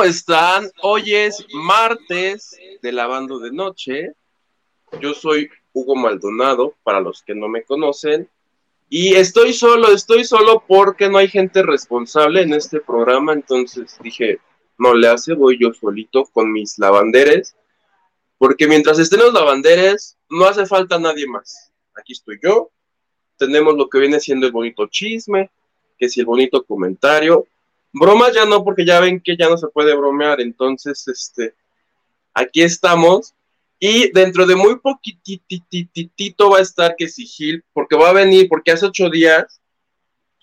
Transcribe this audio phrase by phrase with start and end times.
[0.00, 0.70] ¿Cómo están?
[0.80, 4.14] Hoy es martes de lavando de noche.
[4.98, 8.26] Yo soy Hugo Maldonado, para los que no me conocen.
[8.88, 13.34] Y estoy solo, estoy solo porque no hay gente responsable en este programa.
[13.34, 14.38] Entonces dije,
[14.78, 17.54] no le hace, voy yo solito con mis lavanderes.
[18.38, 21.72] Porque mientras estén los lavanderes, no hace falta nadie más.
[21.94, 22.70] Aquí estoy yo.
[23.36, 25.50] Tenemos lo que viene siendo el bonito chisme,
[25.98, 27.46] que si el bonito comentario.
[27.92, 30.40] Bromas ya no, porque ya ven que ya no se puede bromear.
[30.40, 31.54] Entonces, este,
[32.34, 33.34] aquí estamos.
[33.78, 38.72] Y dentro de muy poquitito va a estar que Sigil, porque va a venir, porque
[38.72, 39.60] hace ocho días,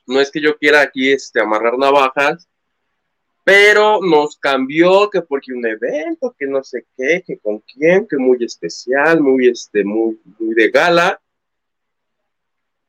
[0.07, 2.47] no es que yo quiera aquí este, amarrar navajas,
[3.43, 8.17] pero nos cambió que porque un evento, que no sé qué, que con quién, que
[8.17, 11.21] muy especial, muy, este, muy, muy de gala.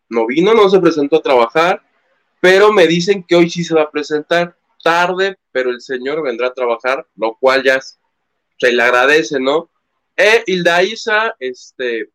[0.08, 1.82] No vino, no se presentó a trabajar,
[2.40, 6.48] pero me dicen que hoy sí se va a presentar tarde, pero el señor vendrá
[6.48, 9.70] a trabajar, lo cual ya se le agradece, ¿no?
[10.16, 12.10] E Hilda Isa, este,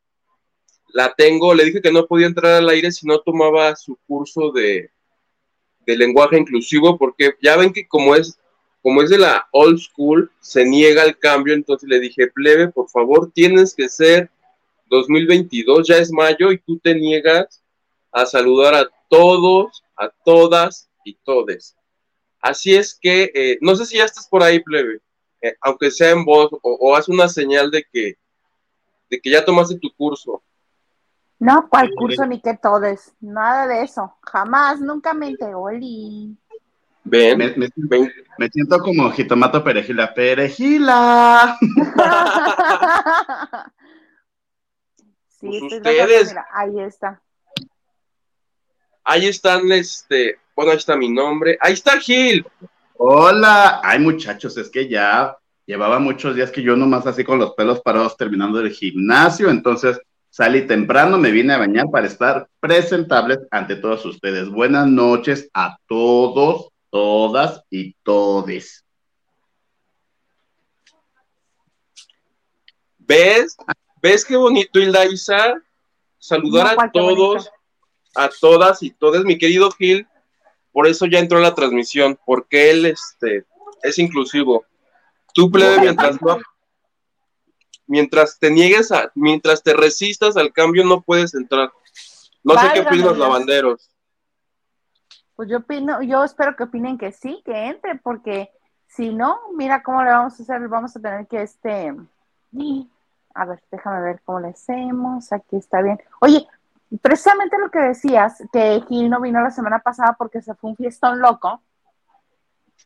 [0.94, 4.52] la tengo, le dije que no podía entrar al aire si no tomaba su curso
[4.52, 4.92] de,
[5.86, 8.38] de lenguaje inclusivo, porque ya ven que como es,
[8.82, 12.90] como es de la old school, se niega el cambio, entonces le dije, plebe, por
[12.90, 14.30] favor, tienes que ser
[14.88, 17.64] 2022, ya es mayo y tú te niegas
[18.12, 21.78] a saludar a todos, a todas y todes.
[22.42, 25.02] Así es que, eh, no sé si ya estás por ahí, plebe.
[25.42, 28.18] Eh, aunque sea en voz, o, haz una señal de que,
[29.10, 30.42] de que ya tomaste tu curso.
[31.38, 33.14] No, ¿cuál curso ni que todes?
[33.20, 34.16] Nada de eso.
[34.22, 36.36] Jamás, nunca me Oli.
[37.04, 37.52] Ven, me,
[38.50, 40.12] siento como jitomato perejila.
[40.14, 41.58] ¡Perejila!
[45.28, 46.34] sí, pues ustedes.
[46.54, 47.22] ahí está.
[49.04, 51.58] Ahí están, este, bueno, ahí está mi nombre.
[51.62, 52.46] Ahí está Gil.
[52.96, 57.54] Hola, ay muchachos, es que ya llevaba muchos días que yo nomás así con los
[57.54, 60.00] pelos parados terminando el gimnasio, entonces
[60.30, 64.50] salí temprano, me vine a bañar para estar presentables ante todos ustedes.
[64.50, 68.86] Buenas noches a todos, todas y todes.
[72.98, 73.58] ¿Ves?
[74.02, 75.56] ¿Ves qué bonito, Hilda Isa?
[76.18, 77.52] Saludar a todos,
[78.16, 80.08] a todas y todos, mi querido Gil
[80.74, 83.46] por eso ya entró la transmisión, porque él este,
[83.84, 84.66] es inclusivo.
[85.34, 86.18] Tú, plebe, mientras
[87.86, 91.72] mientras te niegues a, mientras te resistas al cambio, no puedes entrar.
[92.44, 93.90] No sé qué opinan los lavanderos.
[95.36, 98.50] Pues yo opino, yo espero que opinen que sí, que entre, porque
[98.88, 101.94] si no, mira cómo le vamos a hacer, vamos a tener que este,
[103.36, 106.00] a ver, déjame ver cómo le hacemos, aquí está bien.
[106.20, 106.48] Oye,
[106.98, 110.76] precisamente lo que decías, que Gil no vino la semana pasada porque se fue un
[110.76, 111.64] fiestón loco.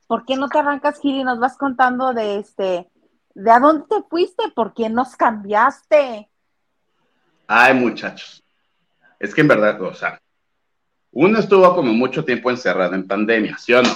[0.07, 2.89] ¿Por qué no te arrancas, Gil, y nos vas contando de este,
[3.33, 4.43] de a dónde te fuiste?
[4.55, 6.29] ¿Por qué nos cambiaste?
[7.47, 8.43] Ay, muchachos.
[9.19, 10.21] Es que en verdad, o sea,
[11.11, 13.89] uno estuvo como mucho tiempo encerrado en pandemia, ¿sí o no?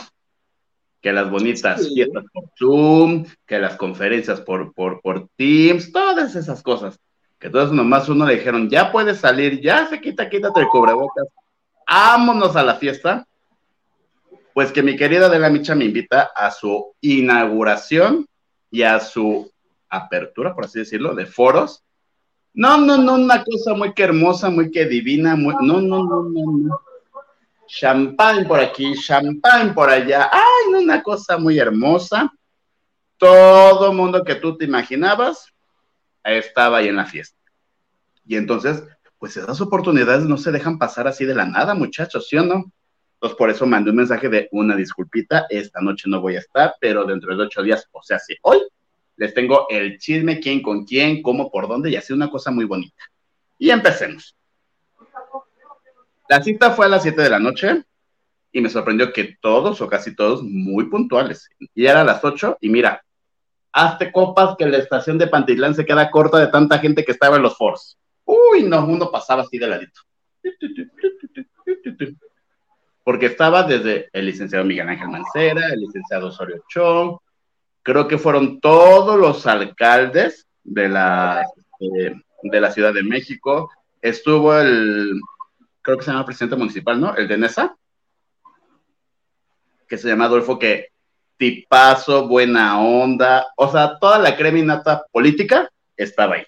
[0.99, 6.61] Que las bonitas fiestas por Zoom, que las conferencias por, por, por Teams, todas esas
[6.61, 6.99] cosas
[7.41, 11.25] que todos nomás uno le dijeron, ya puedes salir, ya se quita, quítate el cubrebocas,
[11.89, 13.27] vámonos a la fiesta.
[14.53, 18.27] Pues que mi querida de la Micha me invita a su inauguración
[18.69, 19.51] y a su
[19.89, 21.83] apertura, por así decirlo, de foros.
[22.53, 26.23] No, no, no, una cosa muy que hermosa, muy que divina, muy, no, no, no,
[26.23, 26.81] no, no.
[27.65, 30.29] Champán por aquí, champán por allá.
[30.31, 32.31] Ay, una cosa muy hermosa.
[33.17, 35.51] Todo mundo que tú te imaginabas,
[36.23, 37.40] estaba ahí en la fiesta.
[38.25, 38.83] Y entonces,
[39.17, 42.71] pues esas oportunidades no se dejan pasar así de la nada, muchachos, ¿sí o no?
[43.15, 46.75] Entonces, por eso mandé un mensaje de una disculpita, esta noche no voy a estar,
[46.79, 48.59] pero dentro de ocho días, o sea, sí, hoy
[49.17, 52.65] les tengo el chisme, quién con quién, cómo, por dónde, y así una cosa muy
[52.65, 53.03] bonita.
[53.59, 54.35] Y empecemos.
[56.27, 57.83] La cita fue a las siete de la noche
[58.51, 61.47] y me sorprendió que todos o casi todos muy puntuales.
[61.75, 63.03] Y era a las ocho y mira,
[63.71, 67.37] hazte copas que la estación de Pantitlán se queda corta de tanta gente que estaba
[67.37, 67.97] en los foros.
[68.31, 69.99] Uy, no, uno pasaba así de ladito.
[73.03, 77.17] Porque estaba desde el licenciado Miguel Ángel Mancera, el licenciado Osorio Chong,
[77.83, 81.45] creo que fueron todos los alcaldes de la,
[81.81, 83.69] eh, de la Ciudad de México.
[84.01, 85.19] Estuvo el,
[85.81, 87.13] creo que se llama presidente municipal, ¿no?
[87.15, 87.75] El de Nesa,
[89.89, 90.87] que se llama Adolfo, que
[91.35, 96.45] tipazo, buena onda, o sea, toda la creminata política estaba ahí.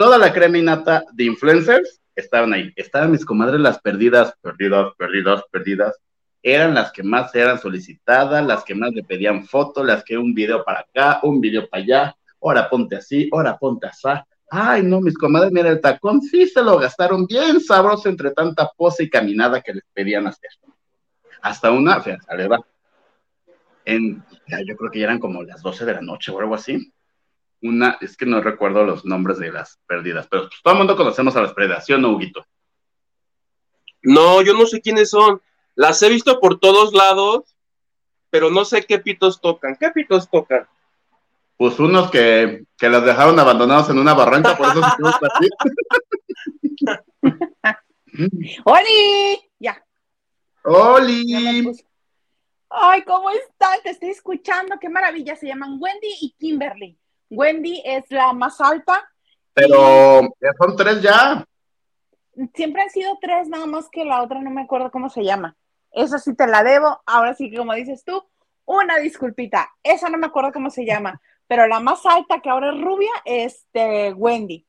[0.00, 2.72] Toda la creminata de influencers estaban ahí.
[2.74, 6.00] Estaban mis comadres las perdidas, perdidas, perdidas, perdidas.
[6.42, 10.32] eran las que más eran solicitadas, las que más le pedían fotos, las que un
[10.32, 14.08] video para acá, un video para allá, ahora ponte así, ahora ponte así.
[14.50, 18.70] Ay, no, mis comadres, mira el tacón, sí se lo gastaron bien sabroso entre tanta
[18.74, 20.48] pose y caminada que les pedían hacer.
[21.42, 22.58] Hasta una, fíjate, va.
[23.84, 24.24] En,
[24.66, 26.90] yo creo que ya eran como las 12 de la noche o algo así.
[27.62, 30.96] Una, es que no recuerdo los nombres de las perdidas, pero pues, todo el mundo
[30.96, 32.46] conocemos a las perdidas, ¿sí o no, Huguito?
[34.02, 35.42] No, yo no sé quiénes son.
[35.74, 37.54] Las he visto por todos lados,
[38.30, 39.76] pero no sé qué pitos tocan.
[39.78, 40.66] ¿Qué pitos tocan?
[41.56, 44.88] Pues unos que, que las dejaron abandonados en una barranca, por eso se
[45.26, 45.48] así.
[48.64, 49.50] ¡Oli!
[49.58, 49.84] Ya.
[50.64, 51.70] ¡Oli!
[52.70, 53.80] Ay, ¿cómo están?
[53.82, 54.76] Te estoy escuchando.
[54.80, 55.36] Qué maravilla.
[55.36, 56.99] Se llaman Wendy y Kimberly.
[57.30, 59.08] Wendy es la más alta.
[59.54, 60.28] Pero
[60.58, 61.44] son tres ya.
[62.54, 65.56] Siempre han sido tres, nada más que la otra no me acuerdo cómo se llama.
[65.92, 67.00] Esa sí te la debo.
[67.06, 68.22] Ahora sí que como dices tú,
[68.64, 69.70] una disculpita.
[69.82, 73.10] Esa no me acuerdo cómo se llama pero la más alta, que ahora es rubia,
[73.24, 74.64] es este, Wendy.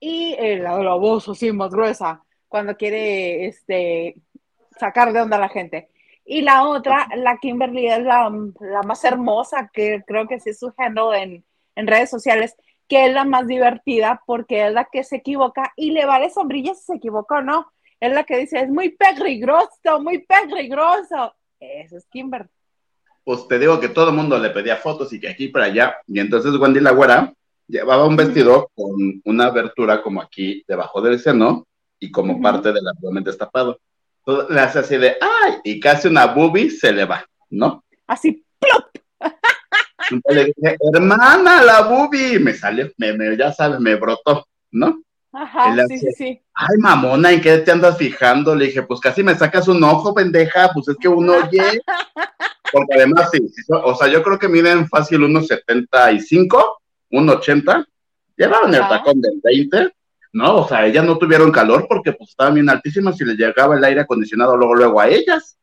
[0.00, 4.16] Y eh, la, la, voz así más gruesa, cuando quiere este,
[4.80, 5.90] sacar de onda a la gente.
[6.24, 8.30] Y la otra, la Kimberly, es la,
[8.82, 12.54] más hermosa, que creo que sí es su handle en, en, redes sociales,
[12.88, 16.74] que es la más divertida porque es la que se equivoca y le vale sombrilla
[16.74, 17.72] si se equivoca o no.
[18.00, 21.34] Es la que dice, es muy peligroso, muy peligroso.
[21.60, 22.48] Eso es Kimberly
[23.24, 25.96] pues te digo que todo el mundo le pedía fotos y que aquí para allá.
[26.06, 27.32] Y entonces Wendy la güera
[27.68, 31.66] llevaba un vestido con una abertura como aquí debajo del seno
[31.98, 33.78] y como parte del abdomen destapado.
[34.24, 35.54] Entonces le hace así de, ¡ay!
[35.64, 37.84] Y casi una boobie se le va, ¿no?
[38.06, 38.86] Así, ¡plop!
[40.28, 42.38] Le dije, hermana, la boobie.
[42.38, 45.02] Me salió, me, ya sabes, me brotó, ¿no?
[45.32, 46.40] Ajá, sí, sí, sí.
[46.54, 48.54] Ay, mamona, ¿en qué te andas fijando?
[48.54, 51.80] Le dije, pues casi me sacas un ojo, pendeja, pues es que uno oye.
[52.72, 53.38] Porque además, sí,
[53.68, 56.80] o sea, yo creo que miden fácil unos 75,
[57.10, 57.86] 1,80.
[58.36, 59.90] Llevaron el tacón del 20,
[60.32, 60.56] ¿no?
[60.56, 63.84] O sea, ellas no tuvieron calor porque pues estaban bien altísimas y les llegaba el
[63.84, 65.58] aire acondicionado luego, luego a ellas.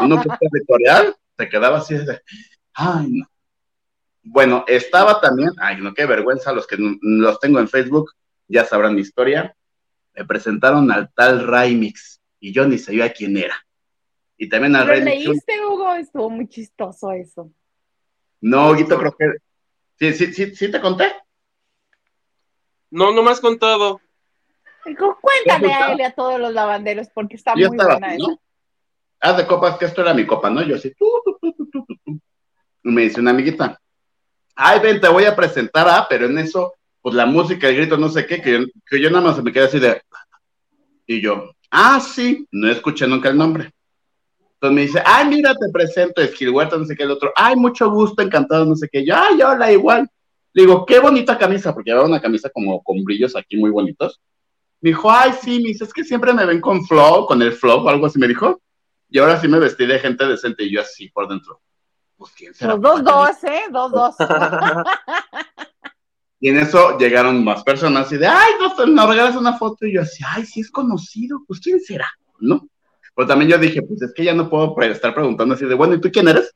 [0.00, 2.20] Uno que es territorial se quedaba así de,
[2.74, 3.26] ay, no.
[4.22, 8.12] Bueno, estaba también, ay, no, qué vergüenza, los que los tengo en Facebook
[8.46, 9.56] ya sabrán mi historia.
[10.14, 13.56] Me presentaron al tal Raimix y yo ni sabía quién era.
[14.36, 15.94] Y también al ¿Lo leíste, Hugo?
[15.94, 17.50] Estuvo muy chistoso eso.
[18.40, 19.32] No, Huguito, creo que.
[19.98, 21.12] ¿Sí, sí, sí, sí te conté?
[22.90, 24.00] No, no me has contado.
[24.84, 28.40] Cuéntale a él y a todos los lavanderos, porque está muy buena ¿no?
[29.20, 30.62] Haz de copas que esto era mi copa, ¿no?
[30.62, 32.20] Yo así, tú, tú, tú, tú, tú.
[32.82, 33.80] Me dice una amiguita,
[34.62, 37.96] ay, ven, te voy a presentar, ah, pero en eso, pues la música, el grito,
[37.96, 40.00] no sé qué, que yo, nada más me quedé así de.
[41.06, 43.72] Y yo, ah, sí, no escuché nunca el nombre.
[44.54, 47.56] Entonces me dice, ay, mira, te presento, Esquil Huerta, no sé qué, el otro, ay,
[47.56, 50.08] mucho gusto, encantado, no sé qué, yo, ay, hola, igual.
[50.54, 54.20] Le digo, qué bonita camisa, porque llevaba una camisa como con brillos aquí muy bonitos.
[54.80, 57.52] Me dijo, ay, sí, me dice, es que siempre me ven con flow, con el
[57.52, 58.60] flow, o algo así me dijo.
[59.08, 61.60] Y ahora sí me vestí de gente decente y yo así por dentro.
[62.22, 62.74] Pues quién será.
[62.74, 63.62] Los dos, dos, ¿eh?
[63.72, 64.14] Dos, dos.
[66.40, 69.86] y en eso llegaron más personas y de, ay, no, nos regalas una foto.
[69.86, 72.68] Y yo así, ay, sí es conocido, pues quién será, ¿no?
[73.16, 75.94] Pero también yo dije, pues es que ya no puedo estar preguntando así de, bueno,
[75.94, 76.54] ¿y tú quién eres?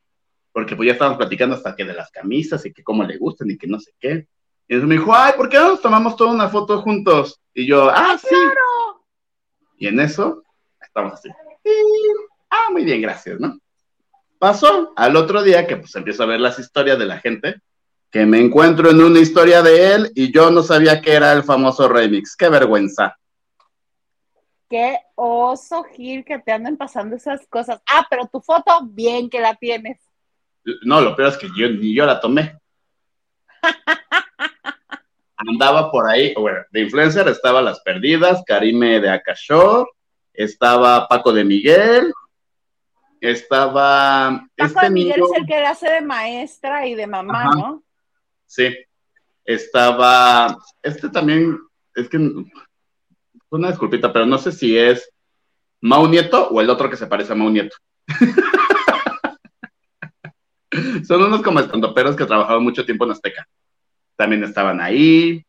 [0.52, 3.50] Porque pues ya estábamos platicando hasta que de las camisas y que cómo le gustan
[3.50, 4.28] y que no sé qué.
[4.68, 7.40] Y entonces me dijo, ay, ¿por qué no nos tomamos toda una foto juntos?
[7.52, 8.28] Y yo, ah, sí.
[8.28, 9.04] Claro.
[9.78, 10.44] Y en eso,
[10.80, 11.28] estamos así.
[12.50, 13.58] ah, muy bien, gracias, ¿no?
[14.38, 17.60] Pasó al otro día que pues empiezo a ver las historias de la gente,
[18.10, 21.42] que me encuentro en una historia de él y yo no sabía que era el
[21.42, 22.36] famoso remix.
[22.36, 23.16] Qué vergüenza
[24.68, 27.80] qué oso, Gil, que te anden pasando esas cosas.
[27.86, 29.98] Ah, pero tu foto, bien que la tienes.
[30.82, 32.58] No, lo peor es que yo ni yo la tomé.
[35.36, 39.88] Andaba por ahí, bueno, de influencer estaba Las Perdidas, Karime de Akashor,
[40.32, 42.12] estaba Paco de Miguel,
[43.20, 44.46] estaba...
[44.56, 47.82] Paco este de Miguel es el que hace de maestra y de mamá, ¿no?
[48.46, 48.75] Sí,
[49.44, 51.58] estaba, este también,
[51.94, 52.18] es que
[53.50, 55.11] una disculpita, pero no sé si es
[55.80, 57.76] Mau Nieto o el otro que se parece a Mau Nieto.
[61.06, 63.46] Son unos como estandoperos que trabajaban mucho tiempo en Azteca.
[64.16, 65.45] También estaban ahí.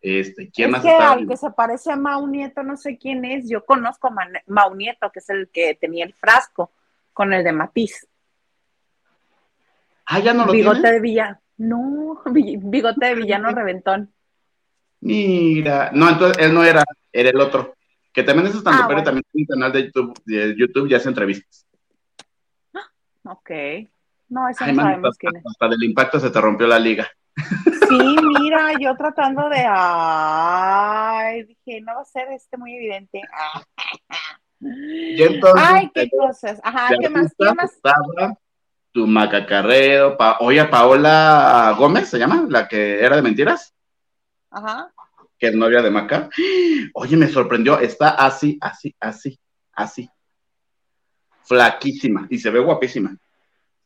[0.00, 3.48] Este, ¿quién más que Al que se parece a Mau Nieto, no sé quién es.
[3.48, 4.14] Yo conozco a
[4.46, 6.72] Mau Nieto, que es el que tenía el frasco
[7.12, 8.06] con el de Matiz.
[10.06, 11.40] Ah, ya no lo Bigote de villano.
[11.58, 14.12] No, bigote de villano reventón.
[15.00, 17.74] Mira, no, entonces él no era, era el otro.
[18.12, 20.96] Que también es estando, ah, pero también tiene un canal de YouTube, de YouTube ya
[20.98, 21.66] hace entrevistas.
[23.24, 23.50] Ok.
[24.30, 25.46] No, eso Ay, no mano, sabemos hasta, quién es.
[25.46, 27.06] hasta del impacto se te rompió la liga.
[27.88, 29.64] Sí, mira, yo tratando de.
[29.68, 33.22] Ay, dije, no va a ser este muy evidente.
[34.60, 36.60] Y entonces, Ay, qué cosas.
[36.62, 37.32] Ajá, ¿qué más?
[37.38, 37.72] ¿Qué más?
[37.72, 38.38] Estaba
[38.92, 43.74] tu Macacarrero, pa oye, Paola Gómez se llama, la que era de mentiras,
[44.50, 44.92] Ajá.
[45.38, 46.28] que es novia de Maca.
[46.94, 49.38] Oye, me sorprendió, está así, así, así,
[49.72, 50.10] así.
[51.44, 53.16] Flaquísima y se ve guapísima.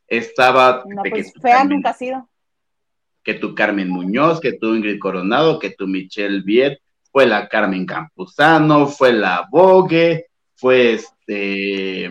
[0.07, 2.27] Estaba No, pues fea nunca ha sido.
[3.23, 6.79] Que tu Carmen Muñoz, que tu Ingrid Coronado, que tu Michelle Viet,
[7.11, 10.25] fue la Carmen Campuzano, fue la Vogue,
[10.55, 12.09] fue este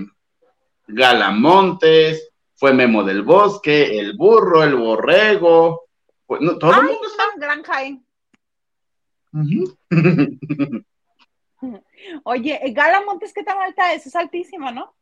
[0.86, 5.82] Gala Montes, fue Memo del Bosque, el burro, el borrego,
[6.26, 7.24] fue- no, todo el Ay, mundo está.
[7.36, 7.62] gran.
[12.24, 14.06] Oye, eh, Gala Montes, ¿qué tan alta es?
[14.06, 14.94] Es altísima, ¿no?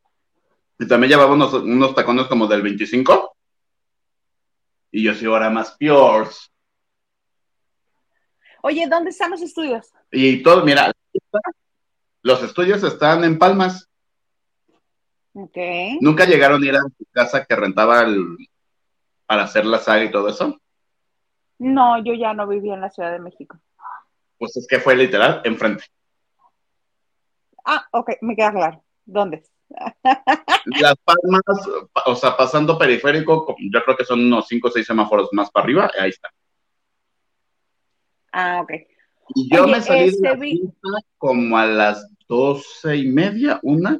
[0.78, 3.36] y también llevaba unos, unos tacones como del 25.
[4.90, 6.50] Y yo soy ahora más pures.
[8.62, 9.90] Oye, ¿dónde están los estudios?
[10.10, 10.92] Y todo, mira,
[12.22, 13.88] los estudios están en Palmas.
[15.32, 15.56] Ok.
[16.00, 18.36] ¿Nunca llegaron a ir a su casa que rentaba el-
[19.26, 20.58] para hacer la saga y todo eso?
[21.58, 23.58] No, yo ya no vivía en la Ciudad de México.
[24.38, 25.84] Pues es que fue literal enfrente.
[27.64, 28.84] Ah, ok, me queda claro.
[29.04, 29.44] ¿Dónde?
[30.80, 31.42] Las Palmas,
[31.92, 35.50] pa- o sea, pasando periférico, yo creo que son unos 5 o 6 semáforos más
[35.50, 36.28] para arriba, ahí está.
[38.32, 38.70] Ah, ok.
[39.34, 43.06] Y yo Oye, me salí este, de la vi- fiesta como a las doce y
[43.08, 43.98] media, una.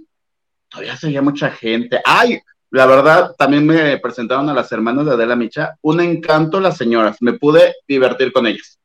[0.68, 2.00] Todavía seguía mucha gente.
[2.04, 2.40] ¡Ay!
[2.70, 5.76] La verdad, también me presentaron a las hermanas de Adela Micha.
[5.82, 7.16] Un encanto las señoras.
[7.20, 8.78] Me pude divertir con ellas.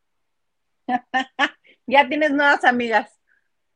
[1.87, 3.11] Ya tienes nuevas amigas.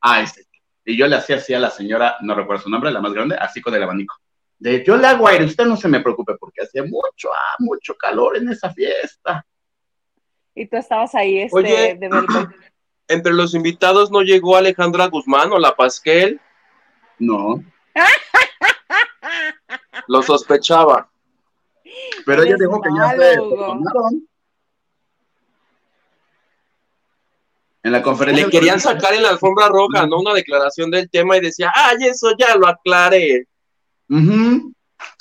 [0.02, 0.42] Ay, sí.
[0.90, 3.36] Y yo le hacía así a la señora, no recuerdo su nombre, la más grande,
[3.36, 4.16] así con el abanico.
[4.58, 7.96] De yo le hago aire, usted no se me preocupe, porque hacía mucho, ah, mucho
[7.96, 9.46] calor en esa fiesta.
[10.56, 11.96] Y tú estabas ahí, este, Oye.
[11.96, 12.10] de.
[13.08, 16.42] Entre los invitados no llegó Alejandra Guzmán o la Pasquel,
[17.20, 17.64] No,
[20.08, 21.08] lo sospechaba.
[22.26, 24.28] pero ella dijo que ya se perdonaron.
[27.84, 28.46] En la conferencia.
[28.46, 30.20] Le querían sacar en la alfombra roja, ¿no?
[30.20, 33.48] Una declaración del tema y decía, ay, eso ya lo aclaré.
[34.10, 34.74] Ujú.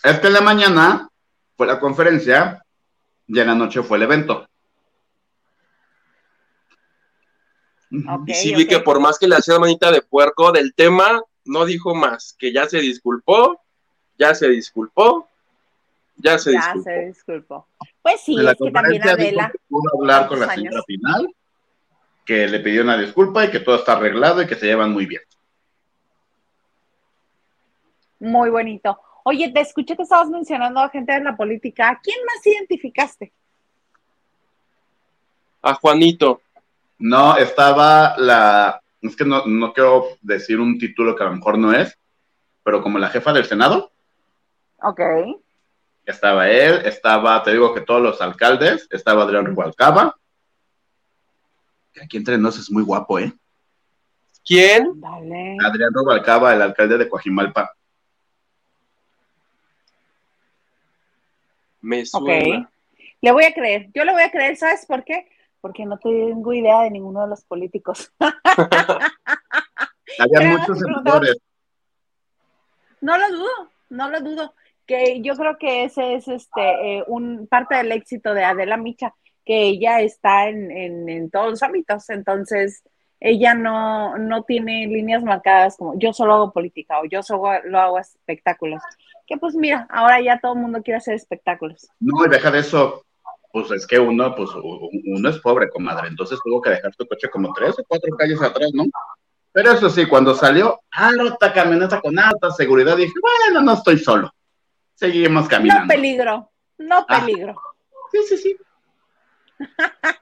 [0.02, 1.08] Es que en la mañana
[1.56, 2.60] fue la conferencia
[3.28, 4.46] y en la noche fue el evento.
[7.90, 8.10] Ujú.
[8.12, 11.22] Ok, Y sí vi que por más que le hacía manita de puerco del tema,
[11.44, 13.60] no dijo más, que ya se disculpó,
[14.18, 15.28] ya se disculpó,
[16.16, 16.82] ya se Ya disculpó.
[16.84, 17.66] se disculpó.
[18.02, 19.52] Pues sí, es que también Adela.
[19.68, 21.30] pudo hablar con la ¿cuántos señora años?
[22.28, 25.06] Que le pidió una disculpa y que todo está arreglado y que se llevan muy
[25.06, 25.22] bien.
[28.20, 29.00] Muy bonito.
[29.24, 31.88] Oye, te escuché que estabas mencionando a gente de la política.
[31.88, 33.32] ¿A quién más identificaste?
[35.62, 36.42] A Juanito.
[36.98, 41.56] No, estaba la, es que no, no quiero decir un título que a lo mejor
[41.56, 41.96] no es,
[42.62, 43.90] pero como la jefa del Senado,
[44.82, 45.00] Ok.
[46.04, 50.14] estaba él, estaba, te digo que todos los alcaldes, estaba Adrián Rubalcaba,
[51.98, 53.32] que aquí entre nos es muy guapo, ¿eh?
[54.44, 55.00] ¿Quién?
[55.00, 55.56] Dale.
[55.64, 57.72] Adrián Rubalcaba, el alcalde de Coajimalpa.
[61.80, 62.06] Me Ok.
[62.06, 62.70] suena.
[63.20, 63.90] Le voy a creer.
[63.94, 65.28] Yo le voy a creer, ¿sabes por qué?
[65.60, 68.12] Porque no tengo idea de ninguno de los políticos.
[68.20, 68.38] Había
[70.38, 71.36] Pero muchos senadores.
[73.00, 74.54] No lo dudo, no lo dudo.
[74.86, 79.14] Que yo creo que ese es este eh, un parte del éxito de Adela Micha,
[79.48, 82.10] que ella está en, en, en todos los ámbitos.
[82.10, 82.82] Entonces,
[83.18, 87.78] ella no, no tiene líneas marcadas como yo solo hago política o yo solo lo
[87.80, 88.82] hago espectáculos.
[89.26, 91.88] Que pues mira, ahora ya todo el mundo quiere hacer espectáculos.
[91.98, 93.06] No, y deja de eso,
[93.50, 97.30] pues es que uno, pues uno es pobre, comadre, entonces tuvo que dejar su coche
[97.30, 98.84] como tres o cuatro calles atrás, ¿no?
[99.52, 100.78] Pero eso sí, cuando salió,
[101.32, 103.14] otra camioneta con alta seguridad, dije,
[103.48, 104.30] bueno, no estoy solo.
[104.94, 105.94] Seguimos No caminando.
[105.94, 107.20] peligro, no Ah.
[107.24, 107.54] peligro.
[108.12, 108.56] Sí, sí, sí.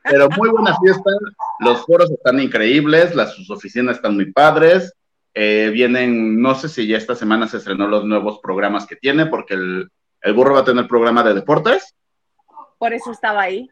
[0.03, 1.11] Pero muy buena fiesta,
[1.61, 4.93] los foros están increíbles, las sus oficinas están muy padres.
[5.39, 9.27] eh, vienen, no sé si ya esta semana se estrenó los nuevos programas que tiene,
[9.27, 9.91] porque el,
[10.23, 11.95] el burro va a tener programa de deportes.
[12.79, 13.71] Por eso estaba ahí.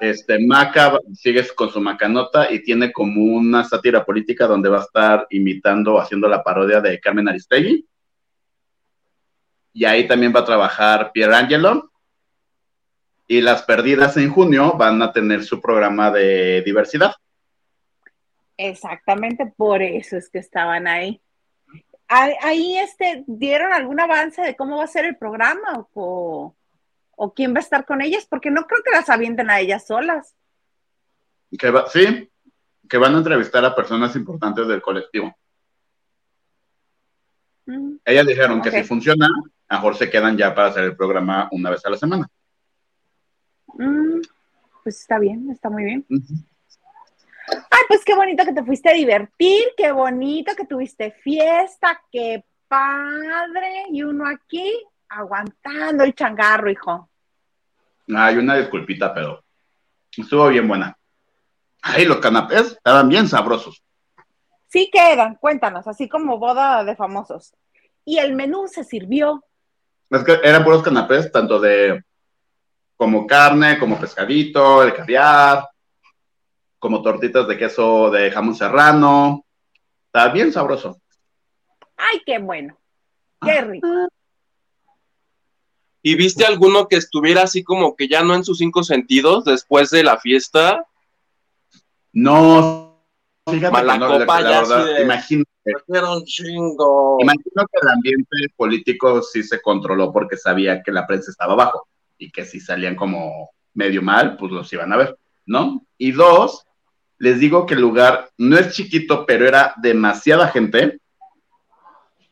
[0.00, 4.82] Este, Maca sigue con su macanota y tiene como una sátira política donde va a
[4.82, 7.86] estar imitando, haciendo la parodia de Carmen Aristegui.
[9.72, 11.92] Y ahí también va a trabajar Pierangelo.
[13.28, 17.14] Y las perdidas en junio van a tener su programa de diversidad.
[18.56, 21.20] Exactamente, por eso es que estaban ahí.
[22.08, 26.56] ahí este, dieron algún avance de cómo va a ser el programa o,
[27.16, 29.86] o quién va a estar con ellas, porque no creo que las avienten a ellas
[29.86, 30.34] solas.
[31.56, 32.30] Que sí,
[32.88, 35.36] que van a entrevistar a personas importantes del colectivo.
[37.66, 37.96] Mm.
[38.04, 39.28] Ellas dijeron que si funciona,
[39.70, 42.28] mejor se quedan ya para hacer el programa una vez a la semana.
[43.78, 44.20] Mm,
[44.82, 46.04] pues está bien, está muy bien.
[46.08, 52.44] Ay, pues qué bonito que te fuiste a divertir, qué bonito que tuviste fiesta, qué
[52.66, 53.86] padre.
[53.90, 54.70] Y uno aquí
[55.08, 57.08] aguantando el changarro, hijo.
[58.14, 59.42] Hay una disculpita, pero
[60.16, 60.96] estuvo bien buena.
[61.80, 63.82] Ay, los canapés estaban bien sabrosos.
[64.66, 67.54] Sí que eran, cuéntanos, así como boda de famosos.
[68.04, 69.44] Y el menú se sirvió.
[70.10, 72.02] Es que eran puros canapés, tanto de
[72.98, 75.68] como carne, como pescadito, el caviar,
[76.80, 79.46] como tortitas de queso de jamón serrano.
[80.06, 81.00] Está bien sabroso.
[81.96, 82.76] Ay, qué bueno.
[83.40, 83.86] Qué rico.
[86.02, 89.90] ¿Y viste alguno que estuviera así como que ya no en sus cinco sentidos después
[89.90, 90.84] de la fiesta?
[92.12, 93.04] No,
[93.48, 95.44] fíjate la, copa ya verdad, imagino,
[96.24, 97.18] chingo.
[97.20, 101.86] imagino que el ambiente político sí se controló porque sabía que la prensa estaba abajo
[102.18, 105.86] y que si salían como medio mal, pues los iban a ver, ¿no?
[105.96, 106.66] Y dos,
[107.18, 111.00] les digo que el lugar no es chiquito, pero era demasiada gente,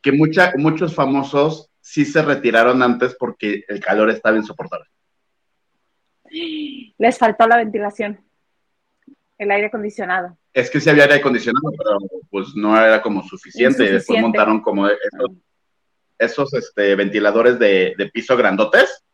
[0.03, 4.87] que mucha, muchos famosos sí se retiraron antes porque el calor estaba insoportable.
[6.99, 8.19] Les faltó la ventilación,
[9.39, 10.37] el aire acondicionado.
[10.53, 11.99] Es que sí había aire acondicionado, pero
[12.31, 13.85] pues no era como suficiente.
[13.85, 14.89] Y después montaron como
[16.19, 19.05] esos, este, ventiladores de, piso grandotes.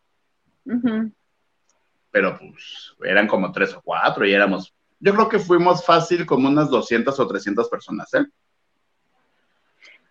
[2.11, 6.48] Pero pues eran como tres o cuatro y éramos yo creo que fuimos fácil como
[6.48, 8.25] unas 200 o 300 personas, ¿eh?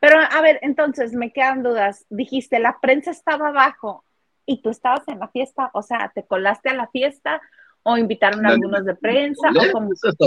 [0.02, 2.06] Pero a ver, entonces me quedan dudas.
[2.10, 4.04] Dijiste, la prensa estaba abajo
[4.46, 7.42] y tú estabas en la fiesta, o sea, ¿te colaste a la fiesta
[7.84, 9.48] o invitaron a algunos de prensa?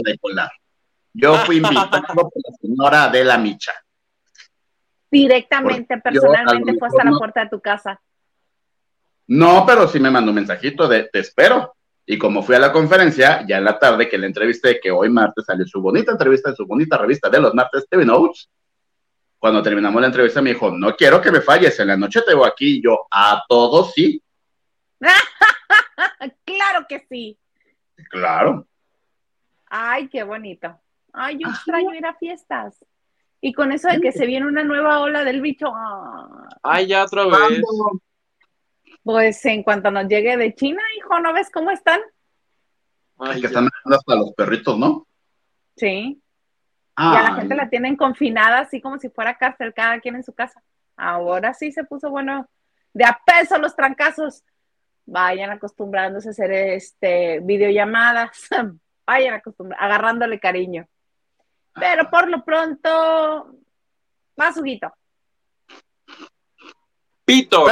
[0.03, 0.51] de colar.
[1.13, 3.73] Yo fui invitado por la señora Adela Micha.
[5.11, 8.01] Directamente, personalmente, fue hasta la puerta de tu casa.
[9.27, 11.75] No, pero sí me mandó un mensajito de te espero.
[12.07, 15.09] Y como fui a la conferencia, ya en la tarde que le entrevisté, que hoy
[15.09, 18.51] martes salió su bonita entrevista en su bonita revista de los martes, TV Notes,
[19.39, 22.35] cuando terminamos la entrevista me dijo, no quiero que me falles, en la noche te
[22.35, 24.23] voy aquí, y yo, a todos sí.
[26.45, 27.39] claro que sí.
[28.11, 28.67] Claro.
[29.67, 30.79] Ay, qué bonito.
[31.13, 32.85] Ay, yo extraño ir a fiestas.
[33.41, 35.71] Y con eso de que se viene una nueva ola del bicho.
[36.63, 37.61] Ay, ya otra vez.
[39.05, 42.01] Pues en cuanto nos llegue de China, hijo, ¿no ves cómo están?
[43.19, 45.07] Ay, que están hasta los perritos, ¿no?
[45.77, 46.21] Sí.
[46.97, 50.25] Y a la gente la tienen confinada, así como si fuera cárcel, cada quien en
[50.25, 50.62] su casa.
[50.97, 52.49] Ahora sí se puso bueno,
[52.95, 54.43] de a peso los trancazos.
[55.05, 58.49] Vayan acostumbrándose a hacer este videollamadas,
[59.07, 60.88] vayan acostumbrando, agarrándole cariño.
[61.75, 63.55] Pero por lo pronto,
[64.37, 64.90] más Huguito.
[67.27, 67.67] Pito.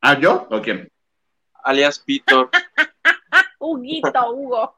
[0.00, 0.90] ¿Ah, yo o quién?
[1.64, 2.50] Alias Pito.
[3.58, 4.76] Huguito, Hugo.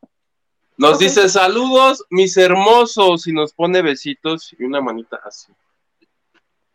[0.76, 5.52] Nos dice saludos, mis hermosos, y nos pone besitos y una manita así.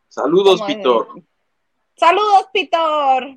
[0.07, 1.23] Saludos, Pitor.
[1.97, 3.35] Saludos, Pitor.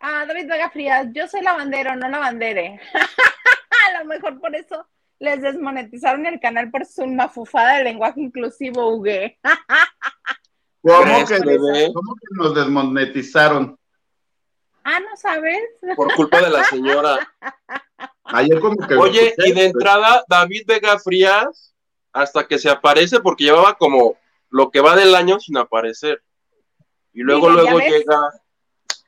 [0.00, 2.80] Ah, David Vega Frías, yo soy lavandero, no lavandere.
[3.94, 4.86] A lo mejor por eso
[5.20, 9.12] les desmonetizaron el canal por su mafufada de lenguaje inclusivo, Hugo.
[10.84, 11.38] ¿Cómo que,
[12.32, 13.78] nos desmonetizaron?
[14.84, 15.62] Ah, ¿no sabes?
[15.96, 17.32] Por culpa de la señora.
[18.24, 21.74] Ayer como que Oye, y de entrada, David Vega Frías,
[22.12, 24.18] hasta que se aparece, porque llevaba como
[24.50, 26.22] lo que va del año sin aparecer.
[27.14, 28.32] Y luego, luego llega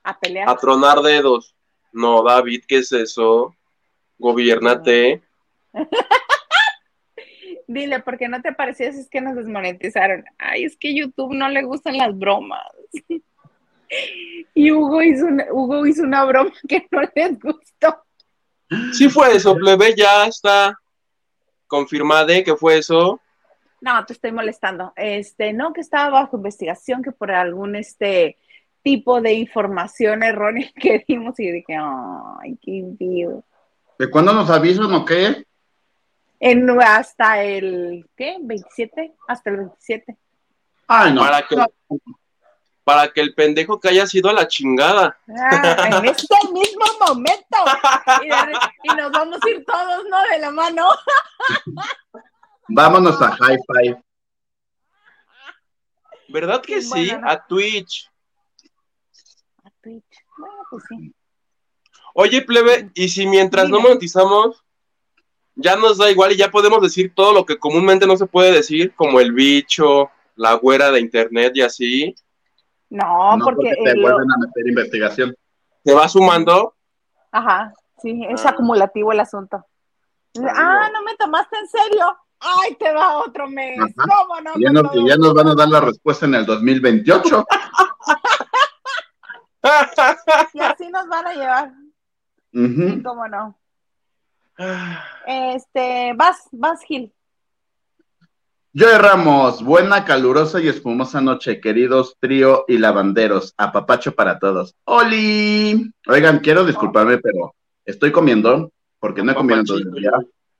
[0.02, 0.48] a pelear.
[0.48, 1.54] A tronar dedos.
[1.92, 3.54] No, David, ¿qué es eso?
[4.18, 5.22] Gobiernate.
[7.66, 8.96] Dile, ¿por qué no te parecías?
[8.96, 10.24] Es que nos desmonetizaron.
[10.38, 12.62] Ay, es que YouTube no le gustan las bromas.
[14.54, 18.02] y Hugo hizo, una, Hugo hizo una broma que no les gustó.
[18.92, 20.78] Sí fue eso, plebe, ya está
[21.66, 23.20] confirmado que fue eso.
[23.80, 24.92] No, te estoy molestando.
[24.96, 28.38] Este, no, que estaba bajo investigación, que por algún este
[28.82, 33.44] tipo de información errónea que dimos y dije, ay, qué envío.
[33.98, 35.44] ¿De cuándo nos avisan o qué?
[36.38, 38.36] En, hasta el, ¿qué?
[38.40, 39.14] ¿27?
[39.26, 40.16] Hasta el 27.
[40.86, 41.22] Ay, no.
[41.22, 41.56] Para que,
[42.84, 45.18] para que el pendejo que haya sido a la chingada.
[45.28, 47.58] Ah, en este mismo momento.
[48.84, 50.22] Y, nos vamos a ir todos, ¿no?
[50.30, 50.88] De la mano.
[52.68, 54.02] Vámonos a High Five.
[56.28, 57.06] ¿Verdad que Sí, sí?
[57.08, 57.30] bueno, no.
[57.30, 58.10] A Twitch.
[59.64, 60.24] A Twitch.
[60.38, 61.14] Bueno, pues sí.
[62.14, 64.64] Oye, plebe, y si mientras no monetizamos,
[65.56, 68.52] ya nos da igual y ya podemos decir todo lo que comúnmente no se puede
[68.52, 72.14] decir, como el bicho, la güera de internet y así,
[72.88, 75.34] No, No, porque, porque te el- vuelven a meter investigación.
[75.84, 76.74] se va sumando.
[77.32, 78.50] Ajá, sí, es Ah.
[78.50, 79.56] acumulativo el asunto.
[80.38, 82.16] Ah, Ah, no me tomaste en serio.
[82.38, 83.78] Ay, te va otro mes.
[83.80, 84.08] Ajá.
[84.18, 84.52] ¿Cómo no?
[84.56, 87.44] Y ya, me nos, ya nos van a dar la respuesta en el 2028.
[90.54, 91.72] Y así nos van a llevar.
[93.02, 93.58] ¿Cómo no?
[95.26, 97.12] Este, vas, vas, Gil.
[98.78, 103.54] Joey Ramos, buena, calurosa y espumosa noche, queridos trío y lavanderos.
[103.56, 104.74] Apapacho para todos.
[104.84, 105.90] ¡Oli!
[106.06, 107.54] Oigan, quiero disculparme, pero
[107.86, 110.10] estoy comiendo, porque no he comido todo el día,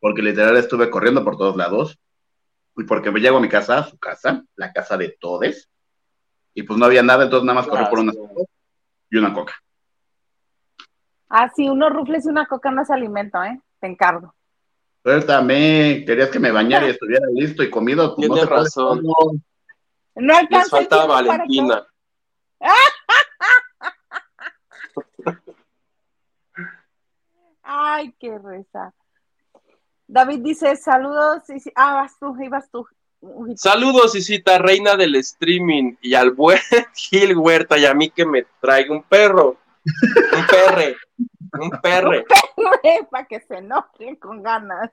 [0.01, 1.99] porque literal estuve corriendo por todos lados,
[2.77, 5.69] y porque me llego a mi casa, a su casa, la casa de todes,
[6.55, 8.47] y pues no había nada, entonces nada más corrí por unas cosas
[9.11, 9.55] y una coca.
[11.29, 13.61] Ah, sí, unos rufles y una coca no es alimento, ¿eh?
[13.81, 14.35] Te encargo.
[15.03, 18.15] Suéltame, querías que me bañara y estuviera listo y comido.
[18.17, 19.03] Pues no Tienes puede razón.
[19.03, 19.15] No
[20.17, 21.29] Les alcanza el falta para.
[21.29, 21.87] Valentina.
[27.63, 28.93] Ay, qué reza.
[30.07, 31.43] David dice, saludos.
[31.51, 32.87] y si- Ah, vas tú, ibas tú.
[33.57, 36.59] Saludos, Isita, reina del streaming, y al buen
[36.95, 39.57] Gil Huerta, y a mí que me traiga un perro.
[39.85, 40.97] Un perre.
[41.59, 42.25] Un perre.
[43.11, 44.91] para que se enojen con ganas.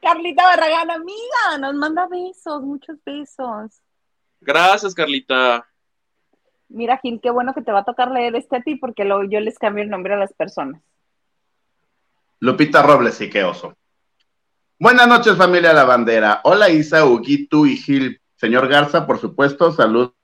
[0.00, 3.80] Carlita Barragán, amiga, nos manda besos, muchos besos.
[4.40, 5.66] Gracias, Carlita.
[6.68, 9.24] Mira, Gil, qué bueno que te va a tocar leer este a ti porque luego
[9.24, 10.80] yo les cambio el nombre a las personas.
[12.38, 13.76] Lupita Robles y qué oso.
[14.78, 16.40] Buenas noches, familia La Bandera.
[16.44, 18.20] Hola, Isa, Huguito y Gil.
[18.36, 20.14] Señor Garza, por supuesto, saludos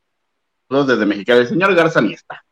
[0.71, 1.41] desde Mexicali.
[1.41, 2.46] El señor Garza ni está.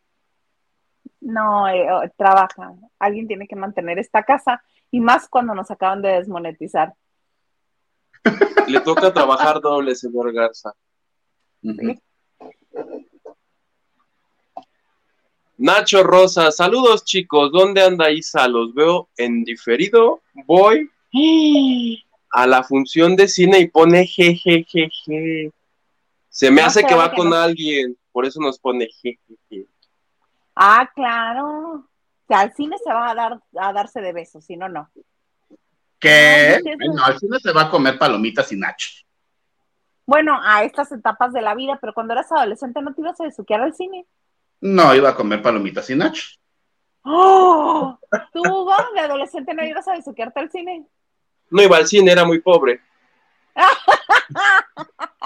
[1.24, 2.74] No, eh, trabaja.
[2.98, 6.94] Alguien tiene que mantener esta casa y más cuando nos acaban de desmonetizar.
[8.68, 10.72] Le toca trabajar doble, señor Garza.
[15.56, 18.46] Nacho Rosa, saludos chicos, ¿dónde anda Isa?
[18.48, 20.20] Los veo en diferido.
[20.46, 20.90] Voy
[22.30, 25.52] a la función de cine y pone jejejeje.
[26.28, 27.37] Se me No hace que va que con no.
[27.37, 29.66] alguien, por eso nos pone jejeje.
[30.55, 31.87] Ah, claro.
[32.25, 34.90] O sea, al cine se va a dar a darse de besos, si no, no.
[35.99, 36.61] ¿Qué?
[36.62, 39.05] Bueno, al cine se va a comer palomitas y nachos.
[40.07, 43.25] Bueno, a estas etapas de la vida, pero cuando eras adolescente no te ibas a
[43.25, 44.07] besuquear al cine.
[44.61, 46.38] No, iba a comer palomitas y nachos.
[47.03, 47.99] ¡Oh!
[48.33, 50.87] ¿Tú, Hugo, de adolescente no ibas a besuquearte al cine?
[51.51, 52.81] No iba al cine, era muy pobre.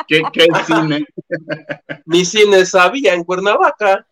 [0.06, 1.06] ¿Qué, qué cine?
[2.06, 4.06] Mi cine sabía en Cuernavaca.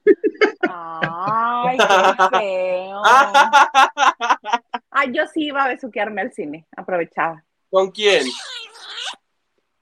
[0.68, 3.02] Ay, qué feo.
[4.90, 7.42] Ay, yo sí iba a besuquearme al cine, aprovechaba.
[7.70, 8.26] ¿Con quién?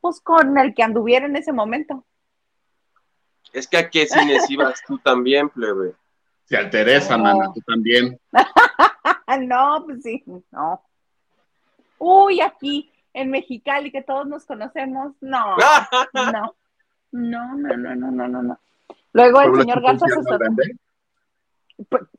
[0.01, 2.05] Pues con el que anduviera en ese momento.
[3.53, 5.95] Es que a qué cines ibas tú también, plebe.
[6.45, 7.23] Se alteresa, No.
[7.25, 8.19] mana, tú también.
[9.41, 10.81] No, pues sí, no.
[11.99, 15.15] Uy, aquí en Mexicali que todos nos conocemos.
[15.21, 15.57] No,
[16.13, 16.33] no,
[17.13, 18.43] no, no, no, no, no, no.
[18.43, 18.59] no.
[19.13, 20.65] Luego el señor Garza se sorprendió.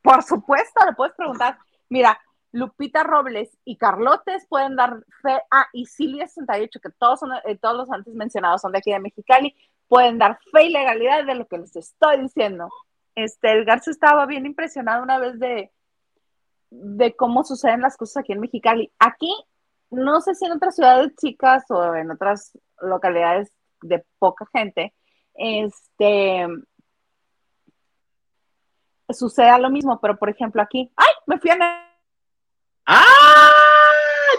[0.01, 1.57] Por, supuesto, le puedes preguntar.
[1.89, 2.19] Mira,
[2.53, 7.57] Lupita Robles y Carlotes pueden dar fe, a y Silvia 68, que todos, son, eh,
[7.57, 9.53] todos los antes mencionados son de aquí de Mexicali,
[9.89, 12.69] pueden dar fe y legalidad de lo que les estoy diciendo.
[13.13, 15.71] Este, el Garza estaba bien impresionado una vez de,
[16.69, 18.91] de cómo suceden las cosas aquí en Mexicali.
[18.99, 19.33] Aquí
[19.89, 24.93] no sé si en otras ciudades chicas o en otras localidades de poca gente,
[25.35, 26.47] este,
[29.09, 31.13] suceda lo mismo, pero por ejemplo aquí, ¡ay!
[31.27, 31.89] Me fui a...
[32.85, 33.51] ¡Ah!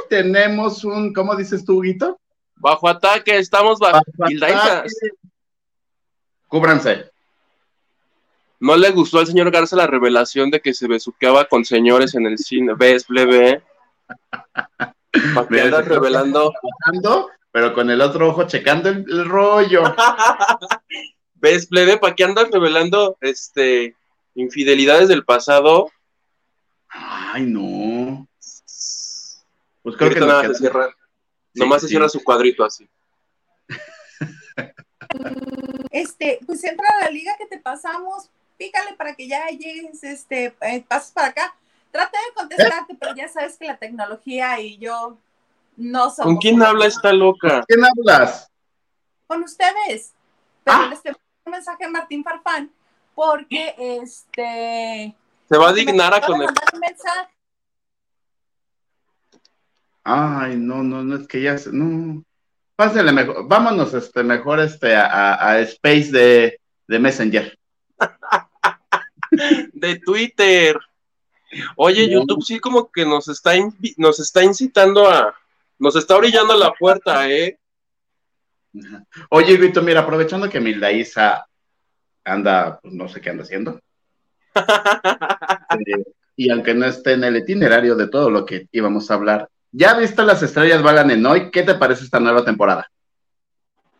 [0.09, 2.19] Tenemos un, ¿cómo dices tú, Huguito?
[2.55, 3.99] Bajo ataque, estamos bajo.
[3.99, 4.89] Ataque.
[6.49, 7.11] Cúbranse.
[8.59, 12.27] No le gustó al señor Garza la revelación de que se besuqueaba con señores en
[12.27, 12.75] el cine.
[12.75, 13.63] ¿Ves, plebe?
[15.35, 16.53] ¿Para Mira, andas revelando?
[17.53, 19.83] Pero con el otro ojo checando el, el rollo.
[21.35, 21.97] ¿Ves, plebe?
[21.99, 23.95] ¿Para qué andas revelando este
[24.35, 25.91] infidelidades del pasado?
[26.89, 28.27] Ay, no.
[29.83, 30.89] Pues creo que nada queda- se cierra.
[31.55, 31.91] Sí, Nomás se sí.
[31.93, 32.89] cierra su cuadrito así.
[35.91, 40.55] Este, pues entra a la liga que te pasamos, pícale para que ya llegues, este,
[40.61, 41.55] eh, pases para acá.
[41.91, 45.19] Trata de contestarte, pero ya sabes que la tecnología y yo
[45.77, 46.25] no somos.
[46.25, 47.63] ¿Con quién habla esta loca?
[47.67, 48.51] ¿Quién hablas?
[49.27, 50.13] Con ustedes.
[50.65, 50.87] Pero Ah.
[50.89, 52.71] le estoy mandando un mensaje a Martín Farfán
[53.15, 55.15] porque este.
[55.49, 57.29] Se va a dignar a con mandar un mensaje.
[60.05, 62.23] Ay, no, no, no, es que ya, se- no.
[62.77, 67.59] Pásale mejor, vámonos, este, mejor, este, a, a- a Space de, de Messenger.
[69.73, 70.77] de Twitter.
[71.77, 72.11] Oye.
[72.11, 73.53] YouTube sí como que nos está
[73.97, 75.35] nos está incitando a
[75.79, 77.59] nos está orillando a la puerta, ¿eh?
[79.31, 81.47] Oye, Vito, mira, aprovechando que Milda Isa
[82.25, 83.81] anda, pues no sé qué anda haciendo,
[84.55, 86.05] eh,
[86.37, 89.95] y aunque no esté en el itinerario de todo lo que íbamos a hablar, ¿ya
[89.95, 91.51] viste las estrellas balan en hoy?
[91.51, 92.91] ¿Qué te parece esta nueva temporada?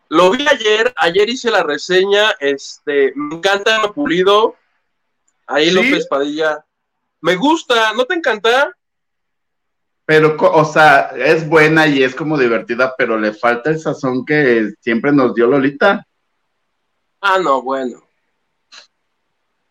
[0.09, 4.55] Lo vi ayer, ayer hice la reseña, este, me encanta Pulido,
[5.45, 5.71] ahí ¿Sí?
[5.71, 6.63] López Padilla,
[7.21, 8.71] me gusta, ¿no te encanta?
[10.05, 14.73] Pero, o sea, es buena y es como divertida, pero le falta el sazón que
[14.79, 16.07] siempre nos dio Lolita.
[17.19, 18.01] Ah, no, bueno.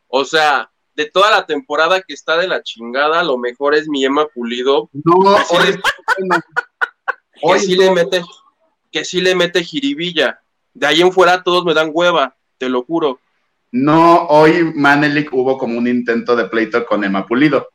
[0.09, 4.05] O sea, de toda la temporada que está de la chingada, lo mejor es mi
[4.05, 5.15] Emma Pulido, No,
[5.51, 5.81] hoy,
[7.43, 7.83] hoy sí no.
[7.85, 8.23] le mete,
[8.93, 10.41] que sí le mete jiribilla.
[10.75, 13.21] De ahí en fuera todos me dan hueva, te lo juro.
[13.79, 17.69] No, hoy Manelik hubo como un intento de pleito con Emma Pulido.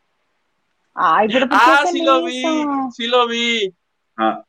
[0.96, 2.44] Ay, pero ¿por qué Ah, sí lo vi,
[2.92, 3.74] sí lo vi.
[4.18, 4.44] Ah,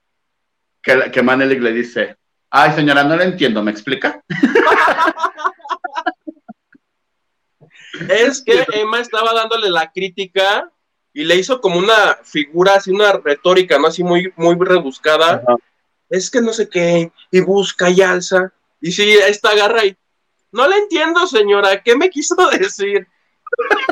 [0.83, 2.17] que, que Manelik le dice,
[2.51, 4.23] ay señora, no la entiendo, ¿me explica?
[8.09, 10.71] Es que Emma estaba dándole la crítica
[11.13, 13.89] y le hizo como una figura, así una retórica, ¿no?
[13.89, 15.45] Así muy, muy rebuscada.
[16.09, 18.51] Es que no sé qué, y busca y alza.
[18.81, 19.97] Y sí, esta agarra y.
[20.53, 23.07] No le entiendo, señora, ¿qué me quiso decir?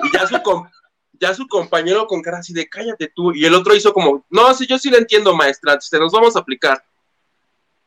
[0.04, 0.68] Y ya su, com-
[1.12, 3.32] ya su compañero con cara así de cállate tú.
[3.34, 6.36] Y el otro hizo como, no, sí, yo sí le entiendo, maestra, te nos vamos
[6.36, 6.82] a aplicar.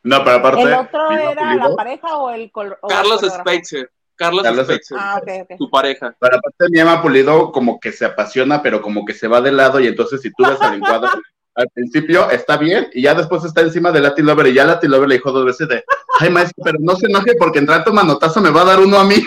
[0.02, 0.62] No, pero aparte...
[0.62, 3.50] ¿El otro era Pulido, la pareja o el o el Carlos coreógrafo?
[3.50, 3.90] Spitzer.
[4.16, 5.58] Carlos, Carlos Spitzer, Ah, ok, ok.
[5.58, 6.14] su pareja.
[6.20, 9.50] Pero aparte mi Emma Pulido como que se apasiona, pero como que se va de
[9.50, 11.08] lado y entonces si tú ves al encuadro,
[11.54, 14.90] al principio está bien y ya después está encima de Latin Lover y ya Latin
[14.90, 15.84] Lover le dijo dos veces de,
[16.18, 18.98] ay maestro, pero no se enoje porque en rato manotazo me va a dar uno
[18.98, 19.16] a mí.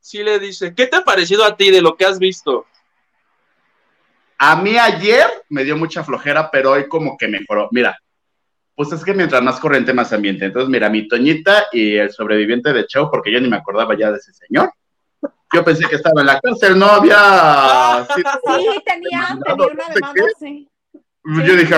[0.00, 2.66] Sí le dice, ¿qué te ha parecido a ti de lo que has visto?
[4.36, 7.70] A mí ayer me dio mucha flojera, pero hoy como que mejoró.
[7.72, 7.98] Mira,
[8.74, 10.44] pues es que mientras más corriente, más ambiente.
[10.44, 14.10] Entonces, mira, mi Toñita y el sobreviviente de Chau, porque yo ni me acordaba ya
[14.10, 14.70] de ese señor.
[15.52, 18.06] Yo pensé que estaba en la cárcel, no había...
[18.14, 18.22] Sí,
[18.84, 20.68] tenía, tenía una demanda, sí.
[21.24, 21.76] Yo dije,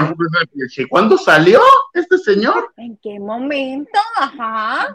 [0.77, 1.61] "¿Y ¿cuándo salió
[1.93, 2.73] este señor?
[2.77, 3.99] ¿En qué momento?
[4.17, 4.95] Ajá.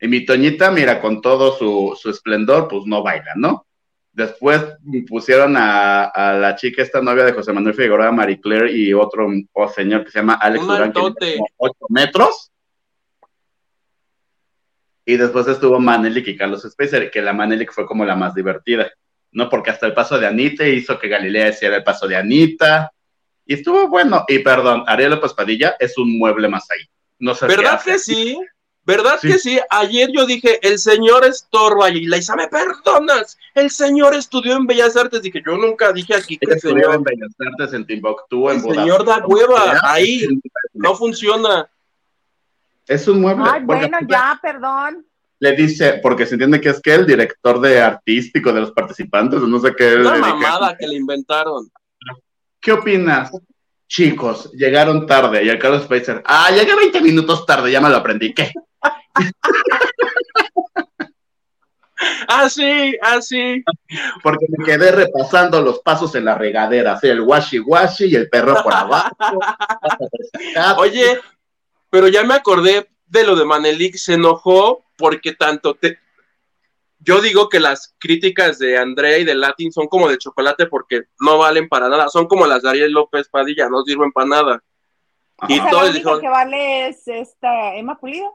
[0.00, 3.66] Y mi Toñita, mira, con todo su, su esplendor, pues no baila, ¿no?
[4.12, 4.62] Después
[5.08, 9.28] pusieron a, a la chica, esta novia de José Manuel Figueroa, Marie Claire, y otro
[9.52, 11.36] oh, señor que se llama Alex Durán, que mide altote.
[11.36, 12.50] como 8 metros.
[15.08, 18.90] Y después estuvo Manelik y Carlos Spacer, que la Manelik fue como la más divertida,
[19.30, 19.48] ¿no?
[19.48, 22.90] Porque hasta el paso de Anita hizo que Galilea hiciera el paso de Anita.
[23.46, 24.24] Y estuvo bueno.
[24.26, 26.84] Y perdón, Ariel López Padilla es un mueble más ahí.
[27.20, 27.92] No sé qué ¿Verdad hace.
[27.92, 28.38] que sí?
[28.84, 29.28] ¿Verdad Sí.
[29.28, 29.60] que sí?
[29.70, 33.36] Ayer yo dije, el señor estorba y Laisa, ¿me perdonas?
[33.54, 35.22] El señor estudió en Bellas Artes.
[35.22, 38.62] Dije, yo nunca dije aquí que el estudió en Bellas Artes, en Timbuktu, en el
[38.62, 39.80] señor da hueva.
[39.82, 40.26] Ahí
[40.72, 41.68] no funciona.
[42.86, 43.44] Es un mueble.
[43.48, 45.06] Ay, bueno, ya, perdón.
[45.38, 49.40] Le dice, porque se entiende que es que el director de artístico de los participantes,
[49.40, 49.96] o no sé qué.
[49.96, 51.70] Una le dije, mamada que le inventaron.
[52.60, 53.30] ¿Qué opinas?
[53.88, 55.44] Chicos, llegaron tarde.
[55.44, 58.32] Y el Carlos Spacer, ah, llegué 20 minutos tarde, ya me lo aprendí.
[58.32, 58.52] ¿Qué?
[62.28, 63.64] Así, así.
[64.22, 68.28] Porque me quedé repasando los pasos en la regadera, así el washi washi y el
[68.28, 69.16] perro por abajo.
[70.78, 71.20] Oye,
[71.96, 75.98] pero ya me acordé de lo de Manelik, se enojó porque tanto te...
[76.98, 81.04] Yo digo que las críticas de André y de Latin son como de chocolate porque
[81.20, 84.62] no valen para nada, son como las de Ariel López Padilla, no sirven para nada.
[85.48, 88.30] Y O sea, todos la única dijeron- que vale es esta Emma Pulido.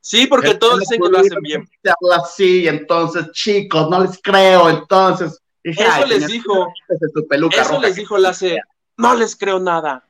[0.00, 1.68] Sí, porque todos dicen que lo hacen bien.
[1.82, 5.38] Se habla así, entonces, chicos, no les creo, entonces.
[5.62, 6.72] Dije, Eso ay, les dijo,
[7.28, 8.56] peluca eso roja les dijo la C,
[8.96, 10.08] no les creo nada,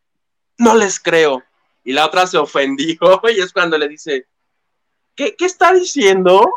[0.56, 1.42] no les creo.
[1.86, 2.98] Y la otra se ofendió
[3.34, 4.26] y es cuando le dice,
[5.14, 6.44] ¿qué, qué está diciendo?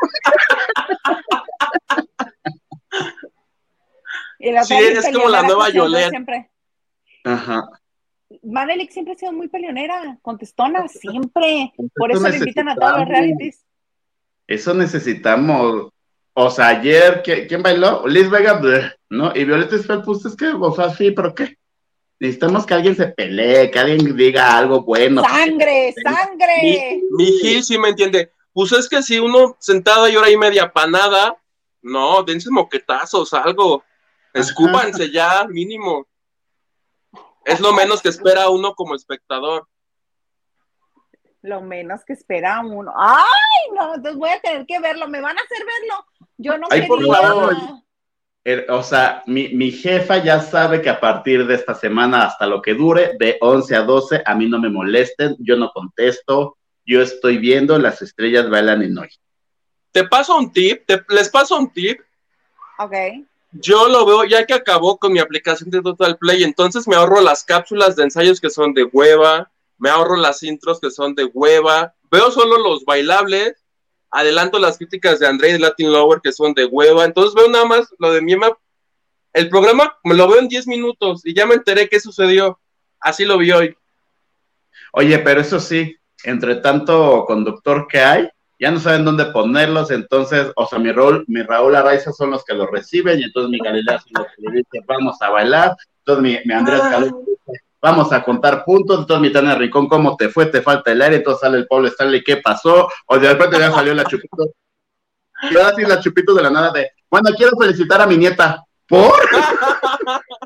[4.38, 6.08] Y la Sí, es como la nueva Yolette.
[6.10, 6.50] Siempre.
[7.24, 7.68] Ajá.
[8.42, 11.72] Manelik siempre ha sido muy peleonera, contestona, siempre.
[11.94, 13.66] Por Eso eso le invitan a todos los realities.
[14.46, 15.92] Eso necesitamos.
[16.32, 18.06] O sea, ayer, ¿qui- ¿quién bailó?
[18.06, 19.30] Liz Vega, bleh, ¿no?
[19.36, 21.58] Y Violeta Isfel, pues es que, o sea, sí, pero ¿qué?
[22.20, 25.22] Necesitamos que alguien se pelee, que alguien diga algo bueno.
[25.22, 26.54] ¡Sangre, sangre!
[26.62, 28.30] Mi, mi Gil sí me entiende.
[28.52, 31.36] Pues es que si uno sentado y hora y media panada,
[31.82, 33.82] no, dense moquetazos, algo.
[34.34, 36.06] Escúpanse ya, mínimo.
[37.44, 39.66] Es lo menos que espera uno como espectador.
[41.42, 42.92] Lo menos que espera uno.
[42.96, 43.94] ¡Ay, no!
[43.94, 45.08] Entonces voy a tener que verlo.
[45.08, 46.04] ¿Me van a hacer verlo?
[46.36, 47.14] Yo no Ay, por quería.
[47.14, 47.56] favor.
[48.70, 52.62] O sea, mi, mi jefa ya sabe que a partir de esta semana, hasta lo
[52.62, 57.02] que dure, de 11 a 12, a mí no me molesten, yo no contesto, yo
[57.02, 59.08] estoy viendo las estrellas bailan en hoy.
[59.92, 62.00] Te paso un tip, te- les paso un tip.
[62.78, 62.94] Ok.
[63.52, 67.20] Yo lo veo ya que acabó con mi aplicación de Total Play, entonces me ahorro
[67.20, 71.24] las cápsulas de ensayos que son de hueva, me ahorro las intros que son de
[71.24, 73.59] hueva, veo solo los bailables,
[74.10, 77.48] adelanto las críticas de André y de Latin Lover que son de hueva, entonces veo
[77.48, 78.56] nada más lo de Miema.
[79.32, 82.58] El programa me lo veo en 10 minutos y ya me enteré qué sucedió.
[82.98, 83.76] Así lo vi hoy.
[84.92, 90.52] Oye, pero eso sí, entre tanto conductor que hay, ya no saben dónde ponerlos, entonces,
[90.54, 93.58] o sea, mi Raúl, mi Raúl Araiza son los que los reciben, y entonces mi
[93.58, 97.00] Galilea son los que le dicen, vamos a bailar, entonces mi, mi Andrés Ah.
[97.00, 100.46] Dice, vamos a contar puntos, entonces mi Tania Rincón, ¿cómo te fue?
[100.46, 101.16] ¿Te falta el aire?
[101.16, 102.88] Entonces sale el Pablo Stanley, ¿qué pasó?
[103.06, 104.52] O de repente ya salió la chupito,
[105.50, 108.64] y ahora sí la chupito de la nada de, bueno, quiero felicitar a mi nieta,
[108.86, 109.12] ¿por?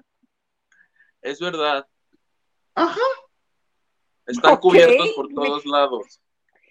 [1.22, 1.86] Es verdad.
[2.74, 3.00] Ajá.
[4.26, 6.20] Están cubiertos por me- todos lados.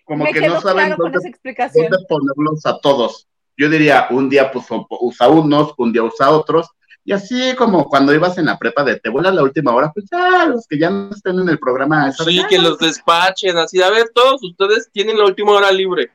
[0.06, 3.28] Como Me que no saben claro dónde ponerlos a todos.
[3.58, 6.68] Yo diría, un día pues usa unos, un día usa otros,
[7.06, 10.06] y así como cuando ibas en la prepa de te vuelas la última hora, pues
[10.10, 12.08] ya, los que ya no estén en el programa.
[12.08, 13.82] esa Sí, vez, que ah, los despachen, así.
[13.82, 16.12] A ver, todos ustedes tienen la última hora libre.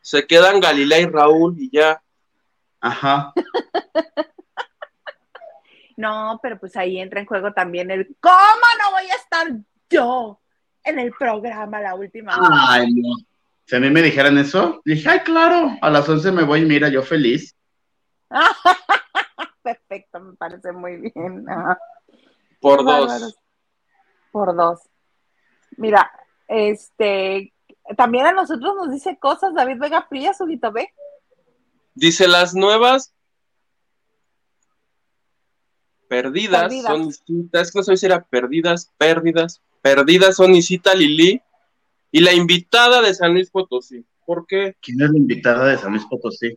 [0.00, 2.00] Se quedan Galilea y Raúl y ya.
[2.80, 3.32] Ajá.
[5.98, 9.48] No, pero pues ahí entra en juego también el ¿cómo no voy a estar
[9.90, 10.40] yo
[10.84, 12.56] en el programa la última hora?
[12.68, 13.16] Ay, no.
[13.64, 16.66] Si a mí me dijeran eso, dije, ay, claro, a las 11 me voy y
[16.66, 17.56] mira, yo feliz.
[19.68, 21.44] Perfecto, me parece muy bien.
[22.58, 23.38] Por dos.
[24.32, 24.80] Por dos.
[25.76, 26.10] Mira,
[26.46, 27.52] este,
[27.94, 30.88] también a nosotros nos dice cosas David Vega Fría, Subito B.
[31.94, 33.12] Dice las nuevas
[36.08, 36.90] perdidas, Perdidas.
[36.90, 41.42] son Isita, es que no sé si era perdidas, pérdidas, perdidas son Isita Lili
[42.10, 44.02] y la invitada de San Luis Potosí.
[44.24, 44.76] ¿Por qué?
[44.80, 46.56] ¿Quién es la invitada de San Luis Potosí?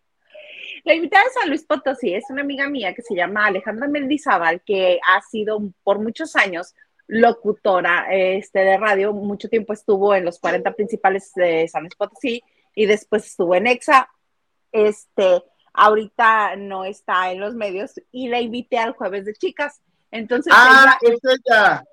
[0.84, 4.62] La invitada de San Luis Potosí es una amiga mía que se llama Alejandra Mendizábal,
[4.62, 6.74] que ha sido por muchos años
[7.08, 12.41] locutora este, de radio, mucho tiempo estuvo en los 40 principales de San Luis Potosí
[12.74, 14.10] y después estuvo en EXA.
[14.72, 19.82] Este, ahorita no está en los medios y la invité al jueves de chicas.
[20.10, 21.84] Entonces Ah, ella es ella.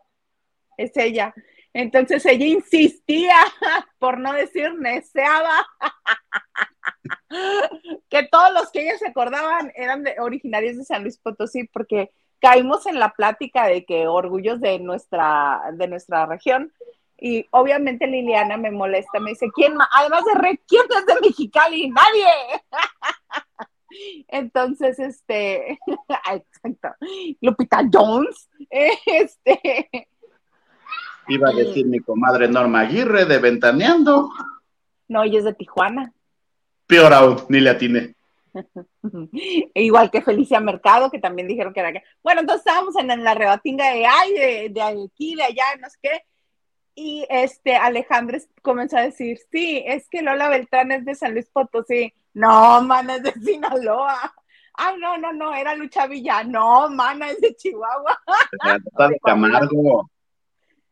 [0.77, 1.35] es ella.
[1.79, 3.37] Entonces ella insistía,
[4.01, 5.65] por no decir neceaba,
[8.11, 12.11] que todos los que ella se acordaban eran originarios de San Luis Potosí, porque
[12.41, 16.73] caímos en la plática de que orgullos de nuestra, de nuestra región.
[17.17, 19.89] Y obviamente Liliana me molesta, me dice, ¿quién más?
[19.93, 21.91] Además de Red, ¿quién es de Mexicali?
[21.91, 22.65] Nadie.
[24.27, 25.79] Entonces, este,
[26.33, 26.89] exacto,
[27.41, 30.09] Lupita Jones, este,
[31.29, 34.31] Iba a decir mi comadre Norma Aguirre de Ventaneando.
[35.09, 36.13] no, ella es de Tijuana.
[36.87, 38.15] Peor aún, ni le atiné.
[39.75, 42.03] E Igual que Felicia Mercado, que también dijeron que era que.
[42.23, 45.89] Bueno, entonces estábamos en, en la rebatinga de ay, de, de aquí, de allá, no
[45.89, 46.23] sé qué.
[46.95, 51.49] Y este Alejandro comenzó a decir, sí, es que Lola Beltrán es de San Luis
[51.49, 52.13] Potosí.
[52.35, 54.35] No, mana, es de Sinaloa.
[54.75, 56.43] Ay, no, no, no, era Lucha Villa.
[56.43, 58.19] No, mana, es de Chihuahua.
[59.09, 60.11] De Camargo.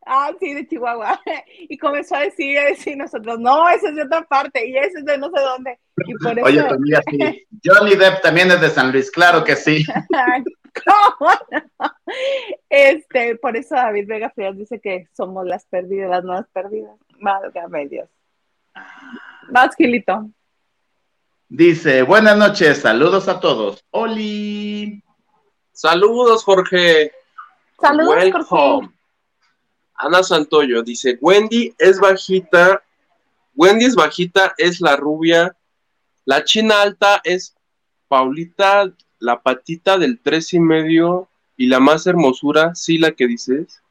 [0.08, 1.20] Ah, sí, de Chihuahua.
[1.68, 5.00] Y comenzó a decir, a decir nosotros, no, ese es de otra parte y ese
[5.00, 5.78] es de no sé dónde.
[6.06, 7.46] Y por eso, Oye, tu amiga sí.
[7.64, 9.84] Johnny Depp también es de San Luis, claro que sí.
[10.84, 11.90] ¿cómo no?
[12.68, 16.96] Este, por eso David Vega Frías dice que somos las perdidas, las nuevas perdidas.
[17.20, 18.08] Válgame Dios.
[19.48, 20.28] Vas, Gilito.
[21.48, 23.84] Dice, buenas noches, saludos a todos.
[23.90, 25.02] Oli.
[25.72, 27.12] Saludos, Jorge.
[27.80, 28.44] Saludos, Welcome.
[28.44, 28.95] Jorge.
[29.98, 32.82] Ana Santoyo dice, Wendy es bajita,
[33.54, 35.56] Wendy es bajita, es la rubia,
[36.24, 37.54] la china alta es
[38.08, 43.82] Paulita, la patita del tres y medio, y la más hermosura, sí, la que dices.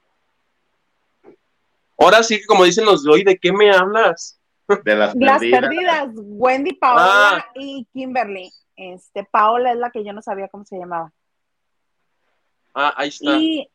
[1.97, 4.39] Ahora sí que como dicen los de hoy, ¿de qué me hablas?
[4.83, 5.61] De las, Las perdidas.
[5.61, 7.45] perdidas, Wendy, Paola Ah.
[7.55, 8.51] y Kimberly.
[8.75, 11.11] Este, Paola es la que yo no sabía cómo se llamaba.
[12.73, 13.37] Ah, ahí está.
[13.37, 13.69] Y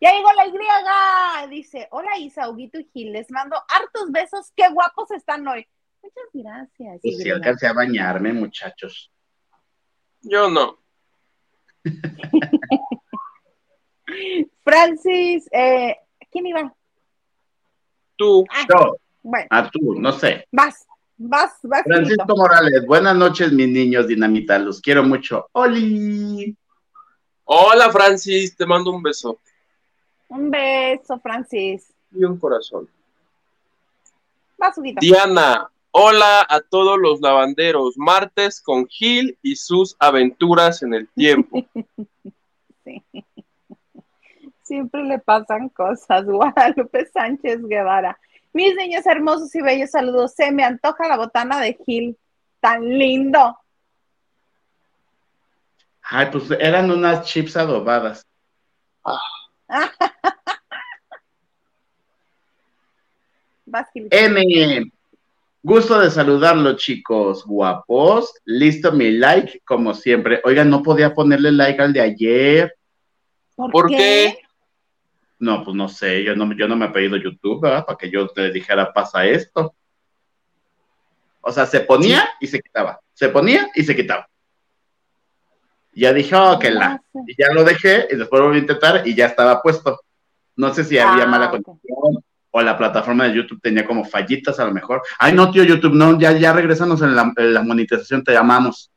[0.00, 1.50] Ya llegó la Y.
[1.50, 4.50] Dice, hola Isa, Huguito y Gil, les mando hartos besos.
[4.56, 5.66] Qué guapos están hoy.
[6.02, 7.00] Muchas gracias.
[7.02, 9.12] Y alcancé a bañarme, muchachos.
[10.22, 10.78] Yo no.
[14.64, 15.96] Francis, eh,
[16.30, 16.74] ¿quién iba?
[18.16, 18.46] Tú.
[18.50, 20.46] Ah, Yo, bueno, a tú, no sé.
[20.50, 20.86] vas,
[21.18, 21.82] vas, vas.
[21.84, 22.36] Francisco.
[22.36, 25.48] Morales, buenas noches, mis niños dinamita, los quiero mucho.
[25.52, 26.56] ¡Oli!
[27.44, 29.38] Hola, Francis, te mando un beso
[30.30, 31.92] Un beso, Francis.
[32.12, 32.88] y un corazón.
[35.00, 37.96] Diana, hola a todos los lavanderos.
[37.96, 41.64] Martes con Gil y sus aventuras en el tiempo.
[42.82, 43.04] Sí.
[44.62, 46.24] Siempre le pasan cosas.
[46.26, 48.18] Guadalupe Sánchez Guevara.
[48.54, 50.32] Mis niños hermosos y bellos, saludos.
[50.34, 52.16] Se me antoja la botana de Gil.
[52.58, 53.54] Tan lindo.
[56.02, 58.26] Ay, pues eran unas chips adobadas.
[59.04, 59.39] Gil.
[64.10, 64.92] M.
[65.62, 67.44] Gusto de saludarlo, chicos.
[67.44, 68.34] Guapos.
[68.44, 70.40] Listo mi like, como siempre.
[70.44, 72.74] Oigan, no podía ponerle like al de ayer.
[73.54, 74.38] ¿Por qué?
[75.38, 76.24] No, pues no sé.
[76.24, 77.84] Yo no, yo no me he pedido YouTube, ¿verdad?
[77.84, 79.74] Para que yo te dijera, pasa esto.
[81.42, 83.00] O sea, se ponía y se quitaba.
[83.12, 84.29] Se ponía y se quitaba.
[85.92, 87.02] Ya dije, oh, que la.
[87.12, 87.32] No sé.
[87.32, 90.00] Y ya lo dejé y después volví a intentar y ya estaba puesto.
[90.56, 91.78] No sé si había Ah, mala conexión
[92.52, 95.02] o la plataforma de YouTube tenía como fallitas a lo mejor.
[95.18, 98.90] Ay, no, tío, YouTube, no, ya, ya regresamos en la, en la monetización, te llamamos.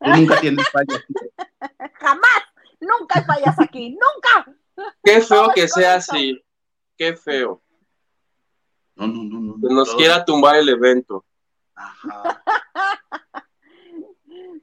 [0.00, 1.02] Tú nunca tienes fallas.
[1.94, 2.42] Jamás.
[2.80, 3.90] Nunca hay fallas aquí.
[3.90, 4.52] Nunca.
[5.02, 6.42] Qué feo que sea así.
[6.98, 7.62] Qué feo.
[8.96, 9.54] No, no, no, no.
[9.68, 11.24] Que nos todo- quiera tumbar el evento.
[11.74, 12.42] Ajá.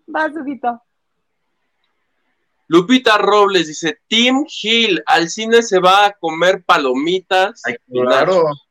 [0.39, 0.81] Huguito.
[2.71, 8.43] Lupita Robles dice, Tim Hill, al cine se va a comer palomitas Ay, y, claro.
[8.43, 8.69] nachos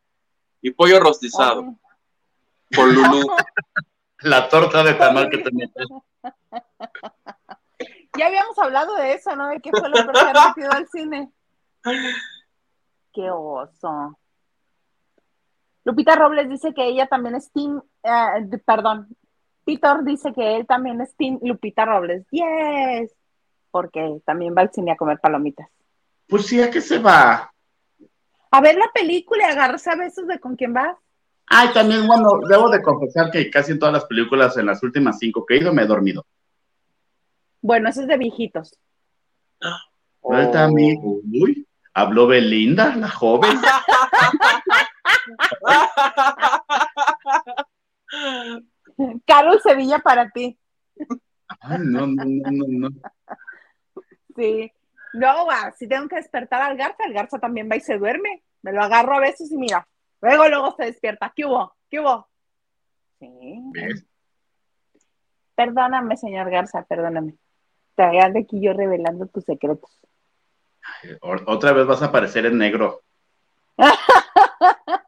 [0.62, 1.76] y pollo rostizado
[2.74, 3.26] con Lulú.
[4.20, 5.86] La torta de tamal que te metes.
[8.18, 9.48] Ya habíamos hablado de eso, ¿no?
[9.48, 11.30] De qué fue lo que ha metido al cine.
[13.12, 14.18] Qué oso.
[15.84, 19.16] Lupita Robles dice que ella también es Team, eh, perdón,
[19.64, 22.26] Peter dice que él también es Team Lupita Robles.
[22.30, 23.14] Yes.
[23.71, 25.68] Porque también va al cine a comer palomitas.
[26.29, 27.53] Pues sí, ¿a qué se va?
[28.51, 30.99] A ver la película y agarrarse a besos de con quién va.
[31.47, 35.18] Ay, también, bueno, debo de confesar que casi en todas las películas, en las últimas
[35.18, 36.25] cinco que he ido, me he dormido.
[37.61, 38.79] Bueno, eso es de viejitos.
[40.73, 43.51] Mí, uy, habló Belinda, la joven.
[49.27, 50.59] Carol Sevilla para ti.
[51.61, 52.89] Ay, no, no, no, no.
[54.41, 54.72] Sí.
[55.12, 58.43] No, va, si tengo que despertar al Garza, el Garza también va y se duerme.
[58.62, 59.86] Me lo agarro a veces y mira,
[60.20, 61.32] luego, luego se despierta.
[61.34, 61.74] ¿Qué hubo?
[61.91, 62.26] ¿Qué hubo?
[63.18, 63.61] Sí.
[63.72, 64.07] ¿Ves?
[65.55, 67.34] Perdóname, señor Garza, perdóname.
[67.95, 69.91] Te ando aquí yo revelando tus secretos.
[71.20, 73.03] Otra vez vas a aparecer en negro.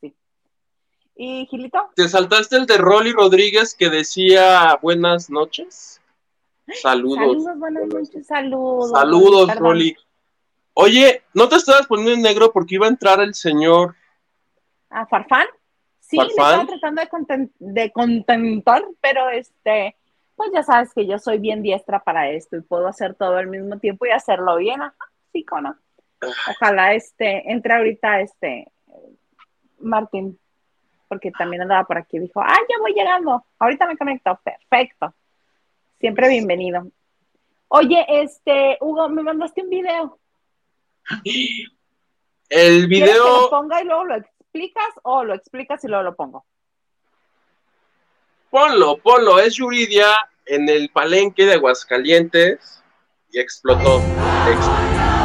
[0.00, 0.14] Sí.
[1.14, 1.90] ¿Y Gilito?
[1.94, 5.95] ¿Te saltaste el de Rolly Rodríguez que decía buenas noches?
[6.74, 7.18] Saludos.
[7.18, 8.90] Saludos, buenas noches, saludos.
[8.90, 9.62] Saludos, Perdón.
[9.64, 9.96] Rolly.
[10.74, 13.94] Oye, ¿no te estabas poniendo en negro porque iba a entrar el señor?
[14.90, 15.46] ¿A Farfán?
[16.00, 19.96] Sí, me estaba tratando de, conten- de contentar, pero este,
[20.36, 23.46] pues ya sabes que yo soy bien diestra para esto y puedo hacer todo al
[23.48, 24.94] mismo tiempo y hacerlo bien, ajá,
[25.32, 25.76] sí, cono.
[26.50, 28.70] Ojalá este, entre ahorita este,
[29.80, 30.38] Martín,
[31.08, 35.12] porque también andaba por aquí, dijo, ah, ya voy llegando, ahorita me conecto, perfecto.
[35.98, 36.86] Siempre bienvenido.
[37.68, 40.18] Oye, este, Hugo, me mandaste un video.
[42.48, 46.02] El ¿Quieres que lo video, ponga y luego lo explicas o lo explicas y luego
[46.04, 46.44] lo pongo?
[48.50, 50.06] ponlo, ponlo, es Yuridia
[50.46, 52.82] en el palenque de Aguascalientes
[53.30, 53.98] y explotó.
[54.48, 55.15] Ex-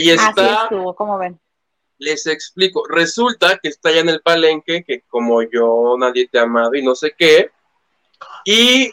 [0.00, 0.62] Ahí Así está.
[0.64, 1.38] estuvo, como ven.
[1.98, 2.84] Les explico.
[2.88, 6.82] Resulta que está ya en el palenque, que como yo nadie te ha amado y
[6.82, 7.50] no sé qué.
[8.44, 8.90] Y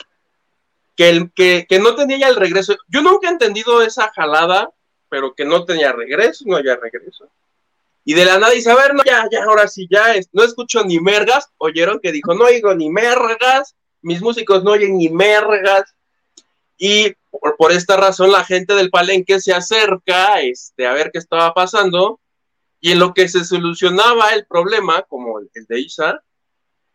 [0.95, 2.75] que, el, que, que no tenía ya el regreso.
[2.87, 4.71] Yo nunca he entendido esa jalada,
[5.09, 7.29] pero que no tenía regreso, no había regreso.
[8.03, 10.43] Y de la nada dice, a ver, no, ya, ya, ahora sí, ya, es- no
[10.43, 11.49] escucho ni mergas.
[11.57, 15.93] Oyeron que dijo, no oigo ni mergas, mis músicos no oyen ni mergas.
[16.77, 17.13] Y
[17.57, 22.19] por, esta razón la gente del palenque se acerca este, a ver qué estaba pasando.
[22.79, 26.23] Y en lo que se solucionaba el problema, como el, el de Isa,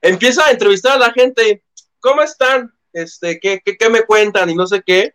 [0.01, 1.65] empieza a entrevistar a la gente.
[2.01, 2.73] ¿Cómo están?
[2.93, 4.51] Este, ¿qué, qué, qué me cuentan?
[4.51, 5.13] Y no sé qué.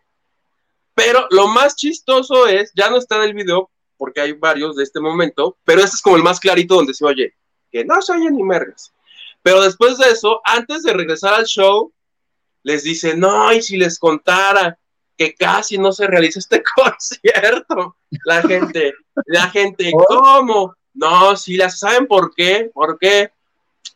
[0.93, 4.83] Pero lo más chistoso es, ya no está en el video, porque hay varios de
[4.83, 7.35] este momento, pero este es como el más clarito donde se oye,
[7.71, 8.91] que no se oye ni mergas.
[9.43, 11.93] Pero después de eso, antes de regresar al show,
[12.67, 14.77] les dice, no, y si les contara
[15.15, 17.95] que casi no se realiza este concierto.
[18.25, 18.93] La gente,
[19.25, 20.75] la gente, ¿cómo?
[20.93, 23.31] No, si las saben por qué, por qué,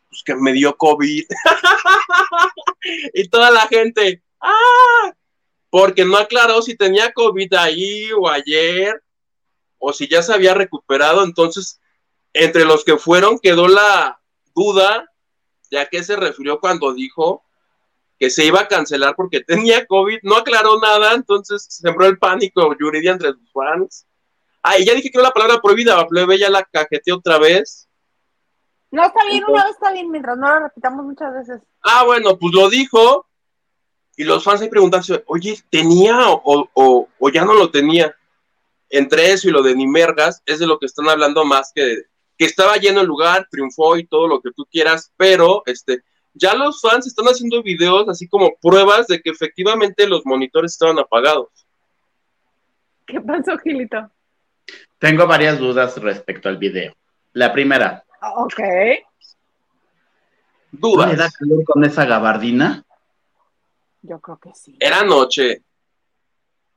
[0.07, 1.25] pues que me dio COVID.
[3.13, 5.13] y toda la gente, ah,
[5.69, 9.03] porque no aclaró si tenía COVID ahí o ayer,
[9.79, 11.25] o si ya se había recuperado.
[11.25, 11.81] Entonces,
[12.31, 14.21] entre los que fueron quedó la
[14.55, 15.11] duda
[15.69, 17.43] de a qué se refirió cuando dijo
[18.21, 22.77] que se iba a cancelar porque tenía COVID, no aclaró nada, entonces sembró el pánico
[22.79, 24.05] Yuridia entre sus fans.
[24.61, 27.39] Ah, y ya dije que era la palabra prohibida, la plebe ya la cajeteé otra
[27.39, 27.89] vez.
[28.91, 31.61] No, está bien, una vez está bien, mientras no lo repitamos muchas veces.
[31.81, 33.25] Ah, bueno, pues lo dijo,
[34.15, 38.15] y los fans se preguntarse, oye, ¿tenía o, o, o ya no lo tenía?
[38.91, 42.03] Entre eso y lo de Nimergas, es de lo que están hablando más que,
[42.37, 46.03] que estaba lleno el lugar, triunfó y todo lo que tú quieras, pero este,
[46.33, 50.99] ya los fans están haciendo videos así como pruebas de que efectivamente los monitores estaban
[50.99, 51.49] apagados.
[53.05, 54.09] ¿Qué pasó, Gilito?
[54.99, 56.93] Tengo varias dudas respecto al video.
[57.33, 58.03] La primera,
[58.37, 58.59] Ok.
[58.59, 58.65] ¿no
[61.05, 61.33] le da Dudas.
[61.37, 62.83] calor con esa gabardina?
[64.03, 64.77] Yo creo que sí.
[64.79, 65.61] Era noche.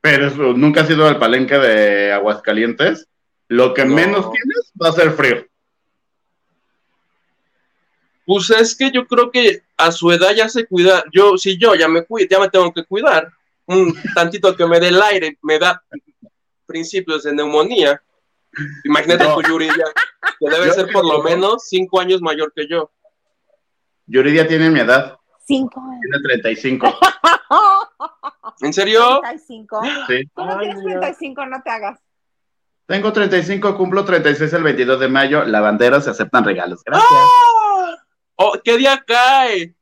[0.01, 3.07] Pero eso, nunca has ido al palenque de Aguascalientes.
[3.49, 3.95] Lo que No.
[3.95, 5.47] menos tienes va a ser frío.
[8.27, 11.05] Pues es que yo creo que a su edad ya se cuida.
[11.13, 13.31] Yo, si yo ya me cuido, ya me tengo que cuidar.
[13.67, 15.83] Un tantito que me dé el aire, me da
[16.67, 18.03] principios de neumonía.
[18.85, 19.35] Imagínate No.
[19.37, 19.85] tu Yuri ya,
[20.39, 22.91] que debe Yo ser por lo menos cinco años mayor que yo.
[24.07, 25.17] Yuridia tiene mi edad,
[25.47, 25.83] Cinco.
[26.03, 26.99] tiene 35.
[28.61, 29.21] ¿En serio?
[29.23, 29.83] 35.
[30.09, 30.25] Sí.
[30.35, 31.01] Tú no Ay, tienes mira.
[31.01, 31.99] 35, no te hagas.
[32.87, 35.45] Tengo 35, cumplo 36 el 22 de mayo.
[35.45, 36.83] Lavanderos se aceptan regalos.
[36.85, 37.09] Gracias.
[37.11, 37.64] ¡Ah!
[38.37, 39.75] Oh, ¿Qué día cae?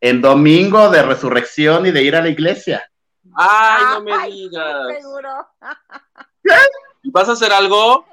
[0.00, 2.90] En domingo de resurrección y de ir a la iglesia.
[3.34, 4.86] Ay, no me Ay, digas.
[4.98, 5.48] Seguro.
[7.04, 8.04] ¿Vas a hacer algo?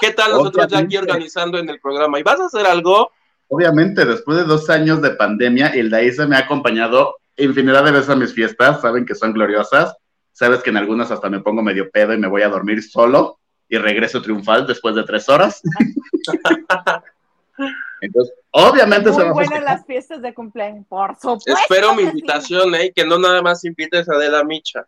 [0.00, 2.18] ¿Qué tal nosotros ya aquí organizando en el programa?
[2.18, 3.12] ¿Y vas a hacer algo?
[3.48, 8.16] Obviamente, después de dos años de pandemia, Hildaísa me ha acompañado infinidad de veces a
[8.16, 8.80] mis fiestas.
[8.80, 9.96] Saben que son gloriosas.
[10.32, 13.40] Sabes que en algunas hasta me pongo medio pedo y me voy a dormir solo
[13.68, 15.60] y regreso triunfal después de tres horas.
[18.00, 21.52] Entonces, obviamente Muy buenas las fiestas de cumpleaños, por supuesto.
[21.52, 22.92] Espero mi que sí, invitación, ¿eh?
[22.94, 24.86] Que no nada más invites a Adela Micha.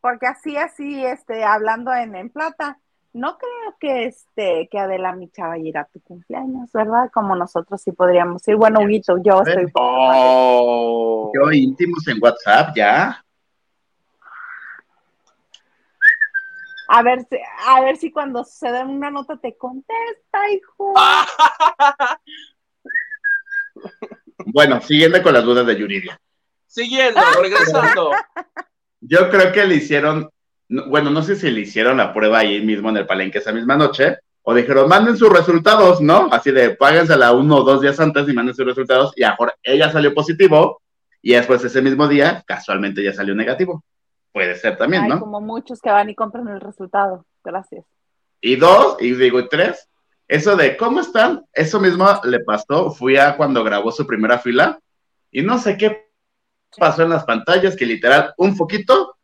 [0.00, 2.78] porque, así, así, este, hablando en, en plata,
[3.12, 7.10] no creo que este, que Adela Micha vaya a ir a tu cumpleaños, ¿verdad?
[7.12, 8.56] Como nosotros sí podríamos ir.
[8.56, 9.66] Bueno, Huguito, yo estoy.
[9.74, 11.30] Oh.
[11.34, 13.22] Yo íntimos en WhatsApp, ya.
[16.88, 20.94] A ver, si- a ver si cuando se den una nota te contesta, hijo.
[24.46, 26.20] Bueno, siguiendo con las dudas de Yuridia.
[26.66, 28.10] Siguiendo, regresando.
[29.00, 30.30] Yo creo que le hicieron,
[30.68, 33.52] no- bueno, no sé si le hicieron la prueba ahí mismo en el palenque esa
[33.52, 36.28] misma noche, o dijeron, manden sus resultados, ¿no?
[36.32, 39.54] Así de, páguensela uno o dos días antes y manden sus resultados, y a mejor
[39.62, 40.82] ella salió positivo,
[41.20, 43.84] y después ese mismo día, casualmente ya salió negativo.
[44.32, 45.20] Puede ser también, Hay ¿no?
[45.20, 47.24] como muchos que van y compran el resultado.
[47.44, 47.84] Gracias.
[48.40, 49.88] Y dos, y digo, y tres,
[50.26, 51.44] eso de, ¿cómo están?
[51.52, 54.78] Eso mismo le pasó, fui a cuando grabó su primera fila,
[55.30, 56.08] y no sé qué
[56.78, 59.16] pasó en las pantallas, que literal, un foquito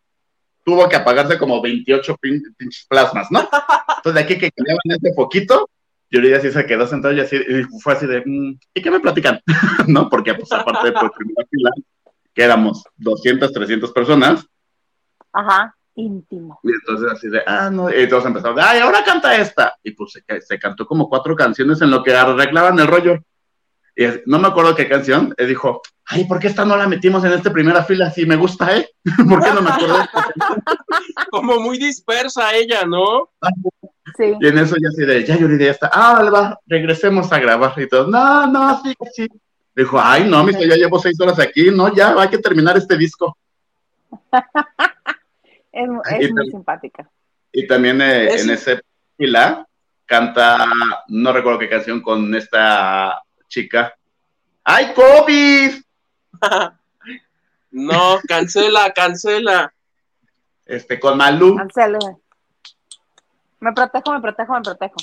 [0.65, 3.41] tuvo que apagarse como 28 pin- pinches plasmas, ¿no?
[3.41, 5.69] Entonces, de aquí que cambiaban ese foquito,
[6.11, 9.01] Yuridia sí se quedó sentado y así, y fue así de, mm, ¿y qué me
[9.01, 9.41] platican?
[9.89, 10.09] ¿No?
[10.11, 11.71] Porque, pues, aparte de por primera fila,
[12.35, 14.47] que éramos 200, 300 personas,
[15.33, 15.75] Ajá.
[15.95, 16.61] Íntimo.
[16.63, 19.75] Y entonces así de, ah, no, y todos empezaron, ay, ahora canta esta.
[19.83, 23.17] Y pues se, se cantó como cuatro canciones en lo que arreglaban el rollo.
[23.97, 26.87] Y es- no me acuerdo qué canción, él dijo, ay, ¿por qué esta no la
[26.87, 28.13] metimos en esta primera fila?
[28.13, 28.89] Si me gusta, ¿eh?
[29.29, 29.99] ¿Por qué no me acuerdo?
[31.33, 33.31] Como muy dispersa ella, ¿no?
[34.17, 34.35] Sí.
[34.41, 37.41] Y en eso ya así de, ya Yuri, ya está, ah, vale, va, regresemos a
[37.41, 37.73] grabar.
[37.77, 39.27] Y todos, no, no, sí, sí.
[39.75, 42.97] Dijo, ay, no, mijo, ya llevo seis horas aquí, no, ya, hay que terminar este
[42.97, 43.37] disco.
[45.79, 47.09] Es, muy simpática.
[47.53, 48.81] Y también eh, Es- en ese
[49.17, 49.67] fila
[50.07, 50.67] canta,
[51.09, 53.95] no recuerdo qué canción, con esta chica.
[54.65, 55.83] ¡Ay, COVID!
[57.71, 59.73] No, cancela, cancela.
[60.65, 61.55] Este, con Malú.
[61.55, 61.99] Cancelo.
[63.61, 64.97] Me protejo, me protejo, me protejo.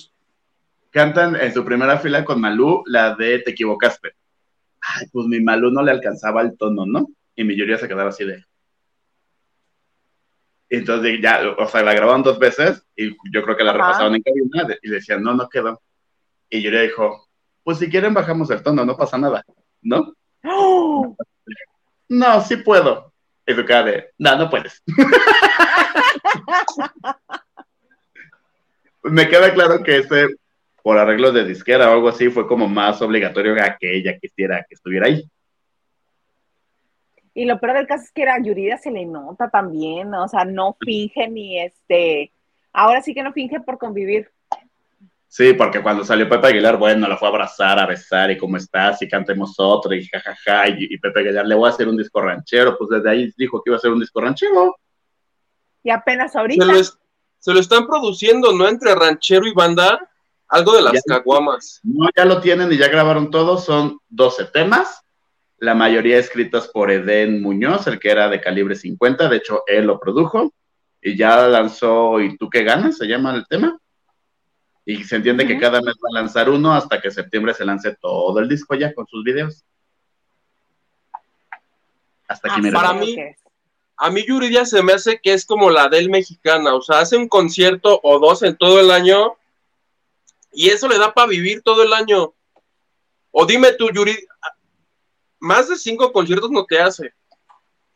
[0.90, 4.14] Cantan en su primera fila con Malú la de Te equivocaste.
[4.82, 7.08] Ay, pues mi Malú no le alcanzaba el tono, ¿no?
[7.36, 8.44] Y mi Yuri se quedaba así de.
[10.76, 13.80] Entonces ya, o sea, la grabaron dos veces y yo creo que la Ajá.
[13.80, 15.82] repasaron en cabina y decían, no, no quedó.
[16.50, 17.30] Y Yuri dijo,
[17.64, 19.44] pues si quieren bajamos el tono, no pasa nada,
[19.82, 20.14] ¿no?
[20.44, 21.16] ¡Oh!
[22.10, 23.14] No, sí puedo.
[23.48, 24.84] Y su cara de, no, no puedes.
[29.04, 30.28] Me queda claro que ese,
[30.82, 34.66] por arreglo de disquera o algo así, fue como más obligatorio a que ella quisiera
[34.68, 35.24] que estuviera ahí.
[37.36, 40.44] Y lo peor del caso es que a Yurida se le nota también, o sea,
[40.46, 42.32] no finge ni este.
[42.74, 44.32] Ahora sí que no finge por convivir.
[45.28, 48.56] Sí, porque cuando salió Pepe Aguilar, bueno, la fue a abrazar, a besar, y cómo
[48.56, 51.98] estás, y cantemos otro, y jajaja, y, y Pepe Aguilar le voy a hacer un
[51.98, 54.78] disco ranchero, pues desde ahí dijo que iba a hacer un disco ranchero.
[55.84, 56.64] Y apenas Se ahorita.
[56.66, 56.98] lo, es-
[57.40, 58.68] se lo están produciendo, ¿no?
[58.68, 60.10] Entre ranchero y banda.
[60.48, 61.02] Algo de las Ya.
[61.06, 61.82] caguamas.
[61.84, 65.04] No, ya lo tienen y ya grabaron todo, son 12 temas,
[65.58, 69.86] la mayoría escritas por Eden Muñoz, el que era de calibre 50, de hecho él
[69.86, 70.54] lo produjo,
[71.02, 72.98] y ya lanzó ¿Y tú qué ganas?
[72.98, 73.78] se llama el tema.
[74.88, 77.96] Y se entiende que cada mes va a lanzar uno hasta que septiembre se lance
[78.00, 79.64] todo el disco ya con sus videos.
[82.28, 82.80] Hasta aquí Ah, mira.
[82.82, 83.36] para mí- que.
[83.98, 87.16] A mí Yuridia se me hace que es como la del mexicana, o sea, hace
[87.16, 89.36] un concierto o dos en todo el año
[90.52, 92.34] y eso le da para vivir todo el año.
[93.32, 94.14] O dime tú, Yuri,
[95.46, 97.14] más de cinco conciertos no te hace.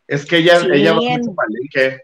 [0.08, 0.68] Es que ella, Sí.
[0.72, 2.02] ella va mucho palenque.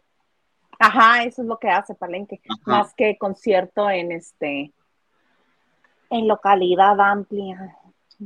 [0.79, 2.41] Ajá, eso es lo que hace Palenque.
[2.49, 2.59] Ajá.
[2.65, 4.71] Más que concierto en este.
[6.09, 7.77] En localidad amplia.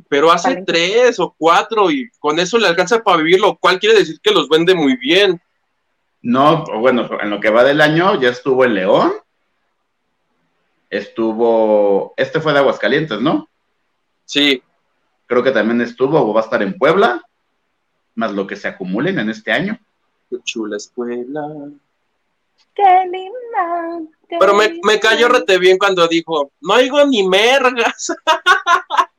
[0.08, 0.72] Pero hace Palenque.
[0.72, 4.32] tres o cuatro y con eso le alcanza para vivir, lo cual quiere decir que
[4.32, 5.40] los vende muy bien.
[6.22, 9.14] No, bueno, en lo que va del año ya estuvo en León.
[10.90, 13.48] Estuvo, este fue de Aguascalientes, ¿no?
[14.26, 14.64] Sí,
[15.30, 17.22] Creo que también estuvo o va a estar en Puebla,
[18.16, 19.78] más lo que se acumulen en este año.
[20.28, 21.48] qué chula escuela.
[22.74, 24.10] ¡Qué linda!
[24.28, 28.12] qué Pero me, me cayó rete bien cuando dijo, no oigo ni mergas.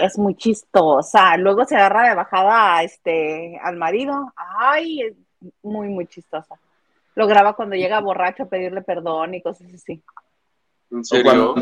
[0.00, 1.36] Es muy chistosa.
[1.36, 4.32] Luego se agarra de bajada este, al marido.
[4.36, 5.14] Ay, es
[5.62, 6.56] muy, muy chistosa.
[7.14, 10.02] Lo graba cuando llega borracho a pedirle perdón y cosas así.
[10.90, 11.24] ¿En serio?
[11.24, 11.54] Cuando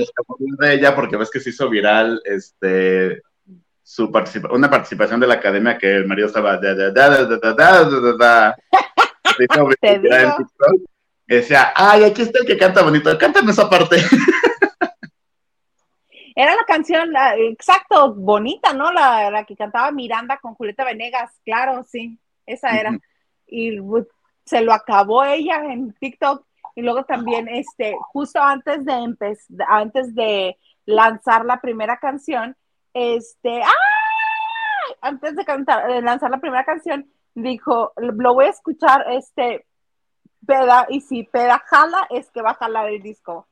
[0.58, 3.22] de ella, porque ves que se hizo viral este,
[3.82, 4.10] su
[4.50, 6.56] una participación de la academia que el marido estaba.
[6.56, 6.72] Da,
[9.82, 10.90] en TikTok.
[11.26, 13.96] Decía, ay, aquí está el que canta bonito, cántame esa parte.
[16.36, 18.92] Era la canción, exacto, bonita, ¿no?
[18.92, 22.98] La, que cantaba Miranda con Julieta Venegas, claro, sí, esa era.
[23.46, 24.06] Y pues,
[24.44, 26.44] se lo acabó ella en TikTok
[26.74, 32.56] y luego también, este, justo antes de empezar, antes de lanzar la primera canción,
[32.92, 33.62] este.
[35.00, 39.66] Antes de cantar, de lanzar la primera canción, dijo, lo voy a escuchar, este,
[40.46, 43.48] peda, y si peda jala, es que va a jalar el disco.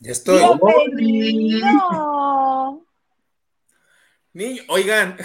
[0.00, 0.42] Ya estoy.
[0.94, 2.84] ¡Bienvenido!
[4.34, 5.16] Niño, oigan,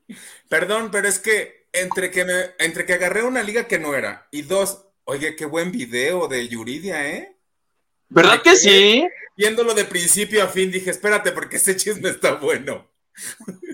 [0.48, 4.26] perdón, pero es que entre que me, entre que agarré una liga que no era
[4.30, 7.36] y dos, oye, qué buen video de Yuridia, ¿eh?
[8.08, 9.06] ¿Verdad que sí?
[9.36, 12.86] Viéndolo de principio a fin, dije, espérate, porque ese chisme está bueno.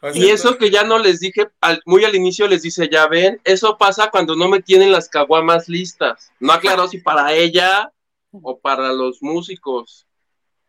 [0.00, 2.88] O sea, Y eso que ya no les dije, al- muy al inicio les dice,
[2.90, 6.32] ya ven, eso pasa cuando no me tienen las caguamas listas.
[6.40, 7.92] No aclaró si para ella
[8.32, 10.06] o para los músicos.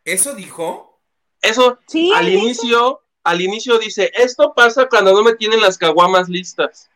[0.06, 1.02] ¿Eso dijo?
[1.42, 6.30] Eso Sí, al inicio, al inicio dice, esto pasa cuando no me tienen las caguamas
[6.30, 6.90] listas.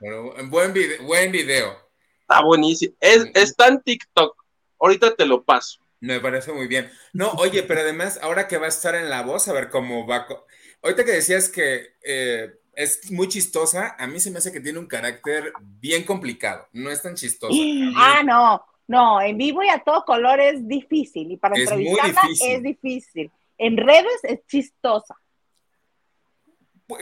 [0.00, 1.76] Bueno, buen video, buen video.
[2.20, 2.94] Está buenísimo.
[3.00, 4.36] Es, está en TikTok.
[4.78, 5.80] Ahorita te lo paso.
[6.00, 6.90] Me parece muy bien.
[7.12, 10.06] No, oye, pero además, ahora que va a estar en La Voz, a ver cómo
[10.06, 10.26] va.
[10.82, 14.78] ahorita que decías que eh, es muy chistosa, a mí se me hace que tiene
[14.78, 16.68] un carácter bien complicado.
[16.72, 17.54] No es tan chistosa.
[17.96, 21.86] Ah, no, no, en vivo y a todo color es difícil y para Es muy
[21.88, 22.50] entrevistarla difícil.
[22.52, 23.32] es difícil.
[23.58, 25.16] En redes es chistosa.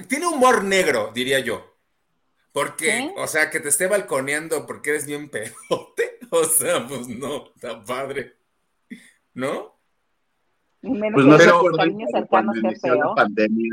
[0.09, 1.74] Tiene humor negro, diría yo.
[2.52, 3.11] Porque, ¿Sí?
[3.16, 6.18] o sea, que te esté balconeando porque eres bien pedote.
[6.30, 8.34] O sea, pues no, está padre.
[9.34, 9.78] ¿No?
[10.82, 13.72] Menos Pues no los acuerdan cariños cuando qué inició la pandemia,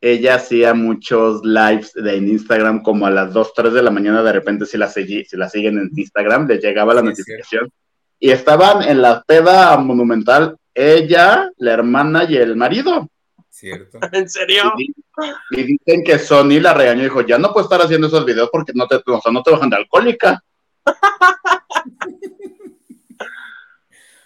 [0.00, 4.22] ella hacía muchos lives de, en Instagram como a las 2, 3 de la mañana,
[4.22, 7.70] de repente si la, seguí, si la siguen en Instagram, les llegaba la Sí, notificación.
[8.18, 13.08] Y estaban en la peda monumental ella, la hermana y el marido.
[13.48, 13.98] Cierto.
[14.12, 14.72] ¿En serio?
[14.78, 14.92] Y,
[15.50, 18.48] y dicen que Sony la regañó y dijo, ya no puedes estar haciendo esos videos
[18.50, 20.42] porque no te, o sea, no te bajan de alcohólica.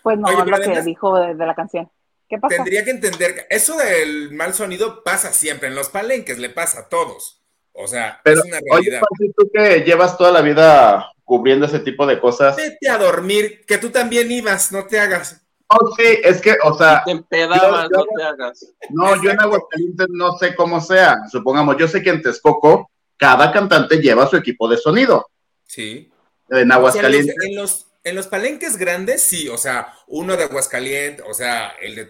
[0.03, 1.90] Pues no, Oye, lo que dijo de, de la canción.
[2.28, 2.55] ¿Qué pasó?
[2.57, 5.68] Tendría que entender que eso del mal sonido pasa siempre.
[5.68, 7.42] En los palenques le pasa a todos.
[7.72, 9.01] O sea, Pero, es una oye, realidad.
[9.01, 12.55] Pancho, tú que llevas toda la vida cubriendo ese tipo de cosas.
[12.57, 15.43] Vete a dormir, que tú también ibas, no te hagas.
[15.81, 18.75] Oh, sí, es que, o sea, Te empedabas, Yo- yo- no te hagas.
[18.91, 19.41] No, yo en.
[19.41, 21.18] Aguascalientes no sé cómo sea.
[21.31, 25.27] Supongamos, yo sé que en Texcoco cada cantante lleva su equipo de sonido.
[25.66, 26.11] Sí.
[26.51, 29.95] En O sea, en, los, Aguascalientes, en los- en los palenques grandes, sí, o sea,
[30.09, 32.05] uno de Aguascalientes, o sea, el de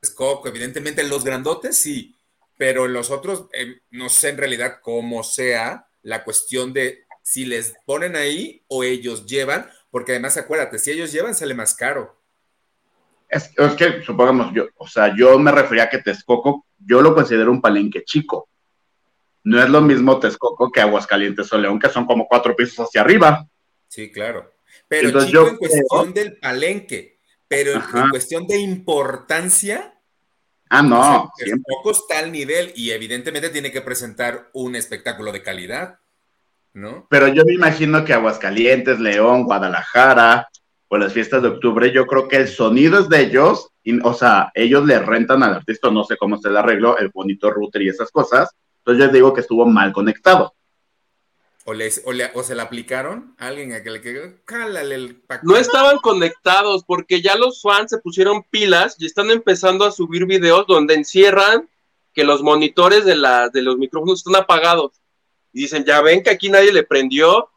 [0.00, 2.16] Texcoco, evidentemente los grandotes, sí,
[2.58, 7.44] pero en los otros, eh, no sé en realidad cómo sea la cuestión de si
[7.44, 12.15] les ponen ahí o ellos llevan, porque además acuérdate, si ellos llevan, sale más caro.
[13.28, 17.14] Es, es que supongamos, yo, o sea, yo me refería a que Texcoco, yo lo
[17.14, 18.48] considero un palenque chico.
[19.44, 23.00] No es lo mismo Texcoco que Aguascalientes o León, que son como cuatro pisos hacia
[23.00, 23.46] arriba.
[23.88, 24.52] Sí, claro.
[24.88, 27.18] Pero Entonces, chico yo en cuestión del palenque,
[27.48, 28.04] pero en, Ajá.
[28.04, 29.92] en cuestión de importancia,
[30.68, 31.02] Ah, O no,
[31.36, 31.62] sea, siempre.
[31.64, 36.00] Texcoco está al nivel y evidentemente tiene que presentar un espectáculo de calidad,
[36.72, 37.06] ¿no?
[37.08, 40.48] Pero yo me imagino que Aguascalientes, León, Guadalajara,
[40.88, 44.14] o las fiestas de octubre, yo creo que el sonido es de ellos, y, o
[44.14, 47.82] sea, ellos le rentan al artista, no sé cómo se le arregló, el bonito router
[47.82, 48.50] y esas cosas.
[48.78, 50.54] Entonces yo digo que estuvo mal conectado.
[51.64, 54.94] O, les, o, le- o se la aplicaron a alguien a que le que cálale
[54.94, 55.48] el paquete.
[55.52, 60.26] No estaban conectados porque ya los fans se pusieron pilas y están empezando a subir
[60.26, 61.68] videos donde encierran
[62.14, 64.92] que los monitores de, la, de los micrófonos están apagados.
[65.52, 67.48] Y dicen, ya ven que aquí nadie le prendió.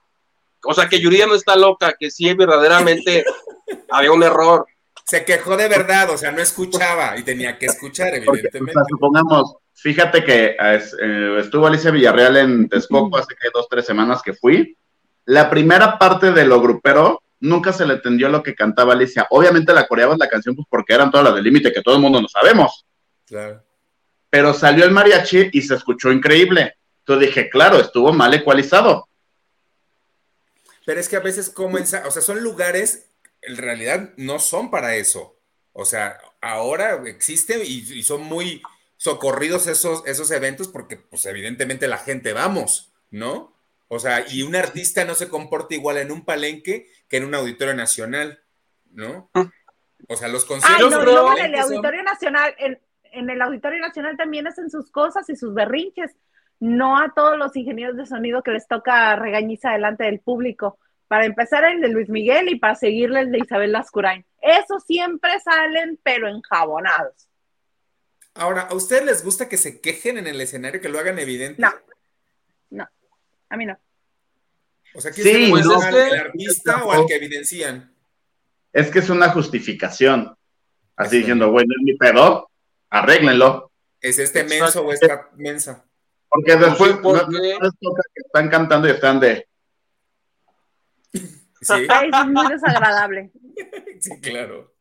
[0.63, 3.25] O sea, que Yuridia no está loca, que sí verdaderamente
[3.89, 4.65] había un error.
[5.05, 8.73] Se quejó de verdad, o sea, no escuchaba y tenía que escuchar, Porque, o evidentemente.
[8.73, 14.21] sea, supongamos, fíjate que eh, estuvo Alicia Villarreal en Texcoco hace que dos, tres semanas
[14.21, 14.77] que fui.
[15.25, 19.27] La primera parte de lo grupero nunca se le entendió lo que cantaba Alicia.
[19.31, 22.01] Obviamente la coreabas la canción pues porque eran todas las del límite que todo el
[22.01, 22.85] mundo no sabemos.
[23.25, 23.63] Claro.
[24.29, 26.75] Pero salió el mariachi y se escuchó increíble.
[26.99, 29.08] Entonces dije, claro, estuvo mal ecualizado.
[30.89, 33.11] Pero es que a veces como ensa- o sea, son lugares,
[33.43, 35.37] en realidad no son para eso.
[35.71, 38.63] O sea, ahora existen y, y son muy
[38.97, 43.53] socorridos esos, esos eventos porque, pues, evidentemente la gente vamos, ¿no?
[43.87, 47.35] O sea, y un artista no se comporta igual en un palenque que en un
[47.35, 48.41] auditorio nacional,
[48.89, 49.29] ¿no?
[50.07, 50.89] O sea, los Ay, conciertos.
[50.89, 52.79] no, Yo y creo- luego en el son- Auditorio Nacional, en,
[53.11, 56.15] en el Auditorio Nacional también hacen sus cosas y sus berrinches.
[56.59, 60.77] No a todos los ingenieros de sonido que les toca regañiza delante del público.
[61.07, 64.25] Para empezar el de Luis Miguel y para seguirle el de Isabel Lascurain.
[64.41, 67.27] Esos siempre salen, pero enjabonados.
[68.35, 71.61] Ahora, ¿a ustedes les gusta que se quejen en el escenario, que lo hagan evidente?
[71.61, 71.71] No.
[72.69, 72.87] No,
[73.49, 73.77] a mí no.
[74.93, 77.93] O sea, ¿quién Sí, se al que- al artista o al que evidencian?
[78.71, 80.35] Es que es una justificación.
[80.95, 81.19] Así Eso.
[81.19, 82.49] diciendo, bueno, es mi pedo,
[82.89, 83.71] arréglenlo.
[84.01, 84.63] ¿Es este Exacto.
[84.63, 85.85] menso o esta mensa?
[86.29, 89.47] Porque después sí, porque- no- no les toca que están cantando y están de,
[91.61, 93.31] Sí, Ay, es muy desagradable.
[93.99, 94.73] sí, claro.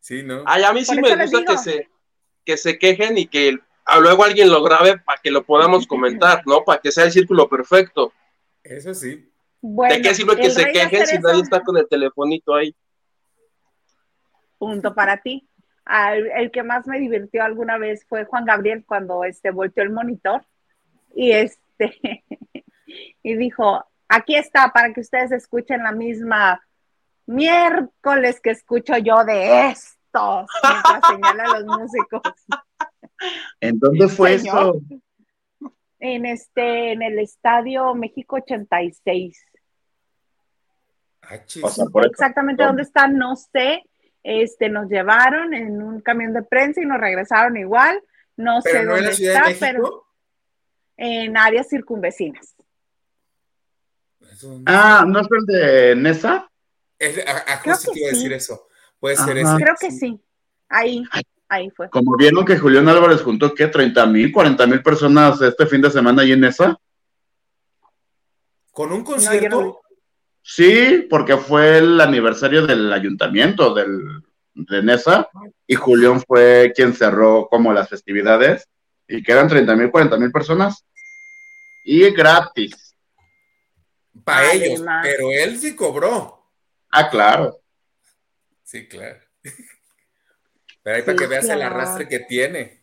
[0.00, 0.42] Sí, ¿no?
[0.46, 1.88] Ay, a mí sí me gusta que se,
[2.44, 6.42] que se quejen y que a luego alguien lo grabe para que lo podamos comentar,
[6.46, 6.64] ¿no?
[6.64, 8.12] Para que sea el círculo perfecto.
[8.62, 9.30] Eso sí.
[9.60, 12.74] Bueno, ¿De qué sirve que se quejen si nadie está con el telefonito ahí?
[14.58, 15.47] Punto para ti.
[15.88, 19.90] Al- el que más me divirtió alguna vez fue Juan Gabriel cuando este volteó el
[19.90, 20.44] monitor
[21.14, 22.22] y este
[23.22, 26.60] y dijo, aquí está para que ustedes escuchen la misma
[27.24, 32.22] miércoles que escucho yo de estos, mientras señala a los músicos.
[33.60, 34.76] ¿en dónde fue Señor.
[34.76, 35.70] eso?
[36.00, 39.42] En este, en el Estadio México 86.
[41.22, 41.40] Ah.
[41.62, 42.10] O sea, por eso.
[42.12, 43.82] Exactamente dónde están, no sé.
[44.22, 48.02] Este, nos llevaron en un camión de prensa y nos regresaron igual.
[48.36, 50.04] No sé no dónde está, de pero
[50.96, 52.54] en áreas circunvecinas.
[54.32, 56.50] Eso no- Ah, ¿no es el de Nesa?
[56.98, 58.34] Es- a- a- Creo justo que te iba a decir sí.
[58.34, 58.68] eso.
[59.00, 59.54] Puede ser ese.
[59.56, 60.20] Creo que sí.
[60.68, 61.02] Ahí,
[61.48, 61.88] ahí fue.
[61.88, 63.70] Como vieron que Julián Álvarez juntó, ¿qué?
[63.70, 66.76] ¿30 mil, 40 mil personas este fin de semana ahí en Nesa?
[68.72, 69.60] Con un concierto.
[69.60, 69.80] no-
[70.50, 74.22] Sí, porque fue el aniversario del ayuntamiento del,
[74.54, 75.28] de Nesa
[75.66, 78.66] y Julián fue quien cerró como las festividades
[79.06, 80.86] y que eran 30 mil, 40 mil personas
[81.84, 82.96] y gratis.
[84.24, 86.50] para ellos, pero él sí cobró.
[86.90, 87.60] Ah, claro.
[88.64, 89.20] Sí, claro.
[90.82, 92.82] Pero ahí para que veas el arrastre que tiene.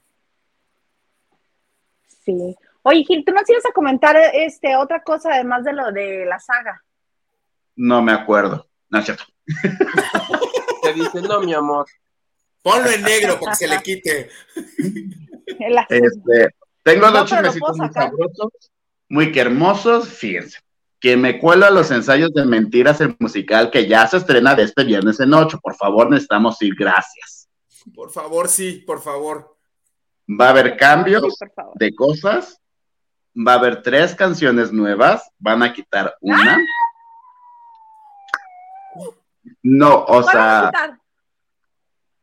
[2.24, 2.56] Sí.
[2.84, 6.38] Oye, Gil, tú nos ibas a comentar este otra cosa además de lo de la
[6.38, 6.85] saga.
[7.76, 8.68] No me acuerdo.
[8.90, 9.24] No es cierto.
[10.84, 11.86] Te dice, no, mi amor.
[12.62, 14.30] Ponlo en negro para que se le quite.
[15.90, 18.52] Este, tengo dos chismecitos muy sabrosos,
[19.08, 20.10] muy que hermosos.
[20.10, 20.60] Fíjense,
[21.00, 24.64] que me cuelo a los ensayos de Mentiras, el musical que ya se estrena de
[24.64, 25.60] este viernes en 8.
[25.62, 26.74] Por favor, necesitamos ir.
[26.76, 27.48] Gracias.
[27.94, 29.56] Por favor, sí, por favor.
[30.28, 31.46] Va a haber cambios Sí,
[31.76, 32.60] de cosas.
[33.36, 35.30] Va a haber tres canciones nuevas.
[35.38, 36.58] Van a quitar una.
[39.68, 41.00] No, o ¿Cuál van a sea, quitar?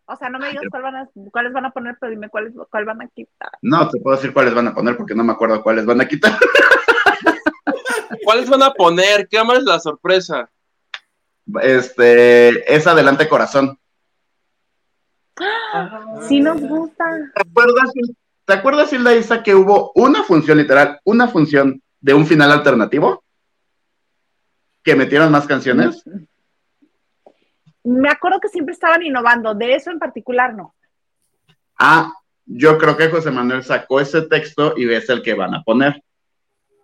[0.05, 2.53] O sea, no me digas cuál van a- cuáles van a poner, pero dime cuáles
[2.71, 3.51] cuál van a quitar.
[3.63, 6.07] no te puedo decir cuáles van a poner porque no me acuerdo cuáles van a
[6.07, 6.33] quitar.
[8.25, 9.27] ¿Cuáles van a poner?
[9.29, 10.49] ¿Qué más es la sorpresa?
[11.63, 13.77] Este, es Adelante Corazón.
[16.29, 17.05] Sí nos gusta.
[17.35, 17.91] ¿Te acuerdas,
[18.45, 23.25] ¿te acuerdas, Hilda Isa, que hubo una función literal, una función de un final alternativo?
[24.85, 26.05] Que metieron más canciones.
[27.85, 30.75] Me acuerdo que siempre estaban innovando, de eso en particular no.
[31.79, 32.13] Ah,
[32.47, 36.03] yo creo que José Manuel sacó ese texto y es el que van a poner.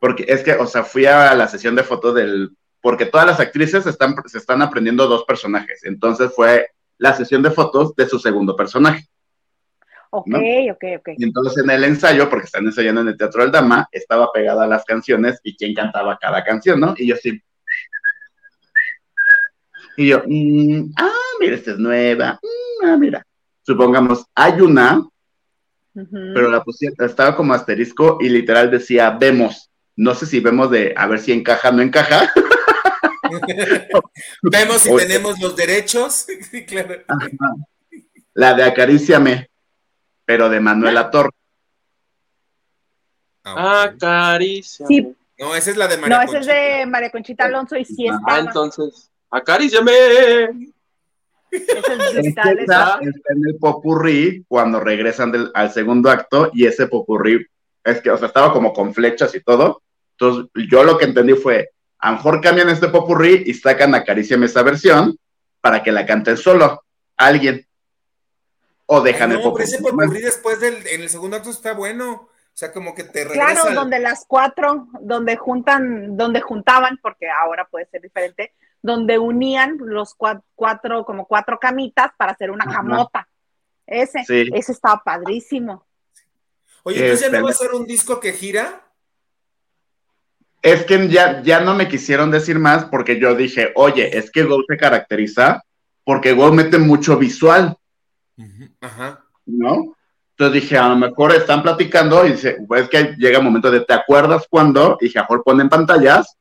[0.01, 2.51] Porque es que, o sea, fui a la sesión de fotos del.
[2.81, 5.85] Porque todas las actrices están, se están aprendiendo dos personajes.
[5.85, 9.09] Entonces fue la sesión de fotos de su segundo personaje.
[10.11, 10.39] Ok, ¿No?
[10.39, 11.09] ok, ok.
[11.19, 14.65] Y entonces en el ensayo, porque están ensayando en el Teatro del Dama, estaba pegada
[14.65, 16.95] a las canciones y quién cantaba cada canción, ¿no?
[16.97, 17.43] Y yo sí.
[19.99, 22.39] Y yo, mm, ah, mira, esta es nueva.
[22.41, 23.27] Mm, ah, mira.
[23.63, 25.05] Supongamos, hay una,
[25.93, 29.71] pero la pusieron, estaba como asterisco y literal decía, vemos.
[29.97, 32.33] No sé si vemos de a ver si encaja o no encaja.
[34.43, 35.07] Vemos si Oye.
[35.07, 36.27] tenemos los derechos.
[36.51, 37.03] Sí, claro.
[37.09, 37.29] Ajá.
[38.33, 39.51] La de Acaríciame,
[40.25, 41.31] pero de Manuela Torre.
[43.45, 43.99] Ah, ok.
[43.99, 44.87] caricia.
[44.87, 45.15] Sí.
[45.39, 48.09] No, esa es la de María No, ese es de María Conchita Alonso y sí
[48.09, 49.93] Ah, Ah, entonces, acaríciame.
[51.51, 55.73] Ese es Es que digital, esa ese- está en el popurrí cuando regresan del- al
[55.73, 57.47] segundo acto y ese popurrí
[57.85, 59.83] es que, o sea, estaba como con flechas y todo.
[60.13, 61.71] Entonces, yo lo que entendí fue,
[62.01, 65.17] a lo mejor cambian este popurrí y sacan Acaríciame esa versión
[65.61, 66.83] para que la canten solo
[67.17, 67.67] alguien.
[68.87, 70.07] O dejan Ay, el no, pero ese popurrí.
[70.07, 72.13] popurrí después del, en el segundo acto está bueno.
[72.13, 73.53] O sea, como que te regresa.
[73.53, 78.53] Claro, al- donde las cuatro, donde juntan, donde juntaban, porque ahora puede ser diferente,
[78.83, 82.75] donde unían los cua- cuatro, como cuatro camitas para hacer una Ajá.
[82.75, 83.29] camota.
[83.87, 84.51] Ese, Sí.
[84.55, 85.85] ese estaba padrísimo.
[86.85, 88.83] Oye, entonces ya Este, no va a ser un disco que gira.
[90.63, 94.43] Es que ya, ya no me quisieron decir más porque yo dije, oye, es que
[94.45, 95.63] Go se caracteriza
[96.05, 97.77] porque Go mete mucho visual.
[98.81, 99.25] Ajá.
[99.47, 99.97] ¿no?
[100.37, 103.81] Entonces dije, a lo mejor están platicando y dice, pues que llega el momento de,
[103.81, 104.97] ¿te acuerdas cuando?
[105.01, 106.37] Y dije, a lo mejor ponen pantallas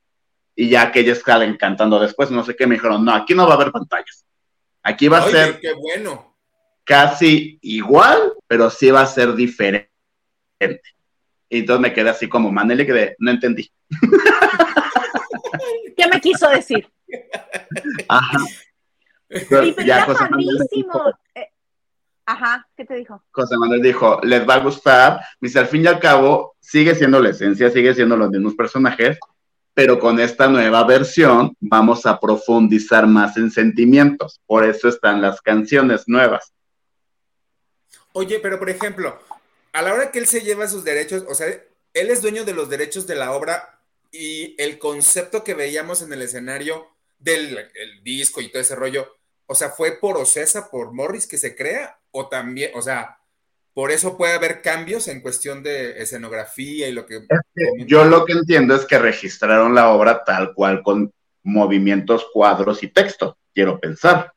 [0.59, 3.45] y ya que ellos salen cantando después, no sé qué, me dijeron, no, aquí no
[3.45, 4.25] va a haber pantallas.
[4.81, 6.35] Aquí va a Oye, ser qué bueno.
[6.83, 9.91] casi igual, pero sí va a ser diferente.
[11.47, 13.71] Y entonces me quedé así como, Manel, y quedé, no entendí.
[15.95, 16.89] ¿Qué me quiso decir?
[18.07, 18.39] Ajá.
[19.29, 20.29] Sí, pero ya era
[21.35, 21.51] Eh,
[22.25, 23.23] Ajá, ¿qué te dijo?
[23.29, 27.21] José Manuel dijo, les va a gustar, dice, al fin y al cabo, sigue siendo
[27.21, 29.19] la esencia, sigue siendo los mismos personajes,
[29.77, 35.39] pero con esta nueva versión vamos a profundizar más en sentimientos, por eso están las
[35.39, 36.51] canciones nuevas.
[38.13, 39.21] Oye, pero por ejemplo,
[39.73, 41.45] a la hora que él se lleva sus derechos, o sea,
[41.93, 43.79] él es dueño de los derechos de la obra
[44.11, 46.87] y el concepto que veíamos en el escenario
[47.19, 49.15] del el disco y todo ese rollo,
[49.45, 51.99] o sea, ¿fue por Ocesa, por Morris que se crea?
[52.09, 53.16] O también, o sea,
[53.77, 57.27] por eso puede haber cambios en cuestión de escenografía y lo que...
[57.85, 61.13] Yo lo que entiendo es que registraron la obra tal cual con
[61.43, 64.33] movimientos, cuadros y texto, quiero pensar.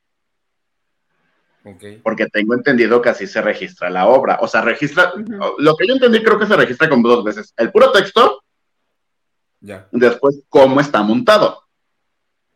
[1.64, 1.84] Ok.
[2.03, 4.36] porque tengo entendido que así se registra la obra.
[4.43, 5.11] O sea, registra,
[5.57, 7.55] lo que yo entendí creo que se registra como dos veces.
[7.57, 8.43] El puro texto,
[9.61, 11.62] Ya, después cómo está montado.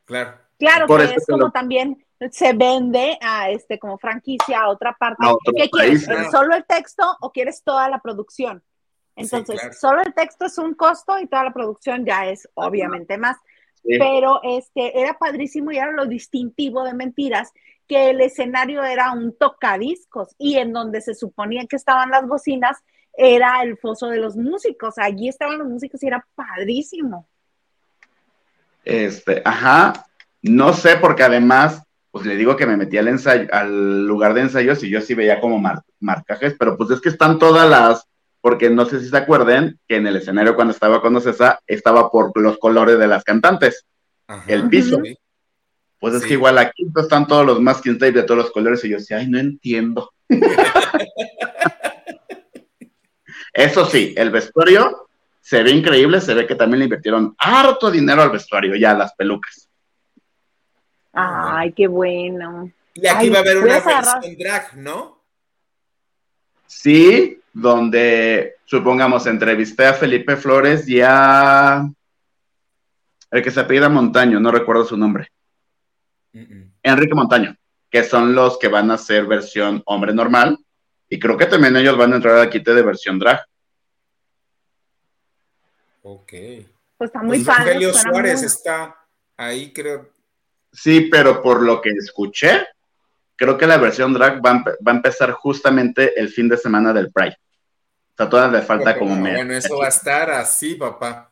[0.04, 0.38] claro.
[0.58, 4.68] Claro Por que eso es como lo- también se vende a este como franquicia a
[4.68, 5.26] otra parte.
[5.26, 6.06] A otro ¿Qué quieres?
[6.30, 8.62] ¿Solo el texto o quieres toda la producción?
[9.16, 9.74] Entonces, claro.
[9.74, 13.36] solo el texto es un costo y toda la producción ya es obviamente más.
[13.76, 13.98] Sí.
[13.98, 17.52] Pero este era padrísimo y era lo distintivo de mentiras
[17.86, 22.78] que el escenario era un tocadiscos y en donde se suponía que estaban las bocinas
[23.16, 24.98] era el foso de los músicos.
[24.98, 27.28] Allí estaban los músicos y era padrísimo.
[28.84, 30.06] Este, ajá,
[30.42, 31.82] no sé, porque además,
[32.14, 35.14] pues le digo que me metí al ensayo, al lugar de ensayos y yo sí
[35.14, 38.06] veía como mar- marcajes, pero pues es que están todas las,
[38.40, 42.12] porque no sé si se acuerden que en el escenario cuando estaba con Ocesa estaba
[42.12, 43.84] por los colores de las cantantes.
[44.28, 44.44] Ajá.
[44.46, 45.00] El piso.
[45.02, 45.18] Sí.
[45.98, 46.28] Pues es Sí.
[46.28, 49.16] que igual aquí están todos los masking tape de todos los colores y yo decía,
[49.16, 50.12] ay, no entiendo.
[53.52, 55.08] Eso sí, el vestuario
[55.40, 59.14] se ve increíble, se ve que también le invirtieron harto dinero al vestuario, ya las
[59.14, 59.63] pelucas.
[61.14, 62.70] Ay, qué bueno.
[62.94, 65.20] Y aquí Ay, va a haber una versión drag, ¿no?
[66.66, 71.88] Sí, donde supongamos entrevisté a Felipe Flores y a
[73.30, 75.30] el que se apellida Montaño, no recuerdo su nombre.
[76.82, 77.56] Enrique Montaño,
[77.90, 80.58] que son los que van a hacer versión hombre normal,
[81.08, 83.40] y creo que también ellos van a entrar al quite de versión drag.
[86.02, 86.32] Ok.
[86.96, 87.92] Pues está muy Pues padre.
[87.92, 88.96] Suárez muy- está
[89.36, 90.08] ahí, creo.
[90.74, 92.66] Sí, pero por lo que escuché,
[93.36, 96.56] creo que la versión drag va a, empe- va a empezar justamente el fin de
[96.56, 97.36] semana del Pride.
[97.36, 99.38] O sea, todavía le falta como No, media.
[99.38, 101.30] bueno, eso va a estar así, papá.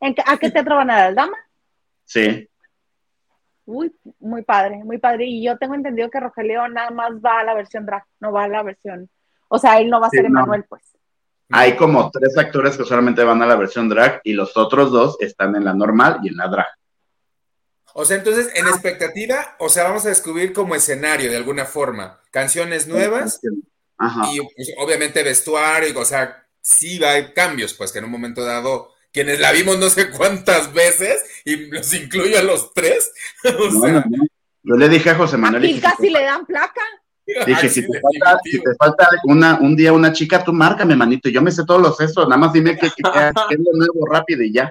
[0.00, 1.36] ¿En qué- ¿A qué teatro van a dar el Dama?
[2.04, 2.46] Sí,
[3.66, 5.26] Uy, muy padre, muy padre.
[5.26, 8.44] Y yo tengo entendido que Rogelio nada más va a la versión drag, no va
[8.44, 9.08] a la versión.
[9.48, 10.40] O sea, él no va a Sí, ser no.
[10.40, 10.82] Emanuel, pues.
[11.50, 15.16] hay como tres actores que solamente van a la versión drag y los otros dos
[15.20, 16.66] están en la normal y en la drag.
[17.94, 18.58] O sea, entonces, Ah.
[18.60, 23.40] en expectativa, o sea, vamos a descubrir como escenario de alguna forma, canciones nuevas
[23.98, 24.30] Ajá.
[24.32, 28.10] y pues, obviamente vestuario, o sea, sí va a haber cambios, pues que en un
[28.10, 33.10] momento dado, quienes la vimos no sé cuántas veces, y los incluyo a los tres,
[33.44, 34.24] o No, sea, no, no.
[34.62, 36.82] Yo le dije a José Manuel, Aquí dije, casi si te, le dan placa.
[37.26, 40.52] dije, ay, si sí, te falta, si te falta una, un día una chica, tú
[40.52, 41.28] márcame, manito.
[41.30, 43.72] Yo me sé todos los esos, nada más dime que, que, que- que es lo
[43.72, 44.70] nuevo rápido y ya.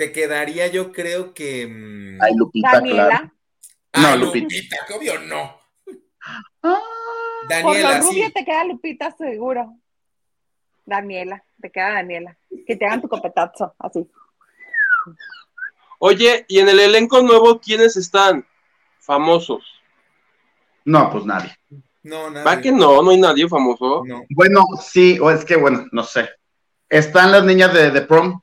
[0.00, 1.66] Te quedaría, yo creo que.
[1.66, 2.86] mm, Ay, Lupita, claro.
[2.86, 3.34] Daniela,
[3.92, 4.76] ah, no, Lupita, Lupita.
[4.88, 5.60] que obvio no.
[6.62, 6.80] Ah,
[7.42, 8.32] por Daniela, lo sí.
[8.32, 9.76] te queda Lupita seguro.
[10.86, 12.34] Daniela, te queda Daniela.
[12.66, 14.10] Que te hagan tu copetazo, así.
[15.98, 18.46] Oye, y en el elenco nuevo, ¿quiénes están?
[19.00, 19.62] Famosos.
[20.86, 21.54] No, pues nadie.
[22.02, 22.46] No, nada.
[22.46, 23.02] ¿Va que no?
[23.02, 24.02] No hay nadie famoso.
[24.06, 24.22] No.
[24.30, 26.30] Bueno, sí, o es que bueno, no sé.
[26.88, 28.40] Están las niñas de, de prom.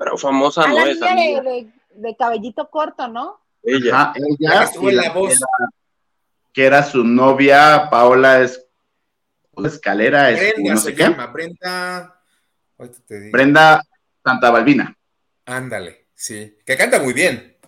[0.00, 0.98] Pero famosa A no la es.
[0.98, 1.40] niña amiga.
[1.42, 3.38] de, de- de cabellito corto, ¿no?
[3.62, 3.94] Ella.
[4.00, 5.38] Ajá, La ella que estuvo la- la voz.
[6.54, 8.66] que era su novia, Paola es,
[9.62, 11.02] Escalera, es, Brenda no se sé qué.
[11.02, 12.22] llama, Brenda.
[12.78, 13.32] Ahorita te digo.
[13.32, 13.82] Brenda
[14.24, 14.96] Santa Balbina.
[15.44, 16.56] Ándale, sí.
[16.64, 17.58] Que canta muy bien.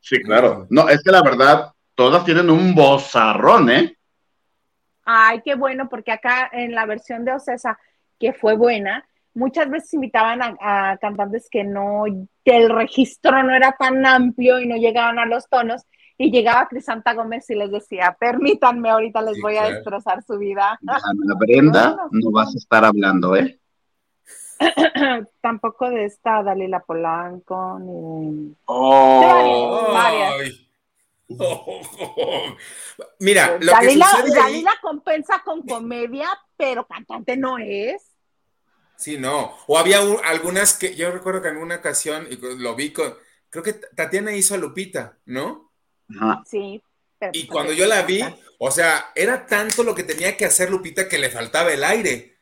[0.00, 0.66] Sí, claro.
[0.70, 3.96] No, es que la verdad, todas tienen un bozarrón, ¿eh?
[5.04, 7.78] Ay, qué bueno, porque acá en la versión de Ocesa,
[8.18, 12.04] que fue buena, muchas veces invitaban a, a cantantes que no,
[12.44, 15.82] que el registro no era tan amplio y no llegaban a los tonos,
[16.18, 19.74] y llegaba Crisanta Gómez y les decía, permítanme, ahorita les Sí, voy a claro.
[19.76, 20.78] destrozar su vida.
[20.86, 23.58] Ana Brenda, no vas a estar hablando, ¿eh?
[25.40, 28.54] Tampoco de esta Dalila Polanco, ni de...
[28.66, 29.92] Oh.
[29.94, 30.60] Varias.
[33.20, 36.26] Mira, lo que Dalila, sucede ahí- Dalila compensa con comedia,
[36.56, 38.09] pero cantante no es.
[39.00, 39.56] Sí, no.
[39.66, 43.14] O había un- algunas que yo recuerdo que en una ocasión y lo vi con.
[43.48, 45.72] Creo que Tatiana hizo a Lupita, ¿no?
[46.08, 46.42] Ajá.
[46.46, 46.82] Sí.
[47.18, 48.20] pero Y pues, cuando ¿qué yo la vi,
[48.58, 52.38] o sea, era tanto lo que tenía que hacer Lupita que le faltaba el aire.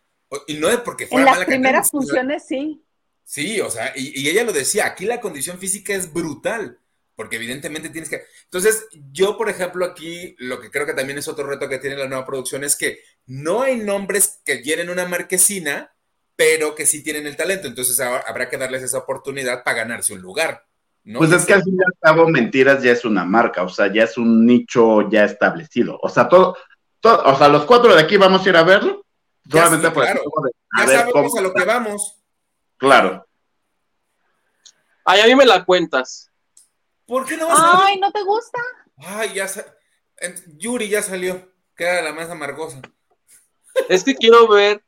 [0.47, 2.85] Y no es porque fuera En las mala primeras funciones sí.
[3.25, 6.81] Sí, o sea, y, y ella lo decía, aquí la condición física es brutal,
[7.15, 8.25] porque evidentemente tienes que...
[8.45, 11.97] Entonces, yo, por ejemplo, aquí lo que creo que también es otro reto que tiene
[11.97, 15.95] la nueva producción es que no hay nombres que llenen una marquesina,
[16.39, 20.13] pero que sí tienen el talento, entonces ahora habrá que darles esa oportunidad para ganarse
[20.15, 20.65] un lugar.
[21.03, 21.19] ¿no?
[21.19, 23.93] Pues es que al fin y al cabo, Mentiras ya es una marca, o sea,
[23.93, 25.99] ya es un nicho ya establecido.
[26.01, 26.57] O sea, todo,
[27.01, 29.05] todo o sea, los cuatro de aquí vamos a ir a verlo.
[29.47, 30.23] Ya Solamente sí, por claro.
[30.79, 32.19] ya ver sabemos cómo a lo que vamos.
[32.77, 33.27] Claro.
[35.05, 36.31] Ay, a mí me la cuentas.
[37.05, 38.61] ¿Por qué no vas a Ay, ¿no te gusta?
[38.99, 39.75] Ay, ya sa-
[40.57, 42.81] Yuri ya salió, que era la más amargosa.
[43.89, 44.85] Es que quiero ver,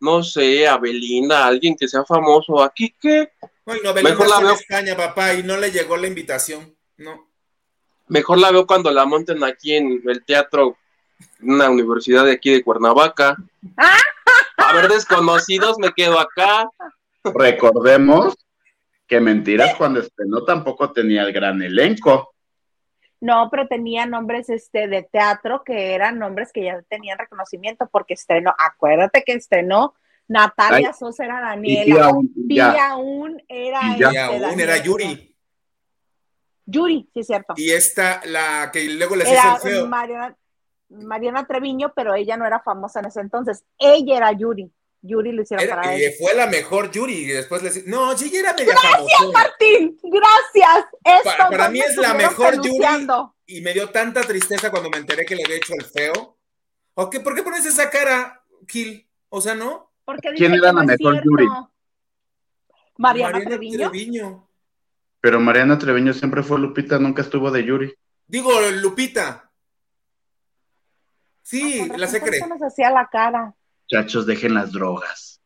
[0.00, 2.62] no sé, a Belinda, a alguien que sea famoso.
[2.62, 3.32] ¿Aquí qué?
[3.66, 4.52] Ay, no, Belinda Mejor la veo.
[4.52, 6.74] España, papá, y no le llegó la invitación.
[6.96, 7.28] No.
[8.06, 10.76] Mejor la veo cuando la monten aquí en el teatro,
[11.40, 13.36] en una universidad de aquí de Cuernavaca.
[14.56, 16.68] A ver, desconocidos, me quedo acá.
[17.24, 18.34] Recordemos
[19.06, 22.34] que Mentiras cuando estrenó tampoco tenía el gran elenco.
[23.20, 28.14] No, pero tenía nombres este, de teatro que eran nombres que ya tenían reconocimiento porque
[28.14, 29.94] estrenó, acuérdate que estrenó
[30.28, 32.72] Natalia Ay, Sosa era Daniela, aún- ya.
[32.72, 35.34] Pía aún era, este, era Yuri.
[36.66, 37.54] Yuri, sí es cierto.
[37.56, 39.86] Y esta, la que luego les hizo Era el feo.
[39.86, 40.36] Mariana,
[40.90, 43.64] Mariana Treviño, pero ella no era famosa en ese entonces.
[43.78, 44.70] Ella era Yuri.
[45.02, 46.16] Yuri lo hicieron Era- para y ella.
[46.18, 47.14] fue la mejor Yuri.
[47.14, 49.14] Y después les No, sí, era media famosa.
[49.32, 50.86] Martín, gracias.
[51.04, 52.68] Esto Para- para mí me es la mejor Yuri.
[52.70, 53.34] peluceando.
[53.46, 56.36] Y me dio tanta tristeza cuando me enteré que le había hecho el feo.
[56.94, 57.20] ¿O qué?
[57.20, 59.08] ¿Por qué pones esa cara, Gil?
[59.28, 59.92] O sea, ¿no?
[60.04, 61.22] Porque ¿Quién era la no mejor cierto.
[61.24, 61.46] Yuri?
[62.96, 63.90] Mariana, Treviño.
[63.90, 64.48] Treviño.
[65.20, 67.94] Pero Mariana Treviño siempre fue Lupita, nunca estuvo de Yuri.
[68.26, 69.50] Digo, Lupita.
[71.42, 72.36] Sí, Con la secre.
[72.36, 73.54] eso nos hacía la cara.
[73.90, 75.40] Muchachos, dejen las drogas.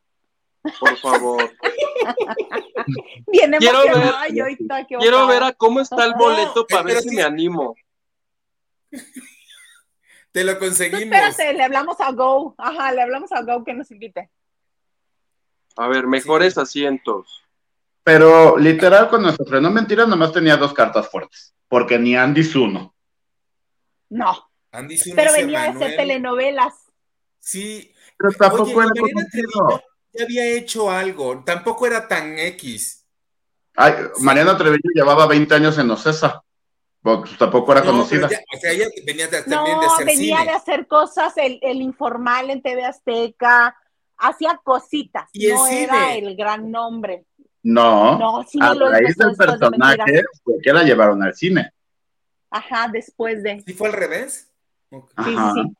[0.80, 1.50] Por favor.
[3.28, 7.14] Bien Quiero ver- ahorita que Quiero ver a cómo está el boleto para ver si
[7.14, 7.74] me animo.
[10.32, 11.02] Te lo Tú conseguimos.
[11.02, 12.54] espérate, le hablamos a Go.
[12.58, 14.30] Ajá, le hablamos a Go que nos invite.
[15.76, 17.42] A ver, mejores asientos.
[18.04, 21.54] Pero literal, cuando se estrenó Mentiras, nomás tenía dos cartas fuertes.
[21.68, 22.94] Porque ni Andy Zuno.
[24.10, 25.84] No, Andy Zuno pero venía de Manuel.
[25.86, 26.74] hacer telenovelas.
[27.38, 27.91] Sí.
[28.22, 28.92] Pero tampoco Oye, era.
[28.92, 29.80] Treviño
[30.14, 31.42] ya había hecho algo.
[31.44, 33.04] Tampoco era tan X.
[33.74, 36.42] Ay, Mariana Treviño llevaba 20 años en Ocesa.
[37.00, 38.28] Pues tampoco era No, conocida.
[38.28, 40.50] ya- o sea, ella venía de, No, también de hacer venía cine.
[40.50, 43.74] de hacer cosas, el, el informal en TV Azteca,
[44.18, 47.24] hacía cositas, Y no era el gran nombre.
[47.64, 50.24] No, No, sí a raíz del de personaje Mentiras.
[50.44, 51.72] fue que la llevaron al cine.
[52.50, 53.62] Ajá, después de.
[53.66, 54.48] ¿Sí fue al revés?
[54.90, 54.98] Sí,
[55.54, 55.76] sí.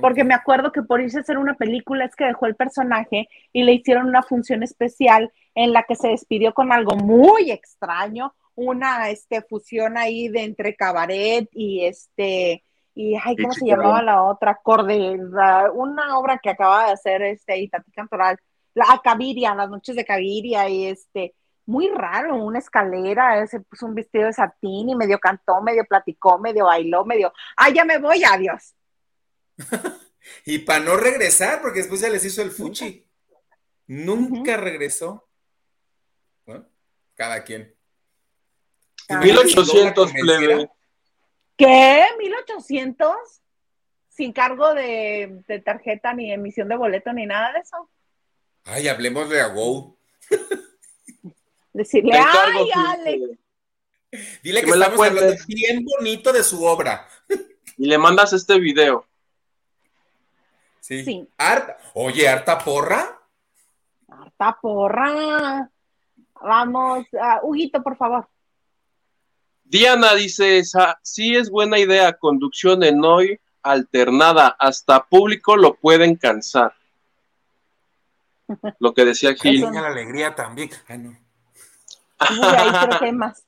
[0.00, 3.28] Porque me acuerdo que por irse a hacer una película es que dejó el personaje
[3.52, 8.34] y le hicieron una función especial en la que se despidió con algo muy extraño,
[8.54, 12.64] una este, fusión ahí de entre cabaret y este,
[12.94, 14.58] y ay, ¿cómo se llamaba la otra?
[14.62, 15.18] Corde,
[15.74, 18.38] una obra que acaba de hacer este Itatí Cantoral,
[18.74, 21.34] la Caviria, las noches de Caviria, y este,
[21.66, 26.38] muy raro, una escalera, se puso un vestido de satín y medio cantó, medio platicó,
[26.38, 28.74] medio bailó, medio, ay, ya me voy, adiós.
[30.44, 33.06] Y para no regresar, porque después ya les hizo el fuchi.
[33.86, 35.28] Nunca regresó.
[36.46, 36.66] Bueno,
[37.14, 37.74] cada quien.
[39.08, 39.18] Ah.
[39.18, 40.70] 1800 plebe.
[41.56, 42.04] ¿Qué?
[42.18, 43.14] ¿1800?
[44.08, 47.88] Sin cargo de, de tarjeta, ni emisión de boleto, ni nada de eso.
[48.64, 49.96] Ay, hablemosle a Go.
[51.72, 53.38] Decirle, ay, Alex.
[54.42, 55.46] Dile Que que me la estamos hablando cuentes.
[55.46, 57.08] bien bonito de su obra.
[57.78, 59.08] Y le mandas este video.
[60.82, 61.04] Sí.
[61.04, 61.28] Sí.
[61.38, 63.20] Harta- Oye, harta porra.
[64.08, 65.70] Harta porra.
[66.42, 68.28] Vamos, ah, Huguito, por favor.
[69.62, 76.16] Diana dice, esa, sí es buena idea, conducción en hoy alternada, hasta público lo pueden
[76.16, 76.74] cansar.
[78.80, 79.60] Lo que decía Gil.
[79.72, 80.68] La alegría también.
[80.88, 81.10] Ay, no.
[81.10, 83.44] Uy, ahí creo que hay más.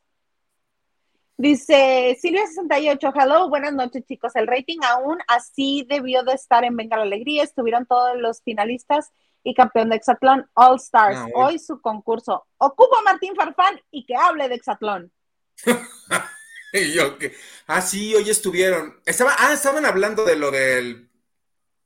[1.36, 4.36] Dice Silvia68, hello, buenas noches chicos.
[4.36, 7.42] El rating aún así debió de estar en Venga la Alegría.
[7.42, 9.10] Estuvieron todos los finalistas
[9.42, 11.18] y campeón de Exatlón All Stars.
[11.18, 12.46] Ah, Hoy su concurso.
[12.58, 15.12] Ocupo a Martín Farfán y que hable de Exatlón.
[16.74, 17.32] Y yo que.
[17.68, 18.96] Ah, sí, hoy estuvieron.
[19.06, 21.08] Estaba, ah, estaban hablando de lo del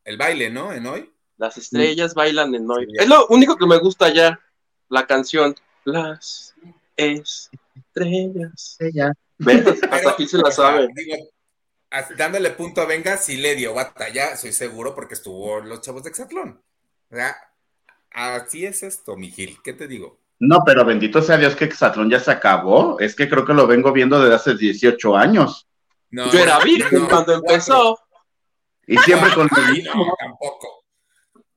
[0.03, 0.73] el baile, ¿no?
[0.73, 1.13] En hoy.
[1.37, 2.87] Las estrellas bailan en hoy.
[2.87, 2.93] Sí.
[2.99, 4.41] Es lo único que me gusta ya,
[4.89, 5.55] la canción.
[5.85, 6.55] Las
[6.97, 8.77] estrellas.
[8.81, 9.13] Ella.
[9.91, 10.89] Hasta aquí se la sabe.
[10.95, 11.17] digo,
[12.17, 16.11] dándole punto a Venga, sí le dio batalla, soy seguro, porque estuvo los chavos de
[16.11, 16.61] Exatlón.
[17.11, 17.37] O sea,
[18.11, 19.59] así es esto, mi Gil.
[19.63, 20.21] ¿Qué te digo?
[20.41, 22.99] No, pero bendito sea Dios que Exatlón ya se acabó.
[23.01, 25.67] Es que creo que lo vengo viendo desde hace 18 años.
[26.11, 27.55] No, Yo era virgen no, cuando cuatro.
[27.55, 27.99] empezó.
[28.87, 30.85] Y siempre con Sí, no, tampoco.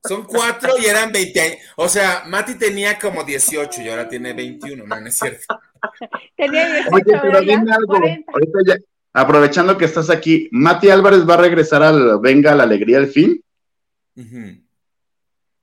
[0.04, 1.58] Son cuatro y eran 20 años.
[1.76, 5.60] O sea, Mati tenía como 18 y ahora tiene 21, no, no es cierto.
[6.38, 7.88] Tenía 18, Oye, pero dime algo.
[7.88, 8.32] 40.
[8.32, 8.76] Ahorita ya,
[9.14, 13.44] aprovechando que estás aquí, ¿Mati Álvarez va a regresar al Venga la Alegría al fin?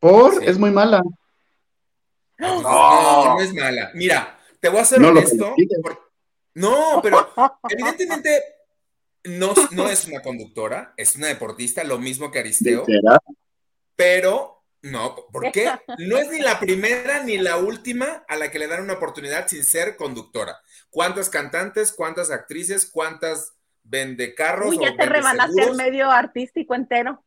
[0.00, 0.40] Por, Sí.
[0.46, 1.02] es muy mala.
[2.38, 3.90] No, no es mala.
[3.94, 5.54] Mira, te voy a ser No lo honesto.
[6.54, 7.32] No, pero
[7.68, 8.42] evidentemente
[9.24, 12.84] no, no es una conductora, es una deportista, lo mismo que Aristeo,
[13.94, 15.70] pero no, ¿por qué?
[15.98, 19.48] No es ni la primera ni la última a la que le dan una oportunidad
[19.48, 20.58] sin ser conductora.
[20.90, 24.68] ¿Cuántas cantantes, cuántas actrices, cuántas vende carros?
[24.68, 27.24] Uy, ya o te rebanaste el medio artístico entero.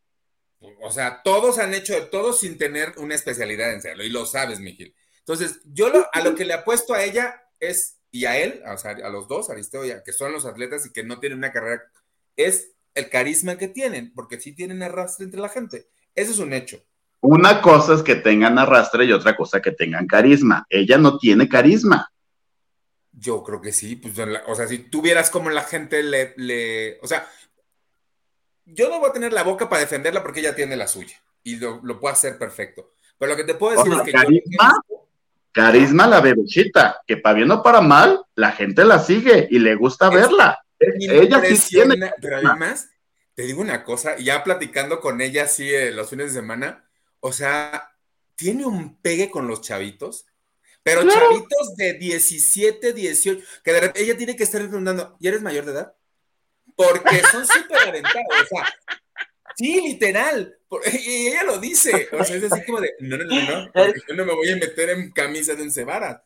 [0.81, 4.25] O sea, todos han hecho de todo sin tener una especialidad en serlo, y lo
[4.27, 4.93] sabes, Miguel.
[5.19, 8.77] Entonces, yo lo- a lo que le apuesto a ella es, y a él, o
[8.77, 11.39] sea, a los dos, Aristeo y a- que son los atletas y que no tienen
[11.39, 11.81] una carrera,
[12.35, 15.87] es el carisma que tienen, porque sí tienen arrastre entre la gente.
[16.13, 16.83] Eso es un hecho.
[17.21, 20.65] Una cosa es que tengan arrastre y otra cosa que tengan carisma.
[20.69, 22.11] Ella no tiene carisma.
[23.13, 24.13] Yo creo que sí, pues,
[24.47, 27.27] o sea, si tuvieras como la gente le, le- o sea,
[28.65, 31.57] yo no voy a tener la boca para defenderla porque ella tiene la suya y
[31.57, 32.93] lo, lo puede hacer perfecto.
[33.17, 34.81] Pero lo que te puedo decir O sea, es que yo- carisma.
[35.53, 39.75] Carisma la bebecita, que para bien o para mal, la gente la sigue y le
[39.75, 40.57] gusta Es- verla.
[40.79, 42.11] Ella sí tiene.
[42.21, 42.89] Pero además,
[43.35, 46.85] te digo una cosa, ya platicando con ella así eh, los fines de semana,
[47.21, 47.95] o sea,
[48.35, 50.25] tiene un pegue con los chavitos,
[50.83, 51.19] pero Claro.
[51.29, 55.65] chavitos de 17, 18, que de repente ella tiene que estar preguntando, ¿y eres mayor
[55.65, 55.95] de edad?
[56.75, 58.65] Porque son súper aventados, o sea,
[59.55, 63.25] sí, literal, por- y ella lo dice, o sea, es así como de, no, no,
[63.25, 66.21] no, no, porque yo no me voy a meter en camisa de encebadas.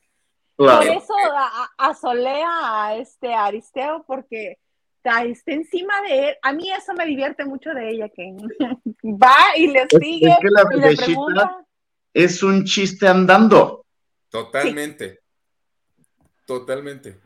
[0.56, 0.84] Por Claro.
[1.00, 2.48] eso a- a- asolea
[2.86, 4.58] a este Aristeo, porque
[5.06, 6.36] está, está encima de él.
[6.42, 8.34] A mí eso me divierte mucho de ella, que
[9.04, 11.66] va y le sigue es que la y le pregunta.
[12.14, 13.86] es un chiste andando,
[14.30, 15.22] Totalmente.
[16.46, 17.20] Totalmente.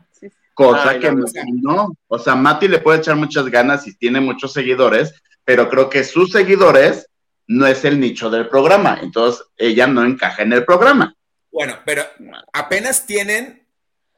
[0.54, 1.24] cosa Ay, que no,
[1.62, 1.96] no.
[2.06, 6.04] O sea, Mati le puede echar muchas ganas y tiene muchos seguidores, pero creo que
[6.04, 7.08] sus seguidores
[7.48, 9.00] no es el nicho del programa.
[9.02, 11.14] Entonces, ella no encaja en el programa.
[11.50, 12.04] Bueno, pero
[12.52, 13.66] apenas tienen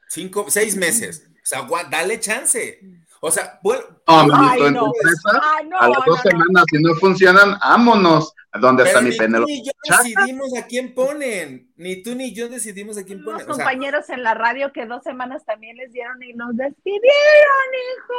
[0.07, 1.27] cinco, seis meses.
[1.43, 2.79] O sea, dale chance.
[3.25, 4.85] O sea, bueno, No, Ay, manito, en no.
[4.87, 6.31] empresa, Ay, no, a las no, dos no.
[6.31, 8.33] semanas, si no funcionan, vámonos.
[8.59, 9.51] ¿Dónde pero está mi ni tú Penélope?
[9.51, 10.03] ni yo Chaca.
[10.03, 11.71] decidimos a quién ponen.
[11.77, 13.49] Ni tú ni yo decidimos a quién ponen.
[13.49, 17.67] O sea, compañeros en la radio que dos semanas también les dieron y nos despidieron,
[17.95, 18.13] hijo.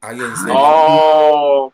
[0.00, 0.54] ay, en serio.
[0.56, 1.72] Oh.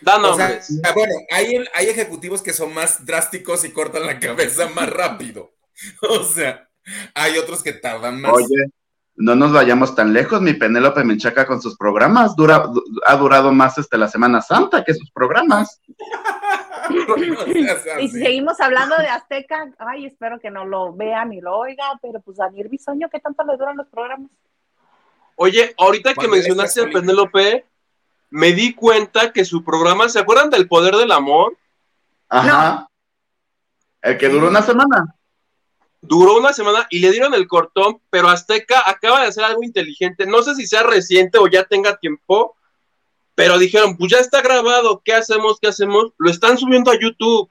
[0.00, 0.60] Da O sea,
[0.94, 5.54] bueno, hay, hay ejecutivos que son más drásticos y cortan la cabeza más rápido.
[6.08, 6.68] O sea,
[7.14, 8.32] hay otros que tardan más.
[8.32, 8.66] Oye,
[9.16, 10.40] no nos vayamos tan lejos.
[10.40, 14.84] Mi Penélope Menchaca con sus programas dura, du- ha durado más este, la Semana Santa
[14.84, 15.80] que sus programas.
[16.90, 17.16] No
[17.98, 21.98] Y si seguimos hablando de Azteca, ay, espero que no lo vean ni lo oigan,
[22.02, 24.30] pero pues Daniel Bisoño, ¿qué tanto le duran los programas?
[25.36, 26.90] Oye, ahorita que mencionaste a.
[26.90, 27.64] Penélope,
[28.28, 31.56] me di cuenta que su programa, ¿se acuerdan del poder del amor?
[32.28, 32.86] Ajá.
[34.02, 35.14] El que duró una semana.
[36.06, 40.26] Duró una semana y le dieron el cortón, pero Azteca acaba de hacer algo inteligente.
[40.26, 42.56] No sé si sea reciente o ya tenga tiempo,
[43.34, 45.58] pero dijeron, pues ya está grabado, ¿qué hacemos?
[45.60, 46.12] ¿Qué hacemos?
[46.18, 47.50] Lo están subiendo a YouTube.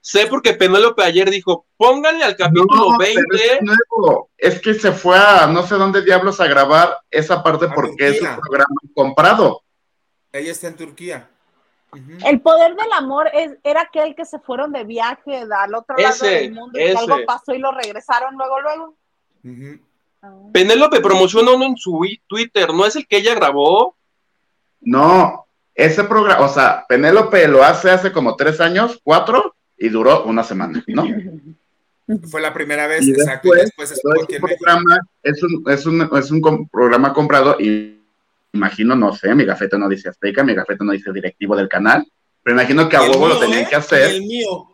[0.00, 3.22] Sé porque Penélope ayer dijo, pónganle al capítulo No, 20.
[3.28, 4.30] pero es nuevo.
[4.38, 8.22] Es que se fue a no sé dónde diablos a grabar esa parte porque es
[8.22, 9.62] un programa comprado.
[10.32, 11.28] Ella está en Turquía.
[12.24, 16.24] El poder del amor es, era aquel que se fueron de viaje al otro lado
[16.24, 16.98] del mundo y ese.
[16.98, 18.96] algo pasó y lo regresaron luego, luego.
[19.44, 19.80] Ujú.
[20.20, 20.34] Ah.
[20.52, 23.96] Penélope promociona uno en su Twitter, ¿no es el que ella grabó?
[24.80, 30.24] No, ese programa, o sea, Penélope lo hace hace como tres años, cuatro, y duró
[30.24, 31.04] una semana, ¿no?
[32.30, 33.50] Fue la primera vez, Y exacto.
[33.52, 34.46] después, y este
[35.22, 37.97] es un, es un, es un programa comprado y
[38.58, 42.06] imagino, no sé, mi gafeta no dice Azteca, mi gafeta no dice directivo del canal,
[42.42, 43.66] pero imagino que a huevo lo tenían ¿eh?
[43.68, 44.68] que hacer Y el mío.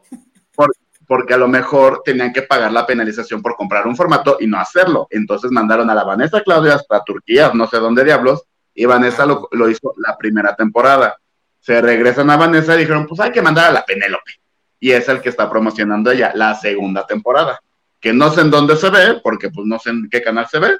[1.06, 4.59] porque a lo mejor tenían que pagar la penalización por comprar un formato y no
[4.59, 5.06] hacerlo.
[5.11, 8.43] Entonces mandaron a la Vanessa Claudia hasta Turquía, no sé dónde diablos,
[8.74, 11.16] y Vanessa lo, lo hizo la primera temporada.
[11.61, 14.32] Se regresan a Vanessa y dijeron, pues hay que mandar a la Penélope.
[14.81, 17.59] Y es el que está promocionando ella la segunda temporada.
[18.01, 20.59] Que no sé en dónde se ve, porque pues no sé en qué canal se
[20.59, 20.77] ve.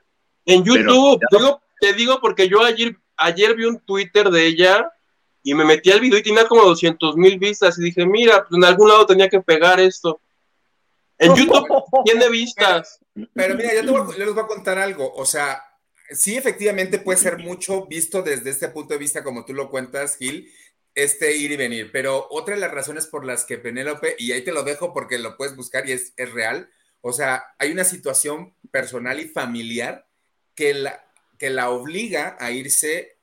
[0.47, 4.91] En Pero- YouTube, digo- te digo porque yo ayer, ayer vi un Twitter de ella
[5.43, 8.57] y me metí al video y tenía como 200 mil vistas y dije, mira, pues
[8.57, 10.21] en algún lado tenía que pegar esto.
[11.19, 11.67] En YouTube
[12.05, 12.99] tiene vistas.
[13.35, 15.13] Pero mira, yo te voy a- les voy a contar algo.
[15.15, 15.63] O sea,
[16.11, 20.17] sí, efectivamente puede ser mucho visto desde este punto de vista, como tú lo cuentas,
[20.17, 20.51] Gil,
[20.95, 21.91] este ir y venir.
[21.93, 25.19] Pero otra de las razones por las que Penélope, y ahí te lo dejo porque
[25.19, 26.71] lo puedes buscar y es, es real,
[27.01, 30.07] o sea, hay una situación personal y familiar
[30.55, 31.05] que la,
[31.45, 33.19] que la obliga a irse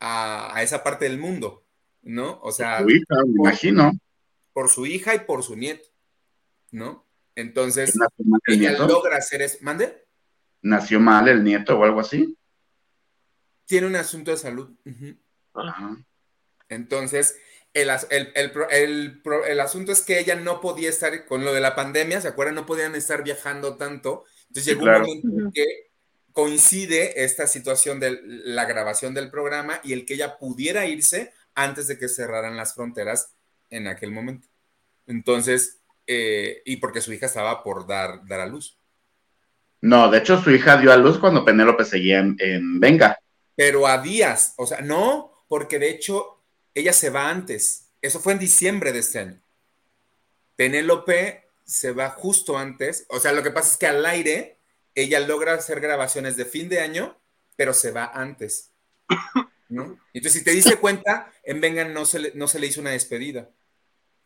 [0.00, 1.64] a, a esa parte del mundo,
[2.02, 2.40] ¿no?
[2.42, 3.92] O sea, Su hija, me imagino.
[4.52, 5.88] por su hija y por su nieto,
[6.72, 7.06] ¿no?
[7.36, 7.94] Entonces,
[8.48, 8.88] ella nieto.
[8.88, 9.58] logra hacer eso.
[9.60, 10.04] ¿Mande?
[10.62, 12.36] Nació mal el nieto o algo así.
[13.66, 14.70] Tiene un asunto de salud.
[15.54, 15.96] Ajá.
[16.68, 17.36] Entonces,
[17.72, 21.24] el, as- el- el pro- el pro- el asunto es que ella no podía estar
[21.24, 22.56] con lo de la pandemia, ¿se acuerdan?
[22.56, 24.24] No podían estar viajando tanto.
[24.48, 25.04] Entonces llegó claro.
[25.04, 25.89] un momento en que
[26.32, 31.88] coincide esta situación de la grabación del programa y el que ella pudiera irse antes
[31.88, 33.34] de que cerraran las fronteras
[33.70, 34.48] en aquel momento.
[35.06, 38.78] Entonces, eh, y porque su hija estaba por dar, dar a luz.
[39.80, 43.18] No, de hecho su hija dio a luz cuando Penélope seguía en, en Venga.
[43.56, 46.42] Pero a días, o sea, no, porque de hecho
[46.74, 47.88] ella se va antes.
[48.00, 49.40] Eso fue en diciembre de este año.
[50.56, 53.06] Penélope se va justo antes.
[53.08, 54.59] O sea, lo que pasa es que al aire
[54.94, 57.16] ella logra hacer grabaciones de fin de año,
[57.56, 58.72] pero se va antes.
[59.68, 59.98] ¿no?
[60.12, 62.90] Entonces, si te diste cuenta, en Venga no se le, no se le hizo una
[62.90, 63.48] despedida.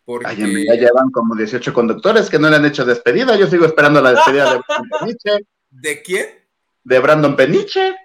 [0.05, 0.27] Porque...
[0.27, 3.37] Ay, Venga llevan como 18 conductores que no le han hecho despedida.
[3.37, 5.47] Yo sigo esperando la despedida de Brandon Peniche.
[5.71, 6.27] ¿De quién?
[6.83, 7.97] De Brandon Peniche.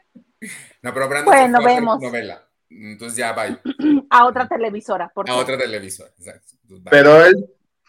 [0.82, 2.02] No, pero Brandon Bueno, se fue a hacer vemos.
[2.02, 2.46] novela.
[2.70, 3.46] Entonces ya va
[4.10, 6.12] A otra televisora, por a otra televisora.
[6.18, 6.54] Exacto.
[6.64, 6.92] Entonces, bye.
[6.92, 7.46] Pero él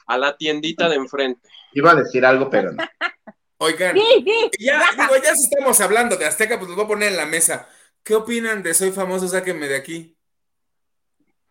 [0.07, 1.49] A la tiendita de enfrente.
[1.75, 2.83] iba a decir algo, pero no.
[3.63, 4.51] Oigan, Sí, sí.
[4.59, 7.27] Ya, digo, ya si estamos hablando de Azteca, pues los voy a poner en la
[7.27, 7.69] mesa.
[8.03, 9.29] ¿Qué opinan de Soy Famoso?
[9.29, 10.17] Sáquenme de aquí.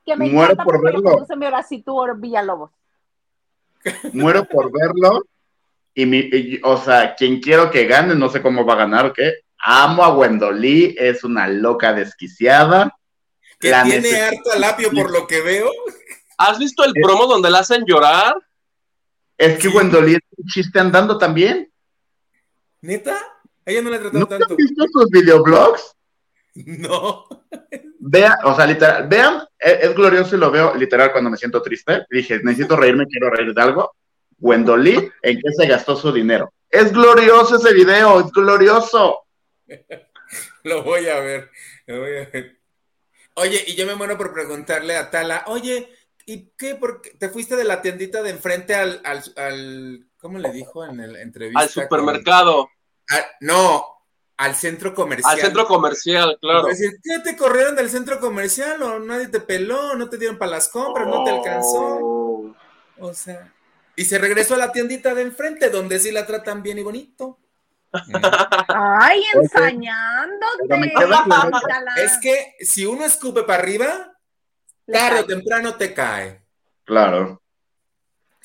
[0.04, 1.04] Que me Muero encanta por verlo.
[1.12, 2.72] conduce mi Horacito Villalobos.
[4.14, 5.24] Muero por verlo.
[5.94, 9.06] Y, mi, y- o sea, quien quiero que gane, no sé cómo va a ganar
[9.06, 9.42] o qué.
[9.60, 12.98] Amo a Wendolí, es una loca desquiciada.
[13.60, 15.70] Que La tiene harto alapio por lo que veo.
[16.40, 18.34] ¿Has visto el promo donde la hacen llorar?
[19.38, 19.76] Es que Sí.
[19.76, 21.72] Wendolí es un chiste andando también.
[22.82, 23.18] ¿Neta?
[23.66, 24.48] Ella no la ha tratado ¿No tanto.
[24.52, 25.96] han visto sus videoblogs?
[26.56, 27.26] No.
[28.00, 31.62] Vean, o sea, literal, vean, es, es glorioso y lo veo literal cuando me siento
[31.62, 32.06] triste.
[32.10, 33.94] Dije, necesito reírme, quiero reír de algo.
[34.40, 36.52] Wendolí, ¿en qué se gastó su dinero?
[36.70, 39.20] Es glorioso ese video, es glorioso.
[40.64, 41.50] Lo voy a ver.
[41.86, 42.60] Lo voy a ver.
[43.36, 45.88] Oye, y yo me muero por preguntarle a Tala, oye,
[46.26, 46.76] ¿y qué?
[46.76, 50.86] ¿Por qué te fuiste de la tiendita de enfrente al, al, al- ¿cómo le dijo
[50.86, 51.62] en la entrevista?
[51.62, 52.70] Al supermercado,
[53.08, 53.86] con- a- no,
[54.38, 55.34] al centro comercial.
[55.34, 56.68] al centro comercial, claro.
[56.70, 60.38] Es decir, ¿qué te corrieron del centro comercial o nadie te peló, no te dieron
[60.38, 61.98] para las compras, no te alcanzó?
[62.02, 62.56] Oh.
[63.00, 63.54] O sea,
[63.96, 67.38] y se regresó a la tiendita de enfrente donde sí la tratan bien y bonito.
[68.68, 70.94] Ay, ensañándote.
[71.98, 74.18] Es que si uno escupe para arriba,
[74.86, 76.42] tarde o temprano te cae.
[76.86, 77.42] Claro.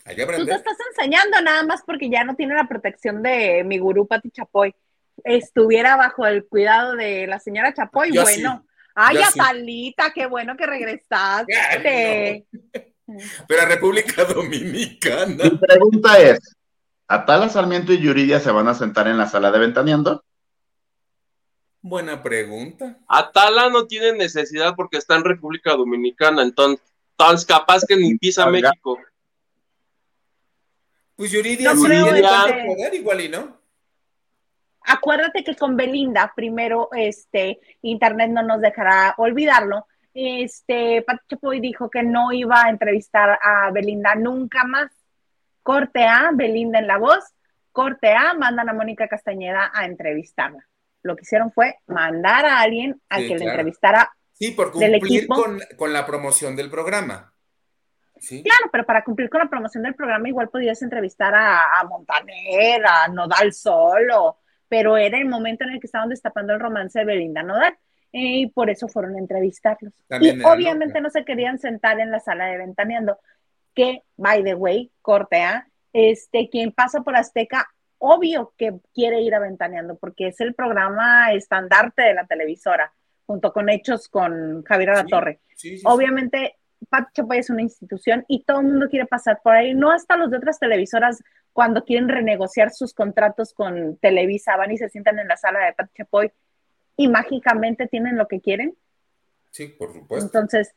[0.04, 3.64] Hay que Tú te estás ensañando nada más porque ya no tiene la protección de
[3.64, 4.74] mi gurú Pati Chapoy.
[5.22, 8.66] Estuviera bajo el cuidado de la señora Chapoy, Yo bueno.
[8.94, 9.40] Ay, yo sí.
[9.40, 11.54] Atalita, qué bueno que regresaste.
[11.56, 12.46] Ay,
[13.48, 15.44] Pero a República Dominicana.
[15.44, 16.38] Mi pregunta es,
[17.06, 20.24] ¿Atala Sarmiento y Yuridia se van a sentar en la sala de Ventaneando?
[21.82, 22.98] Buena pregunta.
[23.06, 28.46] Atala no tiene necesidad porque está en República Dominicana, entonces, entonces capaz que ni pisa.
[28.46, 28.98] México.
[31.16, 33.58] Pues Yuridia No creo, este- poder igual y no.
[34.86, 39.86] Acuérdate que con Belinda, primero, este, Internet no nos dejará olvidarlo.
[40.12, 44.90] Este, Pati Chapoy dijo que no iba a entrevistar a Belinda nunca más.
[45.62, 47.24] Corte A, Belinda en la voz.
[47.72, 50.64] Corte A, mandan a Mónica Castañeda a entrevistarla.
[51.02, 53.50] Lo que hicieron fue mandar a alguien a Sí, que le claro.
[53.52, 54.12] entrevistara.
[54.34, 55.34] Sí, por Del cumplir equipo.
[55.34, 57.32] con, con la promoción del programa.
[58.26, 58.42] Sí.
[58.42, 62.82] Claro, pero para cumplir con la promoción del programa, igual podías entrevistar a, a Montaner,
[62.86, 64.38] a Nodal solo,
[64.68, 67.72] pero era el momento en el que estaban destapando el romance de Belinda Nodal.
[68.12, 69.92] eh, Y por eso fueron a entrevistarlos.
[70.08, 71.00] También y obviamente loca.
[71.02, 73.18] no se querían sentar en la sala de Ventaneando,
[73.74, 77.68] que, by the way, corte A, este, quien pasa por Azteca,
[77.98, 82.92] obvio que quiere ir a Ventaneando, porque es el programa estandarte de la televisora,
[83.26, 85.40] junto con Hechos con Javier Alatorre.
[85.56, 85.82] Sí, sí, sí.
[85.86, 86.56] Obviamente,
[86.88, 90.16] Pati Chapoy es una institución y todo el mundo quiere pasar por ahí, no hasta
[90.16, 95.18] los de otras televisoras cuando quieren renegociar sus contratos con Televisa, van y se sientan
[95.18, 96.32] en la sala de Pati Chapoy
[96.96, 98.76] y mágicamente tienen lo que quieren.
[99.50, 100.26] Sí, por supuesto.
[100.26, 100.74] Entonces,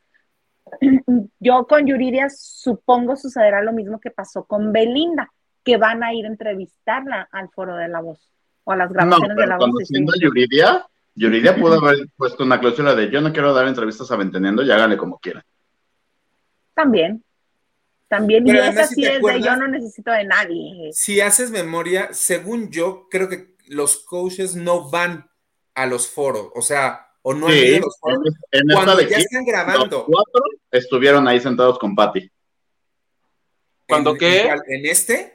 [1.40, 5.32] yo con Yuridia supongo sucederá lo mismo que pasó con Belinda,
[5.64, 8.32] que van a ir a entrevistarla al foro de la voz
[8.64, 9.72] o a las No, grabaciones de la voz.
[9.86, 10.86] sí, Yuridia,
[11.16, 14.72] Yuridia pudo haber puesto una cláusula de yo no quiero dar entrevistas a Ventaneando y
[14.72, 15.44] hágale como quiera.
[16.78, 17.24] También,
[18.08, 20.90] también, Pero y además, esa si sí es de acuerdas- yo no necesito de nadie.
[20.94, 25.28] Si haces memoria, según yo, creo que los coaches no van
[25.74, 28.20] a los foros, o sea, o no han Sí, ido a los foros
[28.52, 30.06] en esta cuando de ya aquí, están los grabando.
[30.06, 30.42] cuatro
[30.72, 32.30] estuvieron ahí sentados con Patty.
[33.88, 34.48] ¿Cuándo ¿En- qué?
[34.68, 35.34] en este?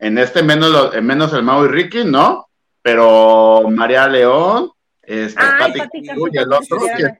[0.00, 2.48] En este menos, menos el Mau y Ricky, ¿no?
[2.82, 4.72] Pero María León,
[5.06, 6.78] Este, Ay, Cantú y el otro.
[6.80, 7.12] que.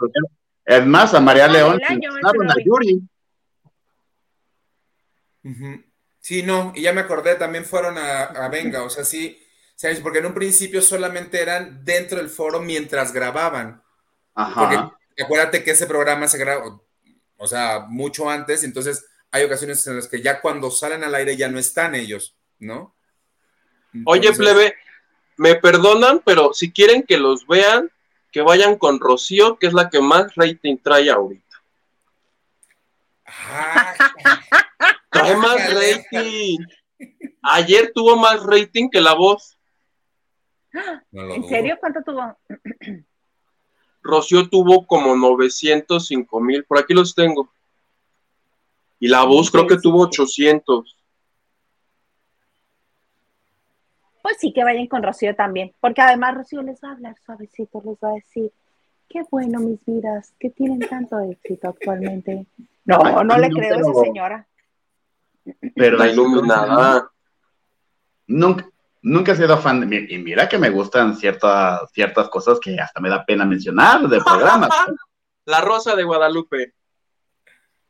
[0.64, 2.42] Es más, a María León año, a lo
[6.20, 9.38] Sí, no, y ya me acordé, también fueron a, a Venga, o sea, sí,
[9.74, 10.00] ¿sabes?
[10.00, 13.82] Porque en un principio solamente eran dentro del foro mientras grababan.
[14.32, 14.98] Porque Ajá.
[15.22, 16.80] acuérdate que ese programa se graba,
[17.36, 21.36] o sea, mucho antes, entonces hay ocasiones en las que ya cuando salen al aire
[21.36, 22.94] ya no están ellos, ¿no?
[24.06, 24.74] Oye, plebe,
[25.36, 27.90] me perdonan, pero si quieren que los vean,
[28.32, 31.62] que vayan con Rocío, que es la que más rating trae ahorita.
[33.26, 33.94] Ah.
[35.92, 36.58] Rating.
[37.42, 39.58] Ayer tuvo más rating que la voz.
[41.12, 41.48] no ¿En dudo.
[41.48, 41.76] serio?
[41.80, 42.36] ¿Cuánto tuvo?
[44.02, 47.50] Rocío tuvo como 905 mil, por aquí los tengo.
[49.00, 50.20] Y la voz Sí, creo que sí, tuvo sí.
[50.20, 50.96] 800.
[54.22, 57.82] Pues sí, que vayan con Rocío también, porque además Rocío les va a hablar suavecito,
[57.84, 58.50] les va a decir,
[59.08, 62.46] qué bueno mis vidas, que tienen tanto éxito actualmente.
[62.86, 64.46] No, Ay, no le no, creo a esa señora.
[65.74, 67.10] Pero La iluminada.
[68.26, 68.68] Nunca,
[69.02, 73.00] nunca he sido fan de y mira que me gustan ciertas, ciertas cosas que hasta
[73.00, 74.70] me da pena mencionar de programas.
[75.46, 76.74] La Rosa de Guadalupe.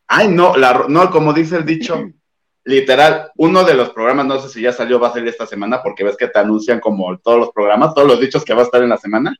[0.08, 2.02] Ay, no, la, no, como dice el dicho,
[2.64, 5.82] literal, uno de los programas, no sé si ya salió, va a salir esta semana,
[5.82, 8.64] porque ves que te anuncian como todos los programas, todos los dichos que va a
[8.64, 9.36] estar en la semana.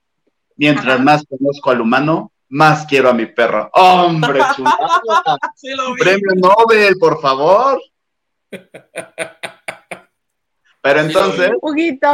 [0.56, 1.02] Mientras Ajá.
[1.02, 3.68] más conozco al humano, más quiero a mi perro.
[3.72, 5.38] ¡Hombre, chulada!
[5.56, 6.00] Sí lo vi.
[6.00, 7.80] Premio Nobel, por favor.
[10.82, 12.08] Pero entonces, Huguito.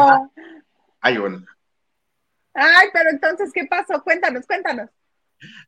[1.00, 1.44] ay, bueno,
[2.54, 4.02] Ay, pero entonces, ¿qué pasó?
[4.02, 4.90] Cuéntanos, cuéntanos.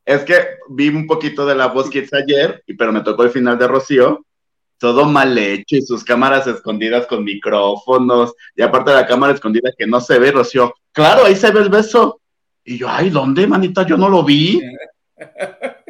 [0.05, 3.57] es que vi un poquito de la voz Kids ayer, pero me tocó el final
[3.57, 4.25] de Rocío,
[4.77, 9.71] todo mal hecho y sus cámaras escondidas con micrófonos, y aparte de la cámara escondida
[9.77, 12.19] que no se ve, Rocío, claro, ahí se ve el beso.
[12.65, 13.85] Y yo, ay, ¿dónde, manita?
[13.85, 14.61] Yo no lo vi.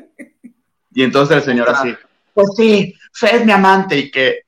[0.95, 1.95] Y entonces el señor así,
[2.35, 4.43] pues sí, Fe es mi amante, y que,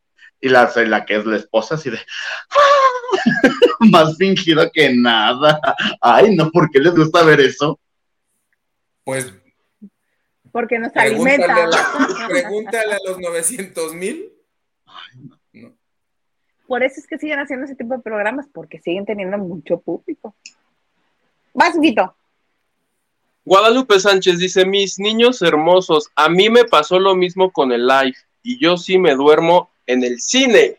[0.45, 1.97] y la, la que es la esposa así de,
[3.91, 5.59] más fingido que nada.
[5.99, 7.79] Ay, no, ¿por qué les gusta ver eso?
[9.03, 9.33] Pues
[10.51, 11.63] Porque nos alimenta.
[11.63, 14.31] a la- pregúntale a los 900 mil.
[16.67, 20.35] Por eso es que siguen haciendo ese tipo de programas, porque siguen teniendo mucho público.
[21.55, 22.15] Vas, Huguito.
[23.45, 28.15] Guadalupe Sánchez dice, mis niños hermosos, a mí me pasó lo mismo con el live
[28.43, 30.77] y yo sí me duermo en el cine.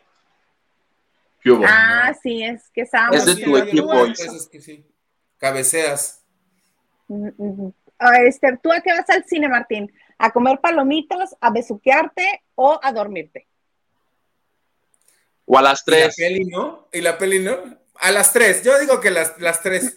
[1.40, 1.64] ¿Qué hubo?
[1.66, 3.16] Ah, sí, es que estábamos.
[3.16, 4.36] Es de tu equipo, Pues Isa.
[4.36, 4.84] es que sí.
[5.38, 6.22] Cabeceas.
[7.98, 9.92] A ver, Esther, ¿tú a qué vas al cine, Martín?
[10.18, 13.46] ¿A comer palomitas, a besuquearte o a dormirte?
[15.44, 16.16] O a las ¿Y la tres.
[16.16, 16.88] peli no?
[16.92, 17.56] ¿Y la peli no?
[18.00, 18.62] A las tres.
[18.64, 19.94] Yo digo que las, las tres.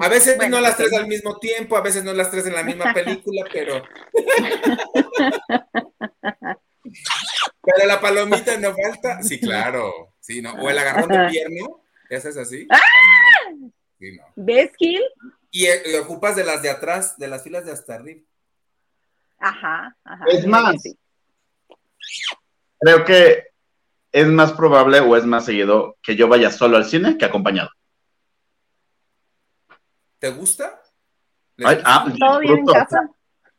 [0.00, 2.54] A veces Bueno, no las tres al mismo tiempo, a veces no las tres en
[2.54, 3.82] la misma película, pero.
[7.62, 9.22] pero la palomita no falta.
[9.22, 10.14] Sí, claro.
[10.20, 10.52] Sí, ¿no?
[10.54, 11.66] O el agarrón de pierna.
[12.10, 12.66] ¿Esa es así?
[12.68, 13.72] También.
[13.98, 14.24] Sí, no.
[14.36, 15.02] ¿Ves, Gil?
[15.50, 18.20] Y, eh, y ocupas de las de atrás, de las filas de hasta arriba.
[19.38, 20.24] Ajá, ajá.
[20.28, 20.96] Es más, Sí.
[22.80, 23.44] creo que
[24.12, 27.70] es más probable o es más seguido que yo vaya solo al cine que acompañado.
[30.18, 30.80] ¿Te gusta?
[31.56, 31.90] ¿Les Ay, gusta?
[31.94, 33.10] ah, ¿Todo bien en casa?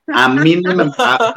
[0.08, 0.84] A mí no me.
[0.98, 1.34] a-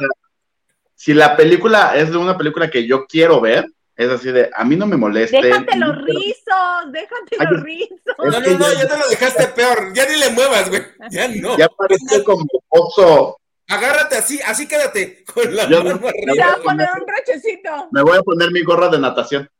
[0.97, 4.63] si la película es de una película que yo quiero ver, es así de, a
[4.65, 5.39] mí no me moleste.
[5.39, 7.99] Déjate los rizos, déjate Ay, los rizos.
[8.17, 9.93] No, no, no, ya- te lo dejaste peor.
[9.93, 10.81] Ya ni le muevas, güey.
[11.11, 11.55] Ya no.
[11.57, 13.37] Ya parece como oso.
[13.69, 16.33] Agárrate así, así quédate con la Yo- mano arriba.
[16.33, 17.89] Te va a poner un brochecito.
[17.91, 19.49] Me voy a poner mi gorra de natación.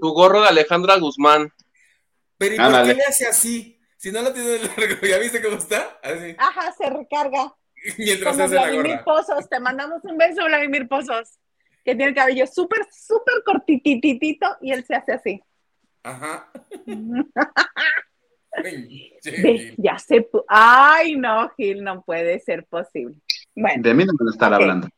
[0.00, 1.52] Tu gorro de Alejandra Guzmán.
[2.36, 3.80] Pero ¿y por qué le hace así?
[3.96, 5.98] Si no lo tiene largo, ¿ya viste cómo está?
[6.02, 6.36] Así.
[6.38, 7.52] Ajá, se recarga.
[7.98, 9.00] Mientras Como hace la Vladimir.
[9.04, 9.48] Pozos.
[9.48, 11.38] Te mandamos un beso, Vladimir Pozos.
[11.84, 15.42] Que tiene el cabello súper, súper cortititito y él se hace así.
[16.02, 16.50] Ajá.
[19.76, 20.28] Ya se.
[20.48, 23.16] Ay, no, Gil, no puede ser posible.
[23.54, 24.88] Bueno, De mí no a estar hablando.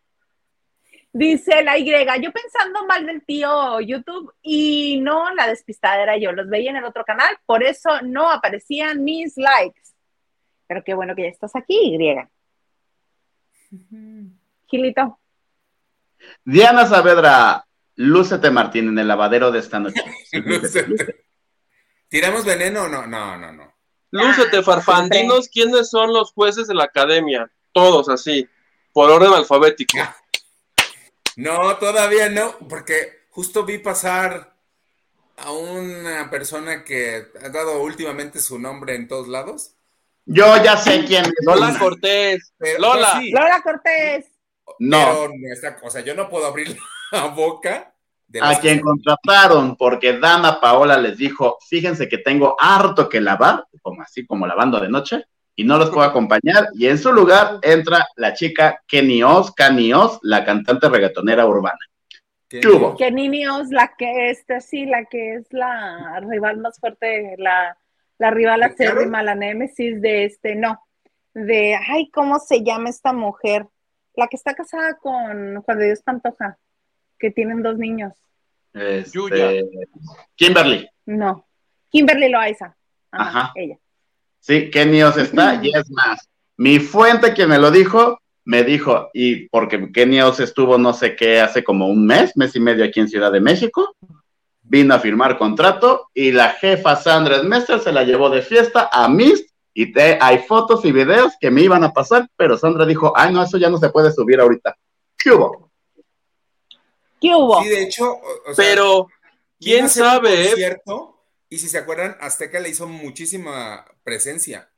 [1.13, 6.33] dice la Y, yo pensando mal del tío YouTube y no, la despistada era yo.
[6.33, 9.83] Los veía en el otro canal, por eso no aparecían mis likes.
[10.67, 12.29] Pero qué bueno que ya estás aquí, Y.
[14.67, 15.19] Gilito.
[16.45, 17.67] Diana Saavedra,
[17.97, 20.03] lúcete Martín en el lavadero de esta noche.
[20.33, 21.25] Lúcete.
[22.09, 23.07] ¿Tiramos veneno o no?
[23.07, 23.75] No, no, no.
[24.11, 27.51] Lúcete, Ah, farfandinos, ¿quiénes son los jueces de la academia?
[27.73, 28.49] Todos así,
[28.93, 29.99] por orden alfabético.
[31.37, 34.57] No, todavía no, porque justo vi pasar
[35.37, 39.75] a una persona que ha dado últimamente su nombre en todos lados?
[40.27, 41.33] Yo ya sé quién es.
[41.45, 42.53] Lola Cortés.
[42.59, 43.15] Pero- Lola.
[43.15, 44.27] no, sí, Lola Cortés.
[44.79, 46.77] No, pero o sea, yo no puedo abrir
[47.13, 47.93] la boca
[48.29, 53.65] de a quien contrataron, porque Dana Paola les dijo, fíjense que tengo harto que lavar,
[53.83, 55.25] como así como lavando de noche,
[55.57, 59.93] y no los puedo acompañar, y en su lugar entra la chica Kenny Oz, Kenny
[59.93, 61.79] Oz, la cantante reggaetonera urbana.
[62.49, 62.97] que- ¿Qué hubo?
[62.97, 67.77] Que Niños, la que este, sí, la que es la rival más fuerte, la,
[68.21, 70.79] la rival acérrima, la némesis de este, no,
[71.33, 73.67] de, ay, ¿cómo se llama esta mujer?
[74.15, 76.59] La que está casada con Juan de Dios Pantoja,
[77.19, 78.13] que tienen dos niños.
[78.75, 79.63] Este, Yuya.
[80.37, 81.47] Kimberly, No,
[81.89, 82.77] Kimberly Loaiza.
[83.11, 83.53] Ajá, Ajá.
[83.57, 83.79] ella.
[84.39, 86.29] sí, Kenny Oz está, y es más,
[86.59, 91.17] mi fuente quien me lo dijo, me dijo, y porque Kenny Oz estuvo no sé
[91.17, 93.97] qué hace como un mes, mes y medio aquí en Ciudad de México,
[94.71, 99.09] vino a firmar contrato y la jefa Sandra Smester se la llevó de fiesta a
[99.09, 103.13] Mist y te, hay fotos y videos que me iban a pasar, pero Sandra dijo,
[103.17, 104.77] ay no, eso ya no se puede subir ahorita.
[105.19, 105.73] ¿Qué hubo?
[107.21, 107.61] ¿Qué hubo?
[107.63, 109.09] Sí, de hecho, o- o sea, Pero,
[109.59, 110.49] quién sabe, eh?
[110.51, 114.71] concierto, y si se acuerdan, Azteca le hizo muchísima presencia.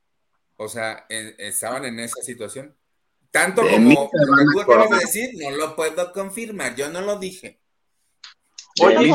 [0.57, 2.75] O sea, en- estaban en esa situación.
[3.29, 4.09] Tanto De como
[4.53, 7.59] tú acabas de decir, no lo puedo confirmar, yo no lo dije.
[8.81, 9.13] Oye,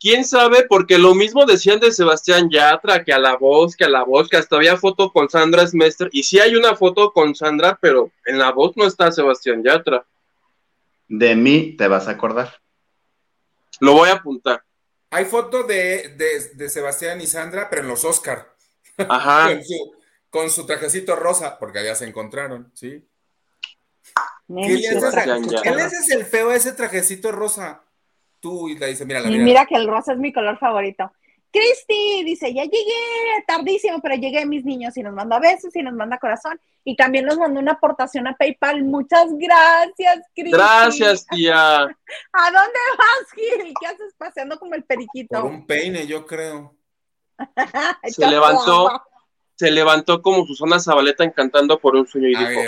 [0.00, 3.88] quién sabe, porque lo mismo decían de Sebastián Yatra, que a la voz, que a
[3.88, 7.34] la voz, que hasta había foto con Sandra Smester, y sí hay una foto con
[7.34, 10.04] Sandra, pero en la voz no está Sebastián Yatra.
[11.08, 12.60] De mí te vas a acordar.
[13.80, 14.62] Lo voy a apuntar.
[15.10, 18.54] Hay foto de, de- de Sebastián y Sandra, pero en los Oscar,
[19.08, 19.48] Ajá.
[19.54, 19.94] con, su,
[20.28, 23.06] con su trajecito rosa, porque allá se encontraron, ¿sí?
[24.48, 25.62] ¿Qué a- Yatra.
[25.62, 27.83] ¿Qué le haces el feo a ese trajecito rosa?
[28.44, 29.44] Tú y le dices, mira, la Y mira.
[29.44, 31.10] mira que el rosa es mi color favorito.
[31.50, 32.92] Cristi dice, ya llegué
[33.46, 36.60] tardísimo, pero llegué a mis niños y nos manda besos y nos manda corazón.
[36.84, 38.84] Y también nos mandó una aportación a PayPal.
[38.84, 40.52] Muchas gracias, Cristi.
[40.52, 41.76] Gracias, tía.
[42.32, 43.72] ¿A dónde vas, Gil?
[43.80, 45.40] ¿Qué haces paseando como el periquito?
[45.40, 46.76] Por un peine, yo creo.
[48.08, 49.02] Se levantó.
[49.54, 52.60] Se levantó como Susana Zabaleta encantando por un sueño y dijo.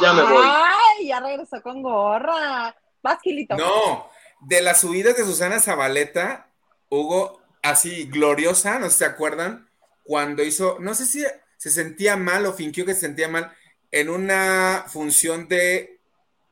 [0.00, 0.44] Ya me voy.
[0.46, 2.76] Ay, ya regresó con gorra.
[3.02, 3.56] Vas, Gilito.
[3.56, 4.11] No,
[4.42, 6.48] de las subidas de Susana Zabaleta,
[6.88, 9.68] Hugo, así gloriosa, ¿no se acuerdan?
[10.04, 11.24] Cuando hizo, no sé si
[11.56, 13.52] se sentía mal o fingió que se sentía mal
[13.92, 16.00] en una función de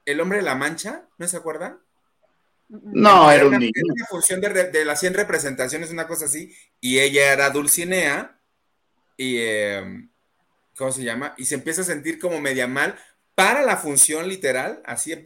[0.06, 1.80] El Hombre de la Mancha, ¿no se acuerdan?
[2.68, 3.72] No, era un una, niño.
[3.74, 8.38] era una función de, las 100 representaciones, una cosa así, y ella era Dulcinea,
[9.16, 10.08] y eh,
[10.76, 11.34] ¿cómo se llama?
[11.36, 12.96] Y se empieza a sentir como media mal
[13.34, 15.20] para la función literal, así,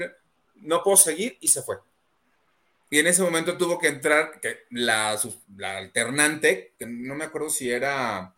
[0.55, 1.77] no puedo seguir, y se fue.
[2.95, 5.19] Y en ese momento tuvo que entrar que la,
[5.79, 8.33] alternante, que no me acuerdo si era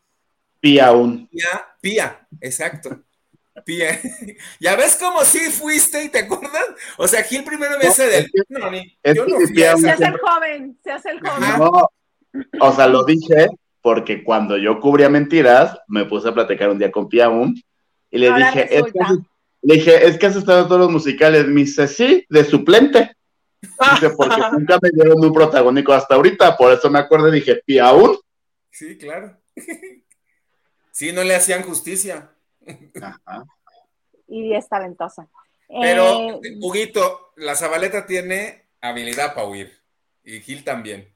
[0.61, 1.29] Pía aún.
[1.29, 3.03] Pía, Pía, exacto.
[3.67, 4.01] Pía.
[4.61, 6.65] ¿Ya ves cómo sí fuiste y te acuerdas?
[6.97, 8.31] O sea, Gil primero me No, dice del...
[8.49, 11.21] No, ni- yo no fui Pía a aún Se hace el joven, se hace el
[11.21, 11.59] joven.
[11.59, 11.89] No,
[12.59, 13.49] o sea, lo dije
[13.83, 17.55] porque cuando yo cubría mentiras, me puse a platicar un día con Piaum
[18.11, 19.05] y le Ahora dije, es que, resulta.
[19.05, 19.19] has-
[19.61, 21.47] le dije, es que has estado en todos los musicales.
[21.47, 23.13] Me dice, sí, de suplente.
[23.93, 27.63] Dice, porque nunca me dieron un protagónico hasta ahorita, por eso me acuerdo y dije,
[27.65, 28.17] Piaum.
[28.71, 29.37] Sí, claro.
[30.91, 32.31] Sí, no le hacían justicia.
[33.03, 33.45] Ajá.
[34.29, 35.29] Y es talentosa.
[35.69, 39.79] Pero, Eh, Huguito, la Zabaleta tiene habilidad para huir.
[40.25, 41.13] Y Gil también.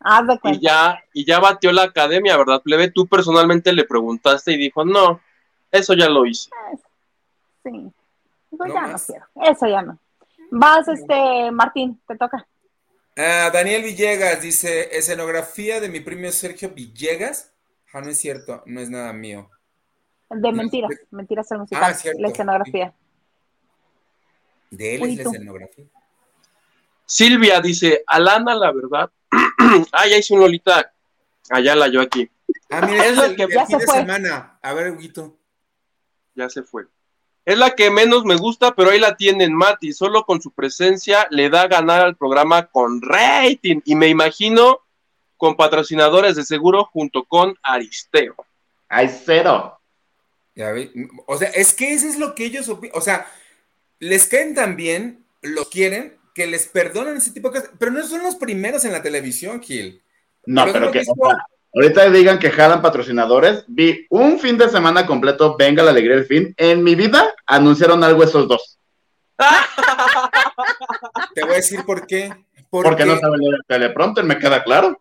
[0.00, 2.90] haz de y ya, y ya batió la academia, ¿verdad, plebe?
[2.90, 5.20] Tú personalmente le preguntaste y dijo, no,
[5.70, 6.50] eso ya lo hice.
[7.62, 7.70] Sí.
[8.50, 9.26] Digo, No ya no quiero.
[9.48, 9.96] Eso ya no.
[10.54, 12.46] Vas, este, Martín, te toca.
[13.16, 17.52] Ah, Daniel Villegas dice, escenografía de mi primo Sergio Villegas.
[17.94, 19.48] Ah, no es cierto, no es nada mío.
[20.28, 22.20] De No, mentiras, de- mentiras el musical, Ah, cierto.
[22.20, 22.94] la escenografía.
[24.70, 25.84] De él Uy, es la escenografía.
[27.06, 29.10] Silvia dice, Alana, la verdad.
[29.92, 30.92] ah, ya hice un Lolita.
[31.48, 32.30] Allá la yo aquí.
[32.70, 34.00] Ah, mira, Es el, que- el Ya fin se de fue.
[34.00, 34.58] semana.
[34.62, 35.38] A ver, Huguito.
[36.34, 36.84] Ya se fue.
[37.44, 39.92] Es la que menos me gusta, pero ahí la tienen Mati.
[39.92, 43.80] Solo con su presencia le da a ganar al programa con rating.
[43.84, 44.78] Y me imagino
[45.36, 48.36] con patrocinadores de seguro junto con Aristeo.
[48.88, 49.80] Hay cero.
[51.26, 52.96] O sea, es que eso es lo que ellos opinan.
[52.96, 53.26] O sea,
[53.98, 57.74] les caen tan bien, los quieren, que les perdonan ese tipo de cosas.
[57.78, 60.00] Pero no son los primeros en la televisión, Gil.
[60.46, 61.14] No, Pero que, mismo.
[61.18, 61.38] o sea,
[61.74, 63.64] ahorita digan que jalan patrocinadores.
[63.66, 66.54] Vi un fin de semana completo, venga la alegría del fin.
[66.56, 68.78] En mi vida anunciaron algo esos dos.
[71.34, 72.32] Te voy a decir por qué.
[72.70, 74.98] Porque no saben leer el teleprompter, me queda claro.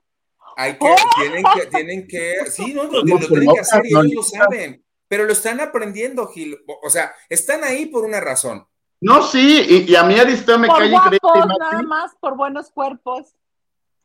[0.57, 4.13] Hay que, tienen que, tienen que, sí, no, lo, lo tienen que hacer y ellos
[4.13, 6.59] lo saben, pero lo están aprendiendo, Gil.
[6.83, 8.67] O sea, están ahí por una razón.
[8.99, 11.53] No, sí, y, y a mí Aristeo me por cae guapos, increíble.
[11.55, 13.33] y nada Mati- más, por buenos cuerpos.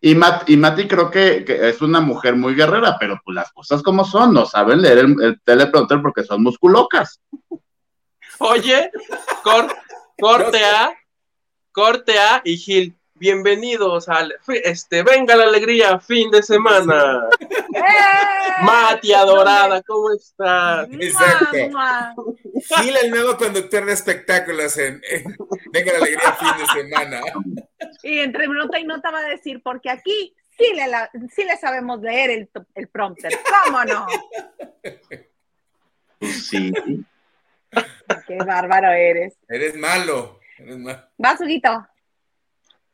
[0.00, 3.50] Y, Mat- y Mati creo que, que es una mujer muy guerrera, pero pues las
[3.52, 7.20] cosas como son, no saben leer el, el teleprompter porque son musculocas.
[8.38, 8.90] Oye,
[9.42, 9.74] cor-
[10.18, 10.92] corte A,
[11.72, 17.28] corte A y Gil, bienvenidos al, este, venga la alegría, fin de semana.
[17.40, 18.62] ¡Eh!
[18.62, 20.88] Mati adorada, ¿cómo estás?
[20.92, 22.36] Exacto.
[22.80, 25.24] Gil, el nuevo conductor de espectáculos en, en
[25.72, 27.20] Venga la Alegría fin de semana.
[28.02, 31.56] Y entre nota y nota va a decir, porque aquí sí le, la- sí le
[31.58, 33.32] sabemos leer el, el prompter.
[33.64, 34.06] ¿Cómo no?
[36.22, 36.72] Sí.
[38.26, 39.34] Qué bárbaro eres.
[39.48, 40.40] Eres malo.
[40.58, 41.02] Eres malo.
[41.18, 41.86] Vas, Huguito.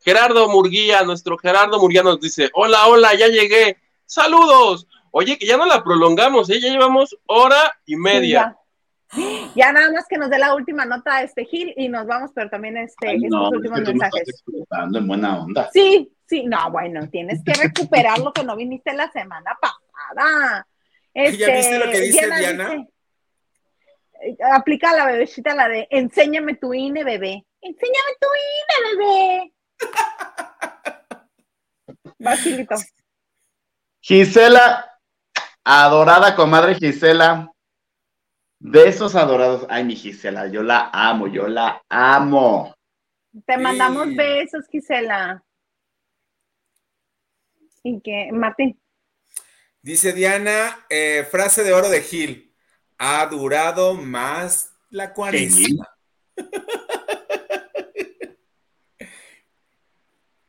[0.00, 4.86] Gerardo Murguía, nuestro Gerardo Murguía nos dice, hola, hola, ya llegué, saludos.
[5.12, 6.60] Oye, que ya no la prolongamos, ¿eh?
[6.60, 8.56] ya llevamos hora y media.
[8.56, 8.58] Ya.
[9.54, 12.48] Ya nada más que nos dé la última nota este Gil y nos vamos, pero
[12.48, 14.44] también este, Ay, estos no, es últimos que estás mensajes.
[14.94, 15.70] en buena onda.
[15.70, 20.66] Sí, sí, no, bueno, tienes que recuperar lo que no viniste la semana pasada.
[21.12, 22.70] Este, ¿Ya viste lo que dice Diana?
[22.70, 22.88] dice,
[24.52, 27.44] aplica la bebecita la de enséñame tu INE, bebé.
[27.60, 29.52] Enséñame tu INE, bebé.
[32.18, 32.74] Basilito.
[34.00, 34.98] Gisela,
[35.64, 37.50] adorada comadre Gisela,
[38.58, 39.66] besos adorados.
[39.68, 42.74] Ay, mi Gisela, yo la amo, yo la amo.
[43.46, 43.60] Te Sí.
[43.60, 45.42] mandamos besos, Gisela.
[47.84, 48.80] ¿Y qué, Martín?
[49.80, 52.51] Dice Diana, eh, frase de oro de Gil.
[53.04, 55.88] Ha durado más la cuaresma.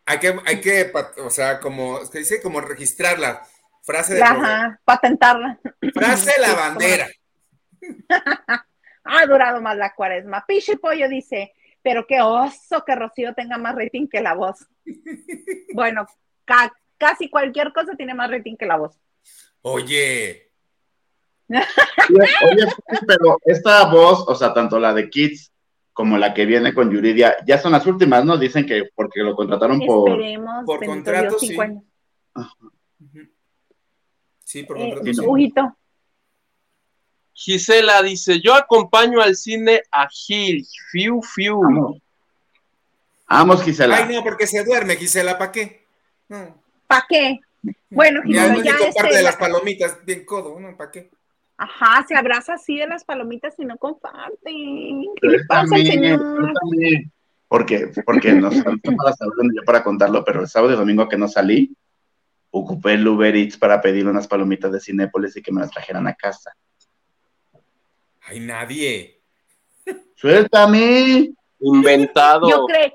[0.06, 3.42] hay que, hay que, o sea, como, que dice como registrarla.
[3.82, 5.60] Frase de Ajá, patentarla.
[5.96, 7.08] Frase la bandera.
[9.06, 10.46] Ha durado más la cuaresma.
[10.48, 11.52] Pichi Pollo dice,
[11.82, 14.66] pero qué oso que Rocío tenga más rating que la voz.
[15.74, 16.06] Bueno,
[16.46, 18.98] ca- casi cualquier cosa tiene más rating que la voz.
[19.64, 20.53] Oye,
[21.50, 22.66] Oye,
[23.08, 25.52] pero esta voz, o sea, tanto la de Kids
[25.94, 28.38] como la que viene con Yuridia, ya son las últimas, ¿no?
[28.38, 30.10] Dicen que porque lo contrataron por...
[30.10, 30.66] Esperemos.
[30.66, 31.60] por contrato, sí.
[31.60, 31.84] años.
[34.44, 35.28] Sí, por Eh, contrato, sí.
[35.28, 35.78] Huguito,
[37.34, 41.60] Gisela dice, yo acompaño al cine a Gil, fiu, fiu.
[41.62, 42.02] Vamos,
[43.28, 43.98] Vamos, Gisela.
[43.98, 45.86] Ay, no, porque se duerme, Gisela, ¿para qué?
[46.30, 46.62] No.
[46.88, 47.40] ¿para qué?
[47.90, 50.78] Bueno, Y Gisela, ya comparte este, de las palomitas, bien codo, ¿no?
[50.78, 51.10] ¿Para qué?
[51.58, 54.38] Ajá, se abraza así de las palomitas y no comparte.
[54.46, 56.54] ¿Qué Pero le pasa al señor?
[57.48, 59.14] Porque, porque no sé, no para
[59.54, 61.76] yo para contarlo, pero el sábado y domingo que no salí,
[62.50, 66.08] ocupé el Uber Eats para pedir unas palomitas de Cinépolis y que me las trajeran
[66.08, 66.56] a casa.
[68.22, 69.22] Ay, nadie.
[70.16, 71.34] ¡Suéltame!
[71.60, 72.50] Inventado.
[72.50, 72.94] Yo creí,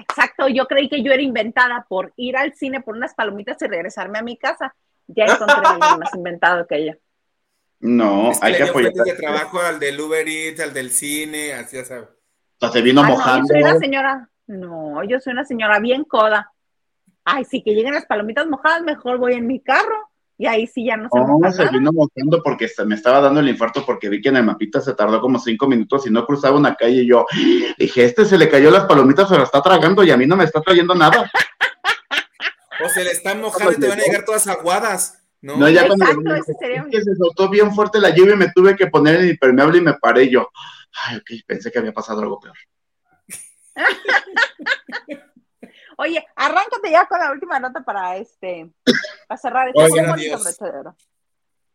[0.00, 3.66] exacto, yo creí que yo era inventada por ir al cine por unas palomitas y
[3.66, 4.74] regresarme a mi casa.
[5.06, 6.98] Ya encontré a alguien más inventado que ella.
[7.80, 8.92] No, Es que hay le que apoyar.
[8.92, 12.08] de trabajo al del Uber Eats, al del cine, así ya sabes.
[12.08, 13.46] O sea, se vino Ah, no, yo mojando.
[13.48, 16.50] soy una señora, no, yo soy una señora bien coda.
[17.24, 20.84] Ay, sí, que lleguen las palomitas mojadas, mejor voy en mi carro y ahí sí
[20.86, 23.84] ya no se No, moja se vino mojando porque se- me estaba dando el infarto
[23.86, 26.74] porque vi que en el mapita se tardó como cinco minutos y no cruzaba una
[26.74, 27.24] calle y yo
[27.78, 30.36] dije, este se le cayó las palomitas, se lo está tragando y a mí no
[30.36, 31.30] me está trayendo nada.
[32.84, 35.56] O se le están mojando y te van a llegar todas aguadas, ¿no?
[35.58, 38.38] No, ya cuando Exacto, me- ese sería que se soltó bien fuerte la lluvia y
[38.38, 40.48] me tuve que poner el impermeable y me paré yo.
[41.06, 42.56] Ay, ok, pensé que había pasado algo peor.
[45.96, 48.68] Oye, arráncate ya con la última nota para este,
[49.28, 50.42] para cerrar este Oigan, muy bonito adiós.
[50.58, 50.96] broche de oro.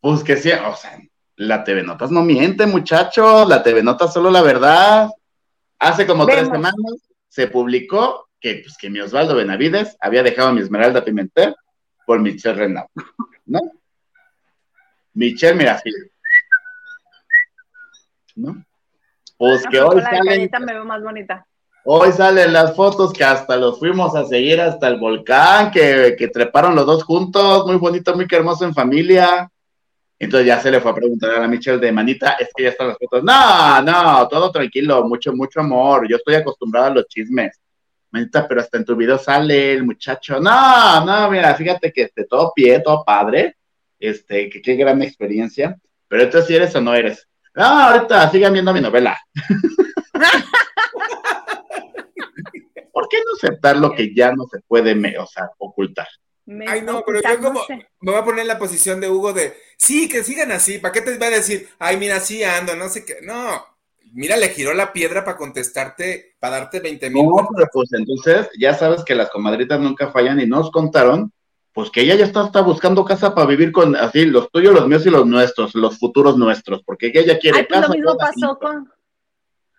[0.02, 1.00] Pues que sí, o sea,
[1.38, 5.10] la TV Notas no miente, muchachos, la TV Notas solo la verdad.
[5.80, 6.74] Hace como tres semanas
[7.30, 11.56] se publicó que, pues, que mi Osvaldo Benavides había dejado a mi Esmeralda Pimentel
[12.06, 12.88] por Michelle Renaud,
[13.50, 13.60] ¿no?
[15.14, 15.90] Michelle, mira, así.
[18.36, 18.64] ¿No?
[19.38, 21.46] Pues que Ah, hoy con la de salen, Cayeta me veo más bonita.
[21.86, 26.28] hoy salen las fotos que hasta los fuimos a seguir hasta el volcán, que, que
[26.28, 29.50] treparon los dos juntos, muy bonito, muy hermoso en familia.
[30.20, 32.70] Entonces ya se le fue a preguntar a la Michelle de manita, es que ya
[32.70, 33.24] están las fotos.
[33.24, 36.08] No, no, todo tranquilo, mucho, mucho amor.
[36.10, 37.58] Yo estoy acostumbrada a los chismes.
[38.12, 40.40] Manita, pero hasta en tu video sale el muchacho.
[40.40, 43.56] No, no, mira, fíjate que este, todo pie, todo padre.
[44.00, 45.78] Este, que qué gran experiencia.
[46.08, 47.28] Pero entonces si eres o no eres.
[47.54, 49.18] No, ahorita sigan viendo mi novela.
[52.92, 56.08] ¿por qué no aceptar lo que ya no se puede, me- o sea, ocultar?
[56.46, 57.62] Me Ay, no, pero yo como
[58.02, 60.92] me voy a poner en la posición de Hugo de, sí, que sigan así, ¿para
[60.92, 63.18] qué te va a decir, ay, mira, así ando, no sé qué?
[63.22, 63.64] No,
[64.14, 67.26] mira, le giró la piedra para contestarte, para darte 20 mil.
[67.26, 71.32] No, pero pues entonces ya sabes que las comadritas nunca fallan y nos contaron,
[71.74, 74.88] pues que ella ya está, está buscando casa para vivir con así, los tuyos, los
[74.88, 77.88] míos y los nuestros, los futuros nuestros, porque ella quiere Ay, pues casa.
[77.88, 78.92] lo mismo pasó con.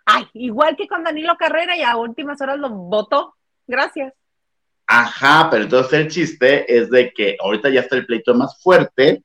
[0.06, 3.34] Ay, igual que con Danilo Carrera y a últimas horas lo votó.
[3.66, 4.12] Gracias.
[4.86, 9.22] Ajá, pero entonces el chiste es de que ahorita ya está el pleito más fuerte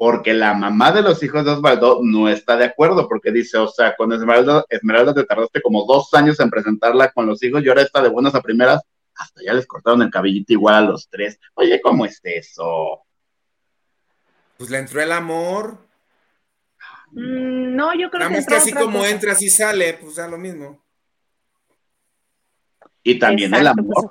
[0.00, 3.68] porque la mamá de los hijos de Osvaldo no está de acuerdo porque dice, o
[3.68, 7.68] sea, con Esmeralda, Esmeralda te tardaste como dos años en presentarla con los hijos y
[7.68, 8.80] ahora está de buenas a primeras,
[9.14, 11.38] hasta ya les cortaron el cabellito igual a los tres.
[11.52, 13.04] Oye, ¿cómo es eso?
[14.56, 15.86] Pues le entró el amor.
[17.10, 18.36] Mm, no, yo creo Nada que.
[18.36, 19.10] más que así como cosa.
[19.10, 20.82] entra, así sale, pues da lo mismo.
[23.02, 24.10] Y también el amor.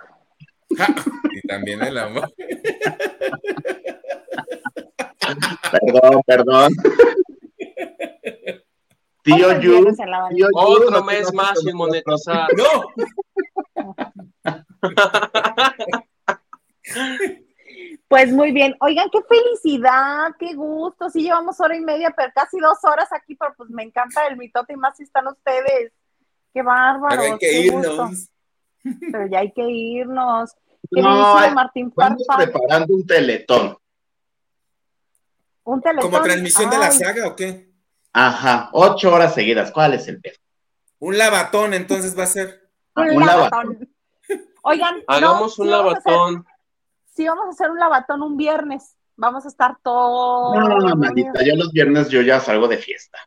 [0.68, 0.80] pues,
[1.34, 2.32] y también el amor.
[5.72, 6.74] Perdón, perdón.
[9.24, 9.86] Tío Yu,
[10.54, 12.48] Otro no mes más sin monetizar.
[12.58, 12.86] No,
[18.08, 18.76] Pues muy bien.
[18.80, 21.12] Oigan, qué felicidad, qué gusto.
[21.12, 24.36] Sí, llevamos hora y media, pero casi dos horas aquí, pero pues me encanta el
[24.36, 25.94] mitote y más si están ustedes.
[26.52, 27.10] Qué bárbaro.
[27.10, 28.30] pero hay que irnos.
[29.12, 30.50] Pero ya hay que irnos.
[30.90, 33.78] No, Queridísimo ay, Martín preparando un teletón.
[35.74, 35.82] Un.
[36.02, 37.70] ¿Como transmisión de la saga o qué?
[38.14, 39.72] Ajá, ocho horas seguidas.
[39.72, 40.36] ¿Cuál es el pedo?
[41.00, 42.70] Un lavatón, entonces va a ser.
[42.96, 43.90] Un, Un lavatón.
[44.64, 46.46] Oigan, Hagamos no, un sí vamos hacer- lavatón.
[47.14, 48.96] sí, vamos a hacer un lavatón un viernes.
[49.16, 50.56] Vamos a estar todos.
[50.56, 53.18] No, no, no, manita, yo los viernes yo ya salgo de fiesta.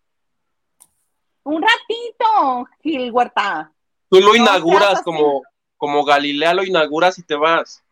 [1.44, 3.73] Un ratito, Gil Huerta.
[4.09, 5.43] Tú lo inauguras como,
[5.77, 7.82] como Galilea, lo inauguras y te vas.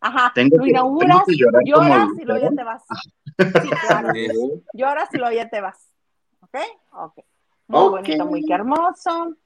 [0.00, 2.64] Ajá, Tengo lo que- inauguras, tengo que llorar como lloras el y luego ya te
[2.64, 2.82] vas.
[3.62, 4.12] Sí, claro.
[4.12, 4.28] Sí.
[4.72, 5.78] Lloras y luego ya te vas.
[6.40, 6.58] ¿Ok?
[6.92, 7.18] Ok.
[7.66, 9.36] Muy bonito, muy que hermoso.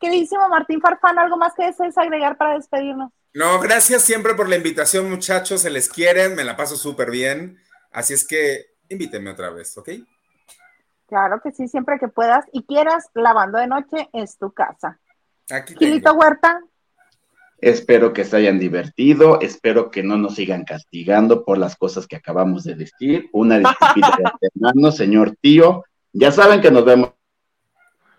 [0.00, 3.12] Queridísimo Martín Farfán, ¿algo más que desees agregar para despedirnos?
[3.34, 5.60] No, gracias siempre por la invitación, muchachos.
[5.60, 7.58] Se les quieren, me la paso súper bien.
[7.92, 9.90] Así es que invítenme otra vez, ¿ok?
[11.06, 14.98] Claro que sí, siempre que puedas y quieras, lavando de noche es tu casa.
[15.50, 16.14] Aquí Gilito.
[16.14, 16.60] Huerta,
[17.58, 22.16] Espero que se hayan divertido, espero que no nos sigan castigando por las cosas que
[22.16, 23.28] acabamos de decir.
[23.32, 25.84] Una disculpita de antemano, señor tío.
[26.12, 27.12] Ya saben que nos vemos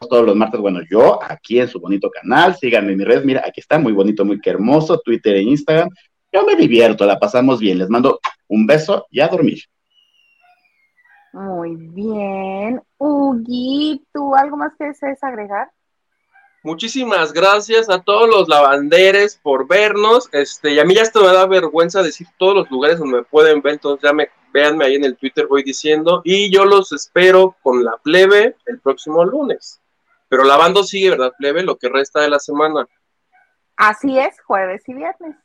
[0.09, 3.43] todos los martes, bueno, yo aquí en su bonito canal, síganme en mis redes, mira,
[3.45, 5.89] aquí está, muy bonito, muy que hermoso, Twitter e Instagram.
[6.31, 9.59] Yo me divierto, la pasamos bien, les mando un beso y a dormir.
[11.33, 12.81] muy bien.
[12.97, 15.69] Huguito, ¿algo más que desees agregar?
[16.67, 20.27] Muchísimas gracias a todos los lavanderes por vernos.
[20.33, 23.23] Este, y a mí ya esto me da vergüenza decir todos los lugares donde me
[23.23, 26.21] pueden ver, entonces ya me véanme ahí en el Twitter, voy diciendo.
[26.25, 29.79] Y yo los espero con la plebe el próximo lunes.
[30.27, 31.63] Pero lavando sigue, ¿verdad, plebe?
[31.63, 32.85] Lo que resta de la semana.
[33.77, 35.37] Así es, jueves y viernes.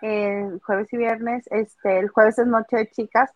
[0.00, 3.32] El jueves y viernes, este, el jueves es noche de chicas,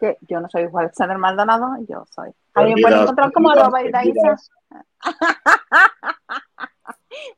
[0.00, 2.30] que yo no soy Juan Alexander Maldonado, yo soy.
[2.54, 3.92] A mí me pueden Perdidas, encontrar como Iraísa.
[3.92, 4.50] perdidas.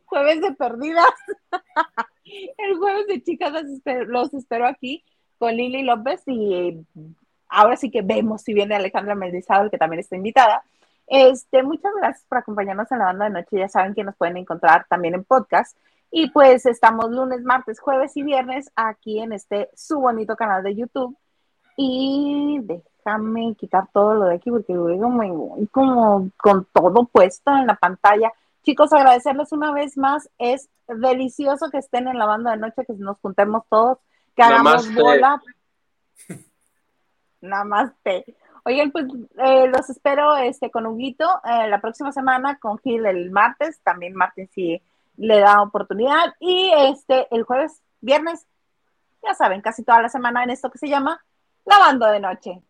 [0.05, 1.07] Jueves de perdidas.
[2.59, 3.53] el jueves de chicas
[4.07, 5.05] los espero, aquí
[5.39, 6.85] con Lili López y
[7.49, 10.63] ahora sí que vemos si viene Alejandra Mendizábal, que también está invitada.
[11.07, 13.59] Este, muchas gracias por acompañarnos en la banda de noche.
[13.59, 15.77] Ya saben que nos pueden encontrar también en podcast.
[16.11, 20.75] Y pues estamos lunes, martes, jueves y viernes aquí en este su bonito canal de
[20.75, 21.17] YouTube.
[21.77, 27.51] Y déjame quitar todo lo de aquí porque luego me voy como con todo puesto
[27.57, 28.33] en la pantalla.
[28.69, 30.28] Chicos, agradecerles una vez más.
[30.36, 33.97] Es delicioso que estén en la banda de noche, que nos juntemos todos,
[34.36, 35.03] que hagamos Namaste.
[35.03, 35.43] bola.
[37.40, 38.36] Namaste.
[38.66, 39.07] Oigan, pues
[39.39, 44.12] eh, los espero este, con Huguito eh, la próxima semana, con Gil el martes, también
[44.12, 44.82] Martín si
[45.16, 48.45] le da oportunidad, y este el jueves, viernes,
[49.23, 51.24] ya saben, casi toda la semana en esto que se llama
[51.65, 52.62] Lavando de Noche.